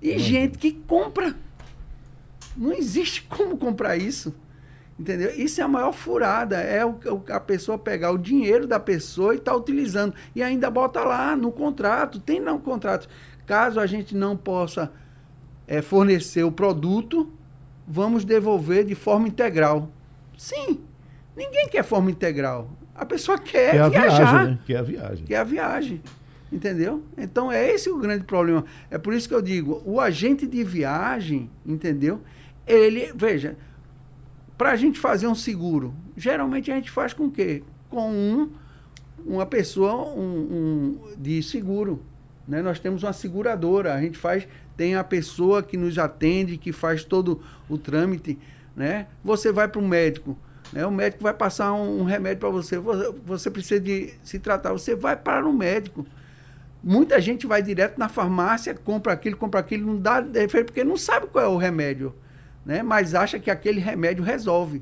E 0.00 0.12
uhum. 0.12 0.18
gente 0.18 0.58
que 0.58 0.72
compra. 0.72 1.34
Não 2.56 2.72
existe 2.72 3.22
como 3.28 3.56
comprar 3.56 3.96
isso. 3.96 4.34
Entendeu? 4.98 5.30
Isso 5.36 5.60
é 5.60 5.64
a 5.64 5.68
maior 5.68 5.92
furada. 5.92 6.56
É 6.56 6.84
o, 6.84 6.98
a 7.28 7.40
pessoa 7.40 7.78
pegar 7.78 8.12
o 8.12 8.18
dinheiro 8.18 8.66
da 8.66 8.80
pessoa 8.80 9.34
e 9.34 9.38
estar 9.38 9.52
tá 9.52 9.56
utilizando. 9.56 10.14
E 10.34 10.42
ainda 10.42 10.70
bota 10.70 11.04
lá 11.04 11.36
no 11.36 11.52
contrato. 11.52 12.18
Tem 12.18 12.40
não 12.40 12.58
contrato. 12.58 13.08
Caso 13.46 13.78
a 13.78 13.86
gente 13.86 14.16
não 14.16 14.36
possa 14.36 14.90
é, 15.66 15.82
fornecer 15.82 16.44
o 16.44 16.52
produto, 16.52 17.30
vamos 17.86 18.24
devolver 18.24 18.84
de 18.84 18.94
forma 18.94 19.28
integral. 19.28 19.90
Sim. 20.36 20.80
Ninguém 21.36 21.68
quer 21.68 21.84
forma 21.84 22.10
integral. 22.10 22.70
A 22.94 23.04
pessoa 23.04 23.38
quer, 23.38 23.72
quer 23.72 23.90
viajar. 23.90 24.06
A 24.06 24.32
viagem, 24.32 24.50
né? 24.50 24.58
Quer 24.66 24.78
a 24.78 24.82
viagem. 24.82 25.26
Quer 25.26 25.36
a 25.36 25.44
viagem. 25.44 26.02
Entendeu? 26.50 27.02
Então 27.18 27.50
é 27.50 27.70
esse 27.70 27.90
o 27.90 27.98
grande 27.98 28.24
problema. 28.24 28.64
É 28.90 28.98
por 28.98 29.12
isso 29.12 29.28
que 29.28 29.34
eu 29.34 29.42
digo, 29.42 29.82
o 29.84 30.00
agente 30.00 30.46
de 30.46 30.62
viagem, 30.62 31.50
entendeu? 31.64 32.20
Ele, 32.66 33.12
veja, 33.14 33.56
para 34.56 34.70
a 34.70 34.76
gente 34.76 34.98
fazer 34.98 35.26
um 35.26 35.34
seguro, 35.34 35.94
geralmente 36.16 36.70
a 36.70 36.74
gente 36.76 36.90
faz 36.90 37.12
com 37.12 37.26
o 37.26 37.30
quê? 37.30 37.62
Com 37.90 38.10
um, 38.10 38.50
uma 39.24 39.44
pessoa 39.44 40.08
um, 40.08 40.20
um, 40.20 41.14
de 41.18 41.42
seguro. 41.42 42.02
Né? 42.46 42.62
Nós 42.62 42.78
temos 42.78 43.02
uma 43.02 43.12
seguradora, 43.12 43.94
a 43.94 44.00
gente 44.00 44.16
faz, 44.16 44.46
tem 44.76 44.94
a 44.94 45.04
pessoa 45.04 45.62
que 45.62 45.76
nos 45.76 45.98
atende, 45.98 46.56
que 46.56 46.72
faz 46.72 47.04
todo 47.04 47.42
o 47.68 47.76
trâmite. 47.76 48.38
Né? 48.74 49.06
Você 49.24 49.50
vai 49.50 49.68
para 49.68 49.80
o 49.80 49.86
médico, 49.86 50.38
né? 50.72 50.86
o 50.86 50.90
médico 50.90 51.22
vai 51.22 51.34
passar 51.34 51.72
um, 51.72 52.00
um 52.00 52.04
remédio 52.04 52.38
para 52.38 52.50
você, 52.50 52.78
você, 52.78 53.12
você 53.24 53.50
precisa 53.50 53.80
de 53.80 54.14
se 54.22 54.38
tratar, 54.38 54.72
você 54.72 54.94
vai 54.94 55.16
para 55.16 55.46
o 55.46 55.52
médico. 55.52 56.06
Muita 56.88 57.20
gente 57.20 57.48
vai 57.48 57.60
direto 57.60 57.98
na 57.98 58.08
farmácia, 58.08 58.72
compra 58.72 59.12
aquilo, 59.12 59.36
compra 59.36 59.58
aquilo, 59.58 59.84
não 59.88 60.00
dá 60.00 60.24
porque 60.64 60.84
não 60.84 60.96
sabe 60.96 61.26
qual 61.26 61.44
é 61.44 61.48
o 61.48 61.56
remédio, 61.56 62.14
né? 62.64 62.80
Mas 62.80 63.12
acha 63.12 63.40
que 63.40 63.50
aquele 63.50 63.80
remédio 63.80 64.22
resolve. 64.22 64.80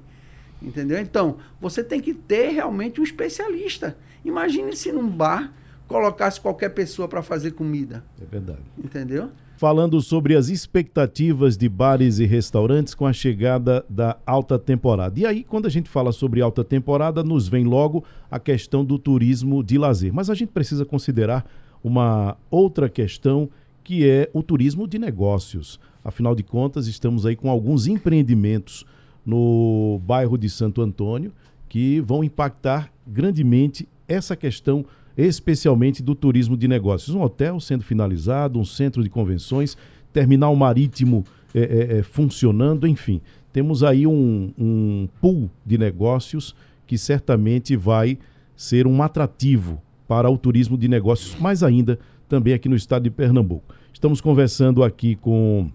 Entendeu? 0.61 1.01
Então, 1.01 1.39
você 1.59 1.83
tem 1.83 2.03
que 2.03 2.13
ter 2.13 2.51
realmente 2.51 3.01
um 3.01 3.05
especialista. 3.05 3.97
Imagine 4.23 4.77
se 4.77 4.93
num 4.93 5.09
bar 5.09 5.51
colocasse 5.89 6.39
qualquer 6.39 6.69
pessoa 6.75 7.09
para 7.09 7.23
fazer 7.23 7.53
comida. 7.53 8.05
É 8.21 8.27
verdade. 8.27 8.61
Entendeu? 8.77 9.31
Falando 9.57 9.99
sobre 10.03 10.37
as 10.37 10.51
expectativas 10.51 11.57
de 11.57 11.71
bares 11.71 12.19
e 12.19 12.27
restaurantes 12.27 12.95
com 12.95 13.07
a 13.07 13.15
chegada 13.15 13.83
da 13.89 14.19
alta 14.27 14.59
temporada. 14.59 15.19
E 15.19 15.25
aí, 15.25 15.43
quando 15.43 15.65
a 15.65 15.71
gente 15.71 15.89
fala 15.89 16.13
sobre 16.13 16.43
alta 16.43 16.63
temporada, 16.63 17.25
nos 17.25 17.49
vem 17.49 17.65
logo 17.65 18.05
a 18.31 18.39
questão 18.39 18.85
do 18.85 18.99
turismo 18.99 19.65
de 19.65 19.79
lazer. 19.79 20.13
Mas 20.13 20.29
a 20.29 20.35
gente 20.35 20.51
precisa 20.51 20.85
considerar 20.85 21.47
uma 21.85 22.39
outra 22.51 22.89
questão 22.89 23.51
que 23.85 24.09
é 24.09 24.30
o 24.32 24.43
turismo 24.43 24.89
de 24.89 24.99
negócios. 24.99 25.78
Afinal 26.03 26.35
de 26.35 26.43
contas, 26.43 26.87
estamos 26.87 27.26
aí 27.26 27.37
com 27.37 27.51
alguns 27.51 27.87
empreendimentos 27.87 28.87
no 29.24 30.01
bairro 30.05 30.39
de 30.39 30.49
Santo 30.49 30.80
Antônio 30.80 31.32
que 31.68 32.01
vão 32.01 32.24
impactar 32.24 32.91
grandemente 33.07 33.87
essa 34.09 34.35
questão, 34.35 34.85
especialmente 35.16 36.03
do 36.03 36.14
turismo 36.14 36.57
de 36.57 36.66
negócios. 36.66 37.14
Um 37.14 37.20
hotel 37.20 37.61
sendo 37.61 37.85
finalizado, 37.85 38.59
um 38.59 38.64
centro 38.64 39.03
de 39.03 39.11
convenções, 39.11 39.76
terminal 40.12 40.55
marítimo 40.57 41.24
é, 41.55 41.99
é, 41.99 42.03
funcionando, 42.03 42.87
enfim. 42.87 43.20
Temos 43.53 43.82
aí 43.82 44.07
um, 44.07 44.53
um 44.59 45.09
pool 45.20 45.51
de 45.64 45.76
negócios 45.76 46.55
que 46.87 46.97
certamente 46.97 47.76
vai 47.76 48.18
ser 48.57 48.87
um 48.87 49.03
atrativo 49.03 49.82
para 50.07 50.31
o 50.31 50.37
turismo 50.37 50.77
de 50.77 50.89
negócios, 50.89 51.39
mais 51.41 51.63
ainda 51.63 51.99
também 52.29 52.55
aqui 52.55 52.69
no 52.69 52.77
estado 52.77 53.05
de 53.05 53.11
Pernambuco. 53.11 53.75
Estamos 53.93 54.21
conversando 54.21 54.83
aqui 54.83 55.17
com 55.17 55.71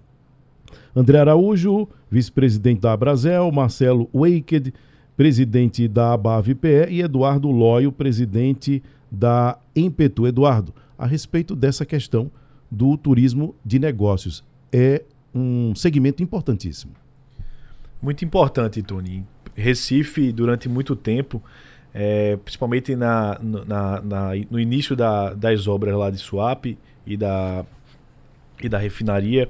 André 0.96 1.20
Araújo, 1.20 1.88
vice-presidente 2.12 2.82
da 2.82 2.94
Abrazel, 2.94 3.52
Marcelo 3.52 4.10
Waked, 4.14 4.74
presidente 5.16 5.88
da 5.88 6.14
ABAVPE 6.14 6.88
e 6.90 7.02
Eduardo 7.02 7.50
Loio, 7.50 7.92
presidente 7.92 8.82
da 9.12 9.58
Empetu. 9.76 10.28
Eduardo, 10.28 10.74
a 10.98 11.06
respeito 11.06 11.56
dessa 11.56 11.86
questão 11.86 12.32
do 12.70 12.98
turismo 12.98 13.56
de 13.66 13.80
negócios, 13.80 14.44
é 14.72 15.04
um 15.34 15.74
segmento 15.76 16.22
importantíssimo. 16.22 16.94
Muito 18.02 18.24
importante, 18.24 18.82
Tony. 18.82 19.26
Recife, 19.56 20.32
durante 20.32 20.70
muito 20.70 20.96
tempo, 20.96 21.44
é, 21.94 22.38
principalmente 22.38 22.96
na, 22.96 23.40
na, 23.42 24.02
na, 24.02 24.30
no 24.50 24.60
início 24.60 24.96
da, 24.96 25.34
das 25.34 25.68
obras 25.68 25.96
lá 25.96 26.10
de 26.10 26.18
Suape 26.18 26.78
e 27.06 27.18
da, 27.18 27.66
e 28.62 28.70
da 28.70 28.78
refinaria, 28.78 29.50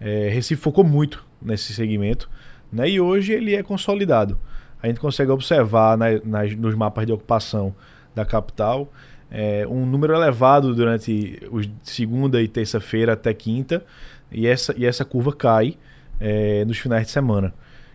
é, 0.00 0.28
Recife 0.28 0.60
focou 0.60 0.84
muito 0.84 1.24
nesse 1.40 1.72
segmento 1.72 2.28
né, 2.72 2.88
e 2.88 3.00
hoje 3.00 3.32
ele 3.32 3.54
é 3.54 3.62
consolidado. 3.62 4.38
A 4.82 4.86
gente 4.86 5.00
consegue 5.00 5.30
observar 5.30 5.96
na, 5.96 6.06
nas, 6.24 6.54
nos 6.54 6.74
mapas 6.74 7.06
de 7.06 7.12
ocupação 7.12 7.74
da 8.14 8.24
capital 8.24 8.90
é, 9.30 9.66
um 9.68 9.86
número 9.86 10.14
elevado 10.14 10.74
durante 10.74 11.40
os 11.50 11.68
segunda 11.82 12.42
e 12.42 12.48
terça-feira 12.48 13.12
até 13.12 13.32
quinta 13.32 13.84
e 14.32 14.46
essa, 14.46 14.74
e 14.76 14.84
essa 14.84 15.04
curva 15.04 15.32
cai 15.32 15.76
é, 16.18 16.64
nos 16.64 16.78
finais 16.78 17.06
de 17.06 17.12
semana. 17.12 17.54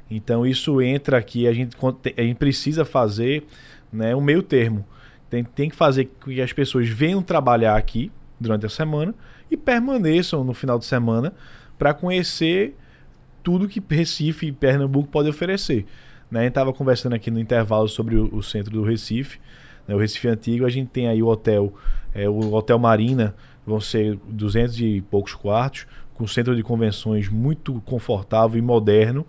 Então 0.10 0.46
isso 0.46 0.82
entra 0.82 1.18
aqui, 1.18 1.48
a 1.48 1.54
gente, 1.54 1.76
a 2.18 2.22
gente 2.22 2.38
precisa 2.38 2.86
fazer 2.86 3.46
né, 3.92 4.16
um 4.16 4.22
meio 4.22 4.44
termo. 4.44 4.86
Tem, 5.30 5.44
tem 5.44 5.70
que 5.70 5.76
fazer 5.76 6.06
com 6.06 6.32
que 6.32 6.42
as 6.42 6.54
pessoas 6.54 6.88
venham 6.88 7.22
trabalhar 7.22 7.76
aqui 7.76 8.12
durante 8.40 8.66
a 8.66 8.70
semana 8.70 9.14
e 9.50 9.58
permaneçam 9.58 10.44
no 10.44 10.54
final 10.54 10.78
de 10.78 10.86
semana 10.86 11.34
para 11.78 11.94
conhecer 11.94 12.76
tudo 13.44 13.68
que 13.68 13.84
Recife 13.90 14.48
e 14.48 14.52
Pernambuco 14.52 15.08
pode 15.10 15.30
oferecer. 15.30 15.86
Né? 16.30 16.42
A 16.42 16.44
gente 16.44 16.52
estava 16.52 16.74
conversando 16.74 17.14
aqui 17.14 17.30
no 17.30 17.40
intervalo 17.40 17.88
sobre 17.88 18.16
o, 18.16 18.36
o 18.36 18.44
centro 18.44 18.72
do 18.72 18.84
Recife, 18.84 19.40
né? 19.88 19.96
o 19.96 19.98
Recife 19.98 20.28
Antigo. 20.28 20.66
A 20.66 20.70
gente 20.70 20.90
tem 20.90 21.08
aí 21.08 21.22
o 21.22 21.28
hotel, 21.28 21.74
é, 22.14 22.30
o 22.30 22.54
Hotel 22.54 22.78
Marina, 22.78 23.36
vão 23.66 23.80
ser 23.80 24.18
200 24.28 24.80
e 24.80 25.02
poucos 25.02 25.34
quartos, 25.34 25.88
com 26.14 26.26
centro 26.28 26.56
de 26.56 26.64
convenções 26.64 27.28
muito 27.28 27.82
confortável 27.82 28.58
e 28.58 28.62
moderno 28.62 29.26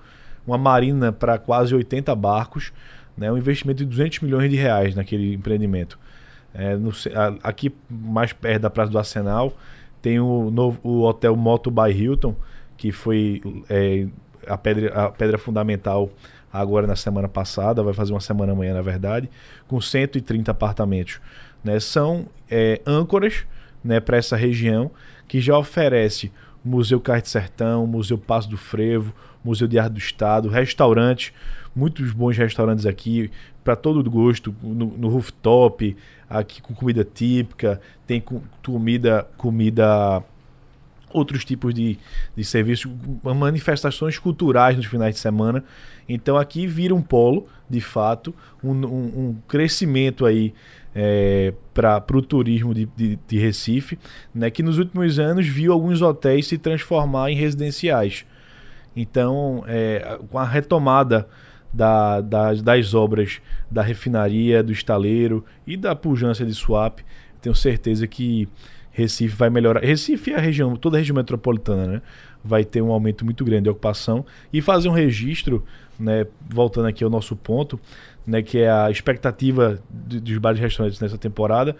uma 0.47 0.59
marina 0.59 1.12
para 1.12 1.38
quase 1.38 1.74
80 1.74 2.14
barcos, 2.14 2.72
né, 3.16 3.30
um 3.32 3.38
investimento 3.38 3.78
de 3.78 3.86
200 3.86 4.20
milhões 4.20 4.51
de 4.51 4.57
reais 4.57 4.94
naquele 4.94 5.34
empreendimento. 5.34 5.99
É, 6.55 6.76
no, 6.76 6.90
aqui 7.42 7.74
mais 7.90 8.32
perto 8.32 8.62
da 8.62 8.70
Praça 8.70 8.90
do 8.90 8.99
Arsenal 8.99 9.55
tem 10.01 10.20
o, 10.20 10.51
novo, 10.51 10.78
o 10.82 11.03
hotel 11.03 11.36
Moto 11.36 11.70
by 11.70 11.90
Hilton, 11.90 12.34
que 12.76 12.92
foi 12.92 13.42
é, 13.68 14.07
a, 14.47 14.57
pedra, 14.57 15.07
a 15.07 15.11
pedra 15.11 15.38
fundamental 15.38 16.11
agora 16.53 16.86
na 16.86 16.97
semana 16.97 17.28
passada, 17.28 17.82
vai 17.82 17.92
fazer 17.92 18.12
uma 18.12 18.20
semana 18.20 18.53
amanhã 18.53 18.72
na 18.72 18.82
verdade, 18.82 19.28
com 19.66 19.80
130 19.80 20.51
apartamentos. 20.51 21.20
Né? 21.62 21.78
São 21.80 22.26
é, 22.51 22.80
âncoras 22.86 23.44
né, 23.82 24.01
para 24.01 24.16
essa 24.16 24.36
região 24.36 24.90
que 25.28 25.40
já 25.40 25.59
oferece 25.59 26.32
Museu 26.64 27.01
Carte 27.01 27.28
Sertão, 27.28 27.86
Museu 27.86 28.18
Passo 28.18 28.49
do 28.49 28.57
Frevo, 28.57 29.14
Museu 29.47 29.68
de 29.68 29.78
Arte 29.78 29.92
do 29.92 29.99
Estado, 29.99 30.49
restaurantes, 30.49 31.32
muitos 31.74 32.12
bons 32.12 32.36
restaurantes 32.36 32.84
aqui, 32.84 33.30
para 33.62 33.76
todo 33.76 34.09
gosto, 34.11 34.55
no, 34.62 34.86
no, 34.86 35.09
rooftop, 35.09 35.97
aqui 36.28 36.61
com 36.61 36.74
comida 36.74 37.05
típica, 37.05 37.80
tem 38.07 38.22
comida, 38.62 39.26
comida 39.36 40.22
outros 41.12 41.44
tipos 41.44 41.72
de, 41.72 41.99
de 42.36 42.44
serviços, 42.44 42.90
manifestações 43.22 44.18
culturais 44.18 44.76
nos 44.76 44.86
finais 44.86 45.14
de 45.14 45.20
semana. 45.20 45.64
Então 46.09 46.36
aqui 46.36 46.66
vira 46.66 46.94
um 46.94 47.03
polo, 47.03 47.47
de 47.68 47.80
fato, 47.80 48.34
um, 48.62 48.72
um, 48.72 49.05
um 49.28 49.36
crescimento 49.49 50.26
aí 50.26 50.53
é, 50.94 51.53
para 51.74 52.03
o 52.14 52.22
turismo 52.22 52.72
de, 52.72 52.88
de, 52.97 53.18
de, 53.28 53.38
Recife, 53.38 53.99
né, 54.34 54.51
que 54.51 54.62
nos 54.62 54.78
últimos 54.78 55.18
anos 55.18 55.47
viu 55.47 55.72
alguns 55.72 56.01
hotéis 56.01 56.47
se 56.47 56.57
transformar 56.57 57.30
em 57.30 57.36
residenciais. 57.36 58.24
Então, 58.97 59.62
é, 59.68 60.18
com 60.30 60.38
a 60.38 60.44
retomada 60.44 61.28
da, 61.72 62.22
das, 62.22 62.62
das 62.62 62.94
obras 62.94 63.40
da 63.70 63.82
refinaria, 63.82 64.62
do 64.62 64.72
estaleiro 64.72 65.44
e 65.66 65.76
da 65.76 65.94
pujança 65.94 66.44
de 66.44 66.55
Suape, 66.55 67.05
tenho 67.42 67.55
certeza 67.55 68.07
que 68.07 68.49
Recife 68.90 69.36
vai 69.36 69.51
melhorar. 69.51 69.80
Recife 69.80 70.32
é 70.32 70.36
a 70.36 70.40
região, 70.40 70.74
toda 70.74 70.97
a 70.97 70.99
região 70.99 71.14
metropolitana, 71.14 71.86
né? 71.86 72.03
Vai 72.42 72.64
ter 72.64 72.80
um 72.80 72.90
aumento 72.90 73.26
muito 73.26 73.44
grande 73.44 73.64
de 73.64 73.68
ocupação 73.68 74.24
e 74.51 74.62
fazer 74.62 74.88
um 74.88 74.92
registro, 74.92 75.62
né? 76.01 76.26
Voltando 76.49 76.88
aqui 76.88 77.05
ao 77.05 77.11
nosso 77.11 77.36
ponto, 77.36 77.78
né? 78.26 78.40
Que 78.40 78.61
é 78.61 78.70
a 78.70 78.90
expectativa 78.90 79.78
de, 79.90 80.18
dos 80.18 80.38
bares 80.38 80.59
e 80.59 80.62
restaurantes 80.62 80.99
nessa 80.99 81.18
temporada. 81.18 81.76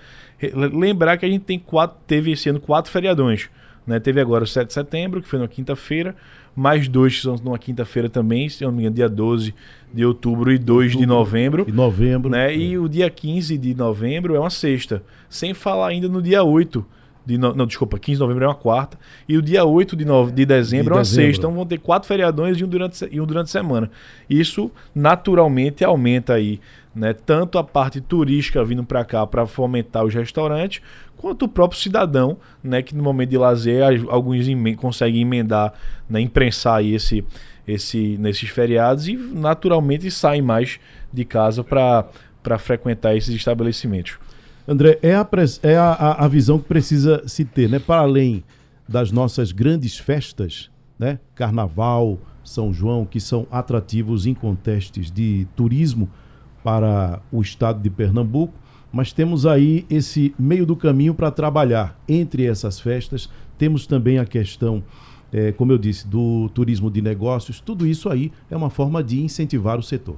Lembrar 0.53 1.17
que 1.17 1.25
a 1.25 1.29
gente 1.29 1.47
tem 1.47 1.59
quatro, 1.59 1.97
teve 2.07 2.33
esse 2.33 2.51
ano 2.51 2.61
quatro 2.61 2.93
feriadões. 2.93 3.49
Né? 3.87 4.01
Teve 4.01 4.20
agora 4.20 4.45
o 4.45 4.47
7 4.47 4.68
de 4.68 4.74
setembro, 4.74 5.22
que 5.22 5.28
foi 5.28 5.39
na 5.39 5.47
quinta-feira, 5.47 6.16
mais 6.55 6.89
dois 6.89 7.16
que 7.16 7.22
são 7.22 7.37
numa 7.37 7.59
quinta-feira 7.59 8.09
também, 8.09 8.49
se 8.49 8.64
não 8.64 8.72
me 8.72 8.80
engano, 8.80 8.97
dia 8.97 9.09
12 9.09 9.55
de 9.93 10.05
outubro 10.05 10.51
e 10.51 10.59
2 10.59 10.87
outubro, 10.87 10.99
de 10.99 11.07
novembro. 11.07 11.64
E 11.68 11.72
novembro. 11.72 12.30
Né? 12.30 12.53
É. 12.53 12.57
E 12.57 12.78
o 12.78 12.89
dia 12.89 13.09
15 13.09 13.57
de 13.57 13.74
novembro 13.74 14.34
é 14.34 14.41
uma 14.41 14.51
sexta. 14.51 15.03
Sem 15.28 15.55
falar 15.55 15.89
ainda 15.89 16.09
no 16.09 16.20
dia 16.20 16.43
8 16.43 16.84
de 17.27 17.37
no... 17.37 17.55
Não, 17.55 17.66
desculpa, 17.66 17.99
15 17.99 18.16
de 18.16 18.20
novembro 18.20 18.45
é 18.45 18.49
uma 18.49 18.55
quarta. 18.55 18.99
E 19.29 19.37
o 19.37 19.43
dia 19.43 19.64
8 19.64 19.97
de, 19.97 20.05
no... 20.05 20.31
de 20.31 20.47
dezembro 20.47 20.87
de 20.87 20.91
é 20.93 20.95
uma 20.95 21.03
dezembro. 21.03 21.27
sexta. 21.27 21.41
Então 21.41 21.53
vão 21.53 21.66
ter 21.66 21.79
quatro 21.79 22.07
feriadões 22.07 22.59
e 22.59 22.64
um 22.64 22.68
durante, 22.68 23.09
e 23.11 23.20
um 23.20 23.27
durante 23.27 23.47
a 23.47 23.51
semana. 23.51 23.91
Isso 24.31 24.70
naturalmente 24.95 25.85
aumenta 25.85 26.35
aí 26.35 26.61
né? 26.97 27.12
Tanto 27.12 27.59
a 27.59 27.62
parte 27.62 28.01
turística 28.01 28.64
vindo 28.64 28.83
para 28.83 29.05
cá 29.05 29.27
para 29.27 29.47
fomentar 29.47 30.03
os 30.03 30.14
restaurantes, 30.14 30.81
quanto 31.14 31.45
o 31.45 31.49
próprio 31.49 31.79
cidadão, 31.79 32.39
né? 32.64 32.81
Que 32.81 32.95
no 32.95 33.03
momento 33.03 33.29
de 33.29 33.37
lazer 33.37 33.83
alguns 34.09 34.47
conseguem 34.77 35.20
emendar, 35.20 35.74
né? 36.09 36.22
imprensar 36.22 36.77
aí 36.77 36.95
esse, 36.95 37.22
esse, 37.68 38.16
nesses 38.18 38.49
feriados 38.49 39.07
e 39.09 39.14
naturalmente 39.14 40.11
saem 40.11 40.41
mais 40.41 40.81
de 41.12 41.24
casa 41.27 41.62
para 41.62 42.59
frequentar 42.59 43.14
esses 43.14 43.35
estabelecimentos. 43.35 44.18
André, 44.69 44.99
é, 45.03 45.14
a, 45.14 45.27
é 45.62 45.77
a, 45.77 46.12
a 46.25 46.29
visão 46.29 46.59
que 46.59 46.67
precisa 46.67 47.23
se 47.27 47.45
ter, 47.45 47.69
né? 47.69 47.79
Para 47.79 48.01
além 48.01 48.43
das 48.89 49.11
nossas 49.12 49.53
grandes 49.53 49.99
festas, 49.99 50.71
né? 50.99 51.19
Carnaval, 51.35 52.19
São 52.45 52.73
João, 52.73 53.05
que 53.05 53.21
são 53.21 53.47
atrativos 53.51 54.27
incontestes 54.27 55.11
de 55.11 55.47
turismo, 55.55 56.09
para 56.67 57.21
o 57.31 57.41
estado 57.41 57.81
de 57.81 57.89
Pernambuco, 57.89 58.53
mas 58.91 59.12
temos 59.12 59.47
aí 59.47 59.87
esse 59.89 60.35
meio 60.37 60.67
do 60.67 60.75
caminho 60.75 61.14
para 61.14 61.31
trabalhar 61.31 61.97
entre 62.09 62.45
essas 62.45 62.81
festas. 62.81 63.31
Temos 63.57 63.87
também 63.87 64.19
a 64.19 64.25
questão, 64.25 64.83
é, 65.33 65.53
como 65.53 65.71
eu 65.71 65.79
disse, 65.79 66.09
do 66.09 66.49
turismo 66.49 66.91
de 66.91 67.01
negócios. 67.01 67.61
Tudo 67.61 67.87
isso 67.87 68.09
aí 68.09 68.33
é 68.51 68.57
uma 68.57 68.69
forma 68.69 69.01
de 69.01 69.23
incentivar 69.23 69.79
o 69.79 69.83
setor. 69.83 70.17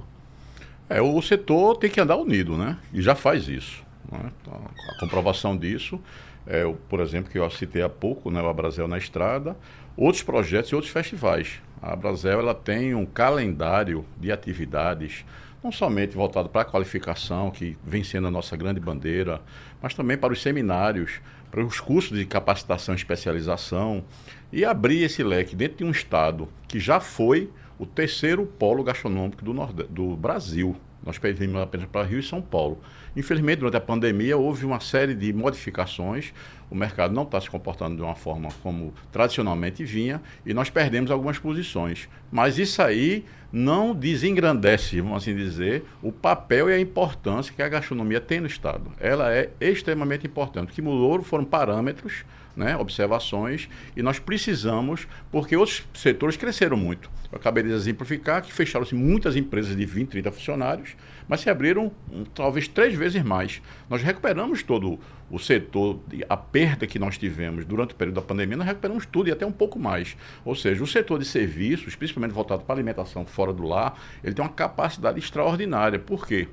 É, 0.89 0.99
o 0.99 1.21
setor 1.21 1.77
tem 1.77 1.87
que 1.87 2.01
andar 2.01 2.15
unido, 2.15 2.57
né? 2.57 2.77
E 2.91 2.99
já 2.99 3.13
faz 3.13 3.47
isso. 3.47 3.83
Né? 4.11 4.31
Então, 4.41 4.61
a 4.89 4.99
comprovação 4.99 5.57
disso 5.57 5.99
é, 6.45 6.65
o, 6.65 6.73
por 6.73 6.99
exemplo, 6.99 7.31
que 7.31 7.37
eu 7.37 7.49
citei 7.49 7.81
há 7.81 7.89
pouco, 7.89 8.31
né, 8.31 8.41
o 8.41 8.47
Abrazel 8.47 8.87
na 8.87 8.97
Estrada, 8.97 9.55
outros 9.95 10.23
projetos 10.23 10.71
e 10.71 10.75
outros 10.75 10.91
festivais. 10.91 11.61
A 11.81 11.93
Abrazel 11.93 12.39
ela 12.39 12.55
tem 12.55 12.95
um 12.95 13.05
calendário 13.05 14.05
de 14.19 14.31
atividades 14.31 15.23
não 15.63 15.71
somente 15.71 16.15
voltado 16.15 16.47
para 16.49 16.61
a 16.61 16.65
qualificação, 16.65 17.51
que 17.51 17.77
vem 17.83 18.03
sendo 18.03 18.27
a 18.27 18.31
nossa 18.31 18.55
grande 18.55 18.79
bandeira, 18.79 19.41
mas 19.81 19.93
também 19.93 20.17
para 20.17 20.31
os 20.31 20.41
seminários, 20.41 21.19
para 21.51 21.63
os 21.63 21.79
cursos 21.79 22.17
de 22.17 22.25
capacitação 22.25 22.95
e 22.95 22.97
especialização, 22.97 24.03
e 24.51 24.63
abrir 24.63 25.03
esse 25.03 25.21
leque 25.21 25.55
dentro 25.55 25.79
de 25.79 25.83
um 25.83 25.91
estado 25.91 26.47
que 26.67 26.79
já 26.79 26.99
foi 26.99 27.51
o 27.77 27.85
terceiro 27.85 28.45
polo 28.45 28.83
gastronômico 28.83 29.43
do, 29.43 29.53
Nord 29.53 29.83
do 29.83 30.15
Brasil. 30.15 30.75
Nós 31.05 31.17
perdemos 31.17 31.61
apenas 31.61 31.87
para 31.87 32.05
Rio 32.05 32.19
e 32.19 32.23
São 32.23 32.41
Paulo. 32.41 32.79
Infelizmente, 33.15 33.59
durante 33.59 33.77
a 33.77 33.81
pandemia, 33.81 34.37
houve 34.37 34.65
uma 34.65 34.79
série 34.79 35.13
de 35.13 35.33
modificações, 35.33 36.33
o 36.69 36.75
mercado 36.75 37.13
não 37.13 37.23
está 37.23 37.39
se 37.41 37.49
comportando 37.49 37.95
de 37.95 38.01
uma 38.01 38.15
forma 38.15 38.49
como 38.61 38.93
tradicionalmente 39.11 39.83
vinha 39.83 40.21
e 40.45 40.53
nós 40.53 40.69
perdemos 40.69 41.09
algumas 41.09 41.39
posições. 41.39 42.07
Mas 42.31 42.59
isso 42.59 42.81
aí 42.81 43.25
não 43.51 43.95
desengrandece, 43.95 45.01
vamos 45.01 45.23
assim 45.23 45.35
dizer, 45.35 45.83
o 46.03 46.11
papel 46.11 46.69
e 46.69 46.73
a 46.73 46.79
importância 46.79 47.53
que 47.53 47.61
a 47.61 47.67
gastronomia 47.67 48.21
tem 48.21 48.39
no 48.39 48.47
Estado. 48.47 48.91
Ela 48.99 49.33
é 49.33 49.49
extremamente 49.59 50.27
importante. 50.27 50.71
Que 50.71 50.81
mudou 50.81 51.21
foram 51.23 51.43
parâmetros 51.43 52.23
né, 52.59 52.75
observações, 52.75 53.69
e 53.95 54.03
nós 54.03 54.19
precisamos, 54.19 55.07
porque 55.31 55.55
outros 55.55 55.87
setores 55.93 56.35
cresceram 56.35 56.75
muito. 56.75 57.09
Eu 57.31 57.37
acabei 57.37 57.63
de 57.63 57.71
exemplificar 57.71 58.41
que 58.41 58.51
fecharam-se 58.51 58.93
muitas 58.93 59.37
empresas 59.37 59.77
de 59.77 59.85
20, 59.85 60.09
30 60.09 60.31
funcionários, 60.31 60.95
mas 61.25 61.39
se 61.39 61.49
abriram 61.49 61.89
um, 62.11 62.25
talvez 62.25 62.67
três 62.67 62.93
vezes 62.93 63.23
mais. 63.23 63.61
Nós 63.89 64.03
recuperamos 64.03 64.61
todo 64.61 64.99
o 65.31 65.39
setor, 65.39 66.01
a 66.27 66.35
perda 66.35 66.85
que 66.85 66.99
nós 66.99 67.17
tivemos 67.17 67.63
durante 67.63 67.93
o 67.93 67.95
período 67.95 68.15
da 68.15 68.21
pandemia, 68.21 68.57
nós 68.57 68.67
recuperamos 68.67 69.05
tudo 69.05 69.29
e 69.29 69.31
até 69.31 69.45
um 69.45 69.53
pouco 69.53 69.79
mais. 69.79 70.17
Ou 70.43 70.53
seja, 70.53 70.83
o 70.83 70.87
setor 70.87 71.17
de 71.17 71.25
serviços, 71.25 71.95
principalmente 71.95 72.33
voltado 72.33 72.63
para 72.63 72.75
alimentação 72.75 73.25
fora 73.25 73.53
do 73.53 73.63
lar, 73.63 73.97
ele 74.21 74.33
tem 74.33 74.43
uma 74.43 74.51
capacidade 74.51 75.17
extraordinária. 75.17 75.97
Por 75.97 76.27
quê? 76.27 76.49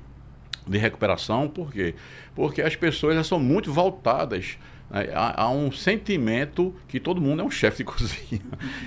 De 0.65 0.77
recuperação, 0.77 1.49
por 1.49 1.71
quê? 1.71 1.95
Porque 2.33 2.61
as 2.61 2.77
pessoas 2.77 3.15
já 3.15 3.23
são 3.25 3.39
muito 3.39 3.73
voltadas 3.73 4.57
há, 4.91 5.43
há, 5.43 5.49
um 5.49 5.71
sentimento 5.71 6.73
que 6.87 6.99
todo 6.99 7.21
mundo 7.21 7.41
é 7.41 7.45
um 7.45 7.51
chefe 7.51 7.77
de 7.77 7.83
cozinha. 7.91 8.41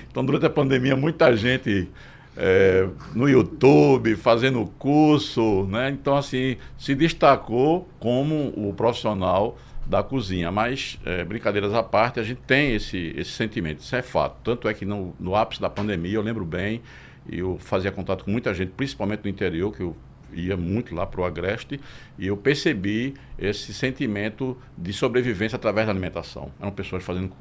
Então, 0.09 0.25
durante 0.25 0.45
a 0.45 0.49
pandemia, 0.49 0.95
muita 0.95 1.35
gente 1.35 1.89
é, 2.35 2.87
no 3.13 3.27
YouTube, 3.27 4.15
fazendo 4.15 4.65
curso, 4.79 5.65
né? 5.65 5.89
Então, 5.89 6.15
assim, 6.15 6.57
se 6.77 6.95
destacou 6.95 7.87
como 7.99 8.53
o 8.55 8.73
profissional 8.73 9.57
da 9.85 10.01
cozinha. 10.01 10.51
Mas, 10.51 10.99
é, 11.05 11.23
brincadeiras 11.23 11.73
à 11.73 11.83
parte, 11.83 12.19
a 12.19 12.23
gente 12.23 12.41
tem 12.41 12.75
esse, 12.75 13.13
esse 13.17 13.31
sentimento, 13.31 13.79
isso 13.79 13.95
é 13.95 14.01
fato. 14.01 14.37
Tanto 14.43 14.67
é 14.67 14.73
que 14.73 14.85
no, 14.85 15.13
no 15.19 15.35
ápice 15.35 15.61
da 15.61 15.69
pandemia, 15.69 16.15
eu 16.15 16.21
lembro 16.21 16.45
bem, 16.45 16.81
eu 17.29 17.57
fazia 17.59 17.91
contato 17.91 18.23
com 18.23 18.31
muita 18.31 18.53
gente, 18.53 18.71
principalmente 18.71 19.21
no 19.23 19.29
interior, 19.29 19.71
que 19.75 19.81
eu 19.81 19.95
ia 20.33 20.55
muito 20.55 20.93
lá 20.95 21.05
para 21.05 21.21
o 21.21 21.25
Agreste 21.25 21.79
e 22.17 22.27
eu 22.27 22.37
percebi 22.37 23.13
esse 23.37 23.73
sentimento 23.73 24.57
de 24.77 24.93
sobrevivência 24.93 25.55
através 25.55 25.87
da 25.87 25.91
alimentação. 25.91 26.51
Eram 26.59 26.71
pessoas 26.71 27.03
fazendo 27.03 27.31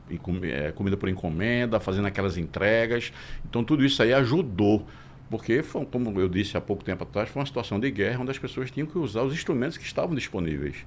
é, 0.42 0.72
comida 0.72 0.96
por 0.96 1.08
encomenda, 1.08 1.78
fazendo 1.80 2.06
aquelas 2.06 2.36
entregas. 2.36 3.12
Então 3.48 3.62
tudo 3.64 3.84
isso 3.84 4.02
aí 4.02 4.12
ajudou. 4.12 4.86
Porque, 5.30 5.62
foi, 5.62 5.86
como 5.86 6.20
eu 6.20 6.28
disse 6.28 6.56
há 6.56 6.60
pouco 6.60 6.82
tempo 6.82 7.04
atrás, 7.04 7.28
foi 7.28 7.40
uma 7.40 7.46
situação 7.46 7.78
de 7.78 7.88
guerra 7.88 8.20
onde 8.20 8.32
as 8.32 8.38
pessoas 8.38 8.68
tinham 8.68 8.86
que 8.86 8.98
usar 8.98 9.22
os 9.22 9.32
instrumentos 9.32 9.76
que 9.76 9.84
estavam 9.84 10.14
disponíveis. 10.14 10.84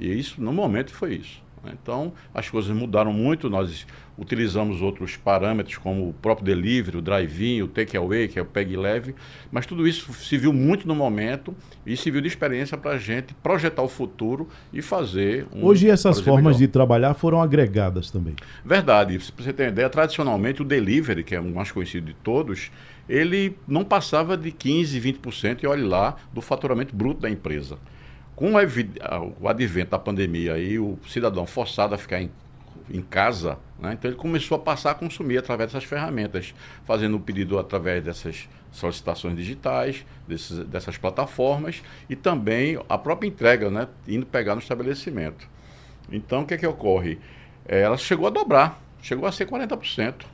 E 0.00 0.12
isso, 0.12 0.42
no 0.42 0.52
momento, 0.52 0.92
foi 0.92 1.14
isso. 1.14 1.40
Né? 1.64 1.72
Então, 1.80 2.12
as 2.32 2.48
coisas 2.48 2.74
mudaram 2.76 3.12
muito. 3.12 3.48
Nós 3.48 3.86
utilizamos 4.16 4.80
outros 4.80 5.16
parâmetros, 5.16 5.76
como 5.76 6.08
o 6.08 6.12
próprio 6.12 6.46
delivery, 6.46 6.98
o 6.98 7.02
drive-in, 7.02 7.62
o 7.62 7.68
take-away, 7.68 8.28
que 8.28 8.38
é 8.38 8.42
o 8.42 8.44
peg 8.44 8.76
leve, 8.76 9.14
mas 9.50 9.66
tudo 9.66 9.88
isso 9.88 10.12
se 10.12 10.36
viu 10.36 10.52
muito 10.52 10.86
no 10.86 10.94
momento 10.94 11.54
e 11.84 11.96
se 11.96 12.10
viu 12.10 12.20
de 12.20 12.28
experiência 12.28 12.76
para 12.76 12.92
a 12.92 12.98
gente 12.98 13.34
projetar 13.34 13.82
o 13.82 13.88
futuro 13.88 14.48
e 14.72 14.80
fazer 14.80 15.46
um. 15.52 15.64
Hoje, 15.64 15.88
essas 15.88 16.20
formas 16.20 16.56
melhor. 16.56 16.58
de 16.58 16.68
trabalhar 16.68 17.14
foram 17.14 17.40
agregadas 17.40 18.10
também. 18.10 18.36
Verdade. 18.64 19.18
Para 19.18 19.44
você 19.44 19.52
ter 19.52 19.64
uma 19.64 19.68
ideia, 19.70 19.88
tradicionalmente 19.88 20.62
o 20.62 20.64
delivery, 20.64 21.24
que 21.24 21.34
é 21.34 21.40
o 21.40 21.44
mais 21.44 21.72
conhecido 21.72 22.06
de 22.06 22.14
todos, 22.14 22.70
ele 23.08 23.56
não 23.66 23.84
passava 23.84 24.36
de 24.36 24.50
15%, 24.50 25.00
20%, 25.20 25.62
e 25.62 25.66
olhe 25.66 25.82
lá, 25.82 26.16
do 26.32 26.40
faturamento 26.40 26.94
bruto 26.94 27.20
da 27.20 27.30
empresa. 27.30 27.78
Com 28.36 28.52
o 28.52 29.48
advento 29.48 29.90
da 29.90 29.98
pandemia 29.98 30.58
e 30.58 30.78
o 30.78 30.98
cidadão 31.06 31.46
forçado 31.46 31.94
a 31.94 31.98
ficar 31.98 32.20
em, 32.20 32.30
em 32.90 33.00
casa, 33.00 33.58
né, 33.78 33.92
então 33.92 34.10
ele 34.10 34.18
começou 34.18 34.56
a 34.56 34.58
passar 34.58 34.90
a 34.90 34.94
consumir 34.94 35.38
através 35.38 35.72
dessas 35.72 35.88
ferramentas, 35.88 36.52
fazendo 36.84 37.16
o 37.16 37.20
pedido 37.20 37.58
através 37.58 38.02
dessas 38.02 38.48
solicitações 38.72 39.36
digitais, 39.36 40.04
desses, 40.26 40.58
dessas 40.66 40.98
plataformas 40.98 41.80
e 42.10 42.16
também 42.16 42.76
a 42.88 42.98
própria 42.98 43.28
entrega, 43.28 43.70
né, 43.70 43.86
indo 44.08 44.26
pegar 44.26 44.56
no 44.56 44.60
estabelecimento. 44.60 45.48
Então, 46.10 46.42
o 46.42 46.46
que, 46.46 46.54
é 46.54 46.58
que 46.58 46.66
ocorre? 46.66 47.18
É, 47.66 47.80
ela 47.80 47.96
chegou 47.96 48.26
a 48.26 48.30
dobrar, 48.30 48.80
chegou 49.00 49.28
a 49.28 49.32
ser 49.32 49.46
40% 49.46 50.24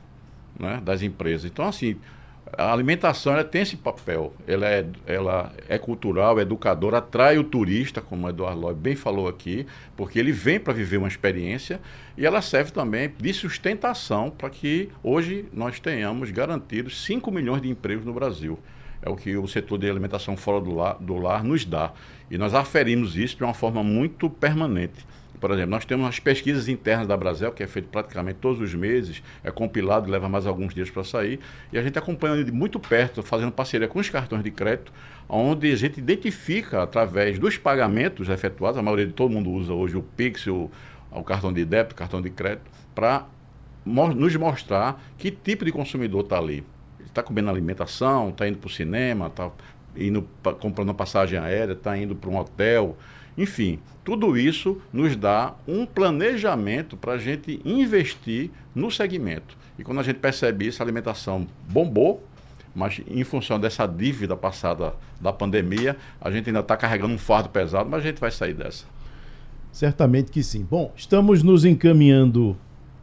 né, 0.59 0.81
das 0.83 1.01
empresas. 1.01 1.49
Então, 1.49 1.67
assim, 1.67 1.97
a 2.57 2.71
alimentação 2.71 3.33
ela 3.33 3.43
tem 3.43 3.61
esse 3.61 3.77
papel. 3.77 4.33
Ela 4.47 4.67
é, 4.67 4.85
ela 5.05 5.53
é 5.67 5.77
cultural, 5.77 6.39
é 6.39 6.41
educadora, 6.41 6.97
atrai 6.97 7.37
o 7.37 7.43
turista, 7.43 8.01
como 8.01 8.25
o 8.25 8.29
Eduardo 8.29 8.59
Lói 8.59 8.73
bem 8.73 8.95
falou 8.95 9.27
aqui, 9.27 9.65
porque 9.95 10.19
ele 10.19 10.31
vem 10.31 10.59
para 10.59 10.73
viver 10.73 10.97
uma 10.97 11.07
experiência 11.07 11.79
e 12.17 12.25
ela 12.25 12.41
serve 12.41 12.71
também 12.71 13.13
de 13.17 13.33
sustentação 13.33 14.29
para 14.29 14.49
que 14.49 14.89
hoje 15.01 15.45
nós 15.53 15.79
tenhamos 15.79 16.31
garantidos 16.31 17.03
5 17.05 17.31
milhões 17.31 17.61
de 17.61 17.69
empregos 17.69 18.05
no 18.05 18.13
Brasil. 18.13 18.59
É 19.01 19.09
o 19.09 19.15
que 19.15 19.35
o 19.35 19.47
setor 19.47 19.79
de 19.79 19.89
alimentação 19.89 20.37
fora 20.37 20.61
do 20.61 20.75
lar, 20.75 20.97
do 20.99 21.17
lar 21.17 21.43
nos 21.43 21.65
dá. 21.65 21.91
E 22.29 22.37
nós 22.37 22.53
aferimos 22.53 23.17
isso 23.17 23.37
de 23.37 23.43
uma 23.43 23.53
forma 23.53 23.83
muito 23.83 24.29
permanente. 24.29 25.05
Por 25.41 25.49
exemplo, 25.49 25.71
nós 25.71 25.85
temos 25.85 26.07
as 26.07 26.19
pesquisas 26.19 26.67
internas 26.67 27.07
da 27.07 27.17
Brasel, 27.17 27.51
que 27.51 27.63
é 27.63 27.67
feito 27.67 27.89
praticamente 27.89 28.37
todos 28.39 28.61
os 28.61 28.75
meses, 28.75 29.23
é 29.43 29.49
compilado, 29.49 30.09
leva 30.09 30.29
mais 30.29 30.45
alguns 30.45 30.71
dias 30.71 30.91
para 30.91 31.03
sair, 31.03 31.39
e 31.73 31.79
a 31.79 31.81
gente 31.81 31.97
acompanha 31.97 32.43
de 32.43 32.51
muito 32.51 32.79
perto, 32.79 33.23
fazendo 33.23 33.51
parceria 33.51 33.87
com 33.87 33.97
os 33.97 34.07
cartões 34.07 34.43
de 34.43 34.51
crédito, 34.51 34.93
onde 35.27 35.71
a 35.71 35.75
gente 35.75 35.97
identifica, 35.97 36.83
através 36.83 37.39
dos 37.39 37.57
pagamentos 37.57 38.29
efetuados, 38.29 38.77
a 38.77 38.83
maioria 38.83 39.07
de 39.07 39.13
todo 39.13 39.31
mundo 39.31 39.49
usa 39.49 39.73
hoje 39.73 39.97
o 39.97 40.03
Pix, 40.03 40.45
o, 40.45 40.69
o 41.09 41.23
cartão 41.23 41.51
de 41.51 41.65
débito, 41.65 41.95
o 41.95 41.97
cartão 41.97 42.21
de 42.21 42.29
crédito, 42.29 42.69
para 42.93 43.25
nos 43.83 44.35
mostrar 44.35 45.01
que 45.17 45.31
tipo 45.31 45.65
de 45.65 45.71
consumidor 45.71 46.21
está 46.21 46.37
ali. 46.37 46.63
Está 47.03 47.23
comendo 47.23 47.49
alimentação, 47.49 48.29
está 48.29 48.47
indo 48.47 48.59
para 48.59 48.67
o 48.67 48.71
cinema, 48.71 49.25
está 49.25 49.49
indo 49.97 50.21
pra, 50.43 50.53
comprando 50.53 50.93
passagem 50.93 51.39
aérea, 51.39 51.73
está 51.73 51.97
indo 51.97 52.15
para 52.15 52.29
um 52.29 52.37
hotel, 52.37 52.95
enfim, 53.37 53.79
tudo 54.03 54.37
isso 54.37 54.81
nos 54.91 55.15
dá 55.15 55.53
um 55.67 55.85
planejamento 55.85 56.97
para 56.97 57.13
a 57.13 57.17
gente 57.17 57.61
investir 57.63 58.49
no 58.73 58.89
segmento. 58.91 59.57
E 59.77 59.83
quando 59.83 59.99
a 59.99 60.03
gente 60.03 60.17
percebe 60.17 60.67
isso, 60.67 60.81
a 60.81 60.85
alimentação 60.85 61.47
bombou, 61.69 62.23
mas 62.73 63.01
em 63.07 63.23
função 63.23 63.59
dessa 63.59 63.85
dívida 63.85 64.35
passada 64.35 64.93
da 65.19 65.31
pandemia, 65.31 65.97
a 66.19 66.31
gente 66.31 66.49
ainda 66.49 66.61
está 66.61 66.77
carregando 66.77 67.13
um 67.13 67.17
fardo 67.17 67.49
pesado, 67.49 67.89
mas 67.89 68.03
a 68.03 68.07
gente 68.07 68.19
vai 68.19 68.31
sair 68.31 68.53
dessa. 68.53 68.85
Certamente 69.71 70.31
que 70.31 70.43
sim. 70.43 70.65
Bom, 70.69 70.91
estamos 70.95 71.43
nos 71.43 71.63
encaminhando 71.65 72.57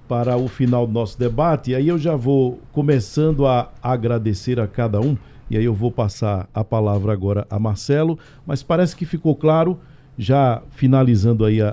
para 0.09 0.37
o 0.37 0.49
final 0.49 0.87
do 0.87 0.93
nosso 0.93 1.19
debate, 1.19 1.71
e 1.71 1.75
aí 1.75 1.89
eu 1.89 1.99
já 1.99 2.17
vou 2.17 2.61
começando 2.73 3.47
a 3.47 3.71
agradecer 3.83 4.59
a 4.59 4.67
cada 4.67 5.01
um, 5.01 5.17
e 5.51 5.57
aí 5.57 5.65
eu 5.65 5.75
vou 5.75 5.93
passar 5.93 6.49
a 6.53 6.65
palavra 6.65 7.13
agora 7.13 7.47
a 7.51 7.59
Marcelo, 7.59 8.19
mas 8.47 8.63
parece 8.63 8.97
que 8.97 9.05
ficou 9.05 9.37
claro 9.37 9.79
já 10.19 10.61
finalizando 10.73 11.45
aí 11.45 11.63
a, 11.63 11.69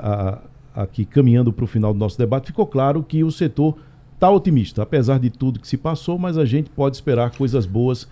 a, 0.76 0.84
aqui, 0.84 1.04
caminhando 1.04 1.52
para 1.52 1.66
o 1.66 1.68
final 1.68 1.92
do 1.92 2.00
nosso 2.00 2.18
debate, 2.18 2.48
ficou 2.48 2.68
claro 2.68 3.02
que 3.02 3.24
o 3.24 3.32
setor 3.32 3.78
está 4.14 4.30
otimista, 4.30 4.84
apesar 4.84 5.20
de 5.20 5.30
tudo 5.30 5.60
que 5.60 5.68
se 5.68 5.78
passou, 5.78 6.20
mas 6.20 6.38
a 6.38 6.46
gente 6.46 6.70
pode 6.70 6.96
esperar 6.96 7.32
coisas 7.36 7.66
boas 7.66 8.08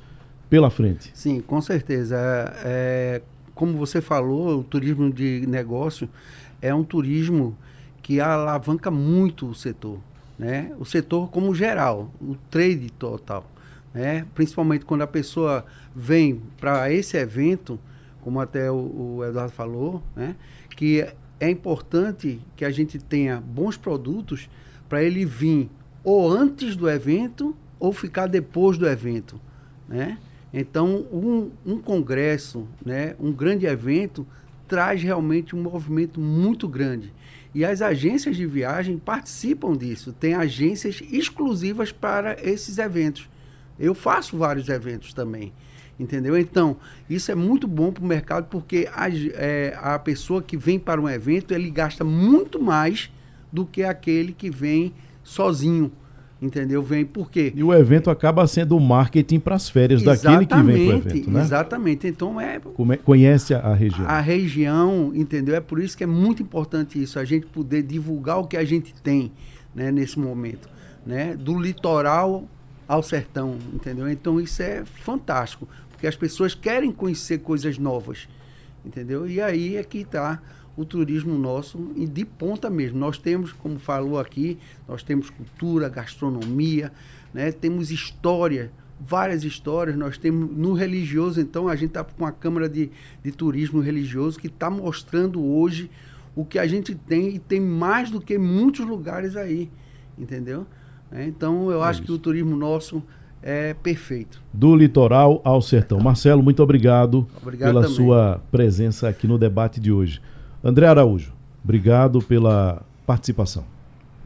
pela 0.50 0.70
frente. 0.70 1.12
Sim, 1.14 1.40
com 1.40 1.62
certeza. 1.62 2.18
É, 2.18 2.54
é, 2.66 3.22
como 3.54 3.78
você 3.78 4.02
falou, 4.02 4.60
o 4.60 4.64
turismo 4.64 5.12
de 5.12 5.46
negócio 5.48 6.10
é 6.62 6.74
um 6.74 6.84
turismo 6.84 7.56
que 8.02 8.20
alavanca 8.20 8.90
muito 8.90 9.48
o 9.48 9.56
setor. 9.56 10.00
Né? 10.38 10.72
O 10.80 10.86
setor 10.86 11.30
como 11.30 11.54
geral, 11.54 12.12
o 12.20 12.36
trade 12.50 12.92
total. 12.92 13.50
Né? 13.94 14.26
Principalmente 14.34 14.84
quando 14.84 15.04
a 15.04 15.08
pessoa 15.08 15.66
vem 15.96 16.42
para 16.60 16.92
esse 16.92 17.18
evento, 17.18 17.80
como 18.24 18.40
até 18.40 18.72
o, 18.72 19.18
o 19.18 19.26
Eduardo 19.26 19.52
falou, 19.52 20.02
né? 20.16 20.36
que 20.76 21.06
é 21.40 21.50
importante 21.50 22.40
que 22.56 22.64
a 22.64 22.72
gente 22.72 22.98
tenha 22.98 23.42
bons 23.42 23.76
produtos 23.78 24.50
para 24.88 25.04
ele 25.04 25.26
vir 25.26 25.70
ou 26.04 26.32
antes 26.32 26.76
do 26.76 26.90
evento 26.90 27.56
ou 27.80 27.92
ficar 27.92 28.28
depois 28.28 28.78
do 28.78 28.88
evento, 28.88 29.40
né? 29.88 30.18
Então, 30.54 31.06
um, 31.12 31.50
um 31.66 31.80
congresso, 31.80 32.68
né, 32.86 33.16
um 33.20 33.32
grande 33.32 33.66
evento, 33.66 34.26
traz 34.68 35.02
realmente 35.02 35.56
um 35.56 35.62
movimento 35.64 36.20
muito 36.20 36.68
grande. 36.68 37.12
E 37.56 37.66
as 37.66 37.82
agências 37.82 38.36
de 38.36 38.46
viagem 38.46 38.98
participam 39.00 39.76
disso. 39.76 40.14
Tem 40.14 40.36
agências 40.36 41.02
exclusivas 41.12 41.92
para 41.92 42.38
esses 42.42 42.78
eventos. 42.78 43.28
Eu 43.80 43.96
faço 43.96 44.38
vários 44.38 44.70
eventos 44.70 45.14
também. 45.14 45.52
Entendeu? 46.00 46.38
Então, 46.38 46.78
isso 47.10 47.32
é 47.32 47.36
muito 47.36 47.68
bom 47.68 47.92
para 47.92 48.04
o 48.04 48.08
mercado 48.08 48.48
porque 48.50 48.90
a, 48.94 49.08
é, 49.10 49.78
a 49.80 50.00
pessoa 50.00 50.42
que 50.42 50.58
vem 50.58 50.80
para 50.80 51.00
um 51.00 51.08
evento, 51.08 51.54
ele 51.54 51.70
gasta 51.70 52.04
muito 52.04 52.62
mais 52.62 53.12
do 53.52 53.66
que 53.66 53.84
aquele 53.84 54.32
que 54.34 54.50
vem 54.50 54.92
sozinho. 55.24 55.92
entendeu? 56.42 56.82
Vem 56.84 57.06
por 57.06 57.32
quê? 57.32 57.54
E 57.56 57.64
o 57.64 57.74
evento 57.74 58.10
acaba 58.10 58.46
sendo 58.48 58.76
o 58.76 58.80
marketing 58.80 59.40
para 59.40 59.56
as 59.56 59.70
férias 59.70 60.04
daquele 60.04 60.46
que 60.46 60.62
vem 60.62 60.88
para 60.88 60.96
o 60.96 60.98
evento, 60.98 61.32
né? 61.32 61.42
Exatamente. 61.42 62.08
Então 62.08 62.42
é 62.42 62.60
conhece 63.04 63.54
a 63.54 63.74
região. 63.74 64.08
A 64.08 64.20
região, 64.20 65.12
entendeu? 65.16 65.56
É 65.56 65.62
por 65.62 65.80
isso 65.80 65.96
que 65.96 66.04
é 66.04 66.08
muito 66.08 66.44
importante 66.44 67.02
isso, 67.02 67.18
a 67.18 67.24
gente 67.24 67.46
poder 67.46 67.84
divulgar 67.84 68.40
o 68.40 68.48
que 68.48 68.58
a 68.58 68.66
gente 68.66 68.94
tem, 69.02 69.32
né, 69.74 69.92
nesse 69.92 70.20
momento, 70.20 70.68
né? 71.06 71.36
Do 71.36 71.58
litoral 71.58 72.46
ao 72.88 73.02
sertão, 73.02 73.58
entendeu? 73.74 74.10
Então 74.10 74.40
isso 74.40 74.62
é 74.62 74.84
fantástico, 74.86 75.68
porque 76.04 76.08
as 76.10 76.16
pessoas 76.18 76.54
querem 76.54 76.92
conhecer 76.92 77.38
coisas 77.38 77.78
novas, 77.78 78.28
entendeu? 78.84 79.26
E 79.26 79.40
aí 79.40 79.78
é 79.78 79.84
que 79.86 80.00
está 80.00 80.42
o 80.76 80.84
turismo 80.84 81.38
nosso 81.38 81.94
e 81.96 82.06
de 82.06 82.26
ponta 82.26 82.70
mesmo. 82.70 83.00
Nós 83.00 83.18
temos, 83.18 83.54
como 83.54 83.80
falou 83.80 84.20
aqui, 84.20 84.60
nós 84.86 85.02
temos 85.02 85.30
cultura, 85.30 85.88
gastronomia, 85.88 86.92
né? 87.34 87.54
temos 87.54 87.90
história, 87.90 88.70
várias 89.00 89.46
histórias. 89.46 89.96
Nós 89.96 90.18
temos 90.18 90.52
no 90.52 90.74
religioso, 90.74 91.40
então 91.40 91.70
a 91.70 91.76
gente 91.78 91.92
está 91.92 92.04
com 92.04 92.26
a 92.26 92.34
Câmara 92.34 92.68
de, 92.68 92.92
de 93.24 93.32
Turismo 93.32 93.80
Religioso 93.80 94.38
que 94.38 94.48
está 94.48 94.70
mostrando 94.70 95.42
hoje 95.42 95.90
o 96.36 96.44
que 96.44 96.60
a 96.60 96.68
gente 96.68 96.94
tem 96.94 97.30
e 97.30 97.40
tem 97.40 97.62
mais 97.62 98.12
do 98.12 98.20
que 98.20 98.38
muitos 98.38 98.86
lugares 98.86 99.38
aí, 99.38 99.72
entendeu? 100.18 100.68
É, 101.10 101.26
então 101.26 101.72
eu 101.72 101.82
é 101.82 101.88
acho 101.88 102.02
isso. 102.02 102.08
que 102.08 102.12
o 102.12 102.18
turismo 102.18 102.58
nosso 102.58 103.02
é 103.44 103.74
perfeito. 103.74 104.42
Do 104.54 104.76
litoral 104.76 105.42
ao 105.44 105.62
sertão. 105.62 106.00
Marcelo, 106.00 106.42
muito 106.42 106.64
obrigado, 106.64 107.28
obrigado 107.42 107.70
pela 107.70 107.82
também. 107.82 107.96
sua 107.96 108.42
presença 108.50 109.10
aqui 109.10 109.28
no 109.28 109.38
debate 109.38 109.80
de 109.80 109.92
hoje. 109.92 110.22
André 110.64 110.88
Araújo, 110.88 111.34
obrigado 111.64 112.22
pela 112.22 112.82
participação. 113.06 113.66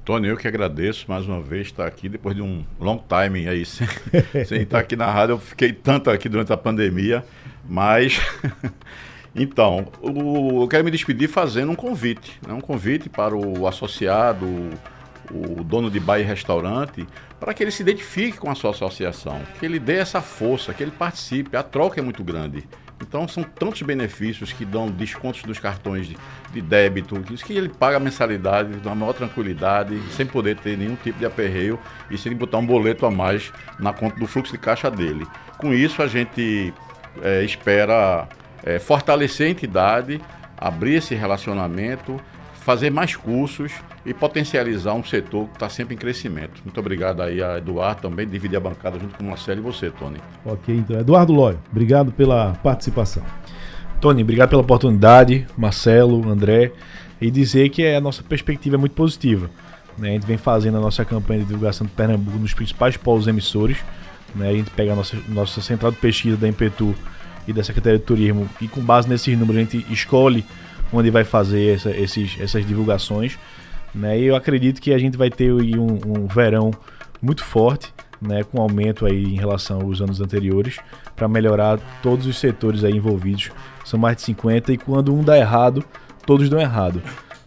Tony, 0.06 0.30
eu 0.30 0.38
que 0.38 0.48
agradeço 0.48 1.06
mais 1.10 1.28
uma 1.28 1.42
vez 1.42 1.68
estar 1.68 1.86
aqui 1.86 2.08
depois 2.08 2.34
de 2.34 2.42
um 2.42 2.64
long 2.80 2.98
time 2.98 3.46
aí 3.48 3.66
sem, 3.68 3.88
sem 4.46 4.62
estar 4.62 4.80
aqui 4.80 4.96
na 4.96 5.12
rádio. 5.12 5.34
Eu 5.34 5.40
fiquei 5.40 5.74
tanto 5.74 6.10
aqui 6.10 6.30
durante 6.30 6.54
a 6.54 6.58
pandemia, 6.58 7.26
mas 7.68 8.22
então 9.36 9.88
o, 10.02 10.64
eu 10.64 10.68
quero 10.68 10.86
me 10.86 10.92
despedir 10.92 11.28
fazendo 11.28 11.72
um 11.72 11.76
convite, 11.76 12.40
né? 12.48 12.54
um 12.54 12.62
convite 12.62 13.10
para 13.10 13.36
o 13.36 13.68
associado, 13.68 14.48
o 15.32 15.64
dono 15.64 15.90
de 15.90 16.00
bar 16.00 16.20
e 16.20 16.24
restaurante, 16.24 17.06
para 17.40 17.54
que 17.54 17.64
ele 17.64 17.72
se 17.72 17.82
identifique 17.82 18.38
com 18.38 18.50
a 18.50 18.56
sua 18.56 18.72
associação, 18.72 19.42
que 19.60 19.66
ele 19.66 19.80
dê 19.80 19.98
essa 19.98 20.22
força, 20.22 20.74
que 20.74 20.84
ele 20.84 20.92
participe. 20.92 21.56
A 21.56 21.64
troca 21.64 22.00
é 22.00 22.04
muito 22.04 22.24
grande. 22.24 22.68
Então 23.02 23.28
são 23.28 23.44
tantos 23.44 23.82
benefícios 23.84 24.52
que 24.52 24.66
dão 24.66 24.90
descontos 24.90 25.44
dos 25.44 25.60
cartões 25.60 26.08
de, 26.08 26.18
de 26.52 26.62
débito, 26.62 27.20
que 27.22 27.54
ele 27.54 27.70
paga 27.70 27.98
a 27.98 28.00
mensalidade 28.00 28.80
na 28.84 28.96
maior 28.96 29.14
tranquilidade, 29.14 30.00
sem 30.12 30.26
poder 30.26 30.58
ter 30.58 30.78
nenhum 30.78 30.96
tipo 30.96 31.20
de 31.20 31.26
aperreio 31.26 31.80
e 32.10 32.18
sem 32.18 32.36
botar 32.36 32.58
um 32.58 32.66
boleto 32.66 33.06
a 33.06 33.12
mais 33.12 33.52
na 33.80 33.94
conta 33.94 34.20
do 34.20 34.26
fluxo 34.26 34.52
de 34.52 34.58
caixa 34.58 34.90
dele. 34.90 35.28
Com 35.58 35.74
isso 35.74 36.02
a 36.02 36.08
gente 36.08 36.74
é, 37.22 37.44
espera 37.44 38.28
é, 38.64 38.80
fortalecer 38.80 39.48
a 39.48 39.50
entidade, 39.52 40.20
abrir 40.58 40.96
esse 40.96 41.14
relacionamento, 41.14 42.20
fazer 42.68 42.92
mais 42.92 43.16
cursos 43.16 43.72
e 44.06 44.14
potencializar 44.14 44.94
um 44.94 45.02
setor 45.02 45.48
que 45.48 45.54
está 45.54 45.70
sempre 45.70 45.96
em 45.96 45.98
crescimento. 45.98 46.62
Muito 46.66 46.78
obrigado 46.78 47.22
aí 47.22 47.42
a 47.42 47.60
Eduardo 47.60 48.02
também, 48.02 48.28
dividir 48.28 48.58
a 48.58 48.60
bancada 48.60 49.00
junto 49.00 49.16
com 49.16 49.24
o 49.24 49.28
Marcelo 49.28 49.62
e 49.62 49.64
você, 49.64 49.90
Tony. 49.90 50.18
Ok, 50.46 50.76
então. 50.76 51.00
Eduardo 51.00 51.32
Lóio, 51.32 51.58
obrigado 51.72 52.12
pela 52.12 52.52
participação. 52.56 53.24
Tony, 54.02 54.22
obrigado 54.22 54.50
pela 54.50 54.62
oportunidade, 54.62 55.48
Marcelo, 55.58 56.30
André, 56.30 56.74
e 57.22 57.32
dizer 57.32 57.70
que 57.70 57.88
a 57.88 58.02
nossa 58.02 58.22
perspectiva 58.22 58.76
é 58.76 58.78
muito 58.78 58.96
positiva. 58.96 59.50
Né? 59.98 60.10
A 60.10 60.14
gente 60.16 60.28
vem 60.28 60.38
fazendo 60.38 60.76
a 60.76 60.82
nossa 60.82 61.06
campanha 61.06 61.40
de 61.40 61.46
divulgação 61.46 61.88
de 61.88 61.94
Pernambuco 61.94 62.38
nos 62.38 62.54
principais 62.54 62.98
polos 62.98 63.28
emissores. 63.28 63.78
Né? 64.36 64.50
A 64.50 64.54
gente 64.54 64.72
pega 64.72 64.92
a 64.92 64.96
nossa, 64.98 65.16
nossa 65.30 65.62
central 65.62 65.94
de 65.94 66.00
pesquisa 66.00 66.36
da 66.36 66.50
Impetu 66.50 66.94
e 67.48 67.54
da 67.54 67.64
Secretaria 67.64 67.98
de 67.98 68.04
Turismo 68.04 68.46
e 68.60 68.68
com 68.68 68.82
base 68.82 69.08
nesses 69.08 69.40
números 69.40 69.56
a 69.56 69.64
gente 69.64 69.86
escolhe 69.90 70.44
onde 70.92 71.10
vai 71.10 71.24
fazer 71.24 71.76
essa, 71.76 71.90
esses, 71.92 72.38
essas 72.40 72.66
divulgações. 72.66 73.38
Né? 73.94 74.20
E 74.20 74.26
eu 74.26 74.36
acredito 74.36 74.82
que 74.82 74.94
a 74.94 74.98
gente 74.98 75.18
vai 75.18 75.30
ter 75.30 75.52
um, 75.52 76.00
um 76.06 76.28
verão 76.28 76.72
muito 77.22 77.44
forte, 77.44 77.94
né, 78.22 78.44
com 78.44 78.62
aumento 78.62 79.06
aí 79.06 79.24
em 79.24 79.36
relação 79.36 79.82
aos 79.82 80.02
anos 80.02 80.20
anteriores, 80.22 80.78
para 81.16 81.28
melhorar 81.28 81.80
todos 82.02 82.26
os 82.26 82.38
setores 82.38 82.84
aí 82.84 82.96
envolvidos. 82.96 83.52
São 83.86 84.00
mais 84.00 84.18
de 84.18 84.24
50 84.24 84.74
e 84.74 84.78
quando 84.78 85.14
um 85.14 85.24
dá 85.24 85.38
errado, 85.38 85.84
todos 86.26 86.50
dão 86.50 86.60
errado. 86.60 87.02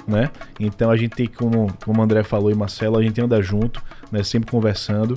Né? 0.07 0.31
Então 0.59 0.91
a 0.91 0.97
gente 0.97 1.15
tem, 1.15 1.27
como, 1.27 1.73
como 1.85 2.01
o 2.01 2.05
André 2.05 2.23
falou 2.23 2.51
e 2.51 2.55
Marcelo, 2.55 2.99
a 2.99 3.03
gente 3.03 3.21
anda 3.21 3.41
junto, 3.43 3.83
né, 4.11 4.23
sempre 4.23 4.51
conversando 4.51 5.17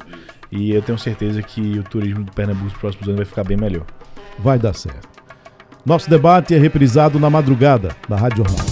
e 0.51 0.71
eu 0.71 0.81
tenho 0.81 0.97
certeza 0.97 1.41
que 1.41 1.79
o 1.79 1.83
turismo 1.83 2.23
de 2.23 2.31
Pernambuco 2.31 2.65
nos 2.65 2.73
próximos 2.73 3.07
anos 3.07 3.17
vai 3.17 3.25
ficar 3.25 3.43
bem 3.43 3.57
melhor. 3.57 3.85
Vai 4.37 4.59
dar 4.59 4.73
certo. 4.73 5.12
Nosso 5.85 6.09
debate 6.09 6.55
é 6.55 6.57
reprisado 6.57 7.19
na 7.19 7.29
madrugada 7.29 7.93
da 8.07 8.15
Rádio 8.15 8.37
Jornal. 8.37 8.65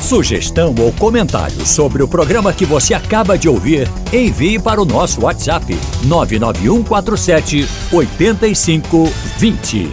Sugestão 0.00 0.72
ou 0.78 0.92
comentário 0.92 1.66
sobre 1.66 2.00
o 2.00 2.06
programa 2.06 2.52
que 2.52 2.64
você 2.64 2.94
acaba 2.94 3.36
de 3.36 3.48
ouvir, 3.48 3.88
envie 4.12 4.56
para 4.56 4.80
o 4.80 4.84
nosso 4.84 5.22
WhatsApp 5.22 5.76
99147 6.04 7.66
8520. 7.92 9.92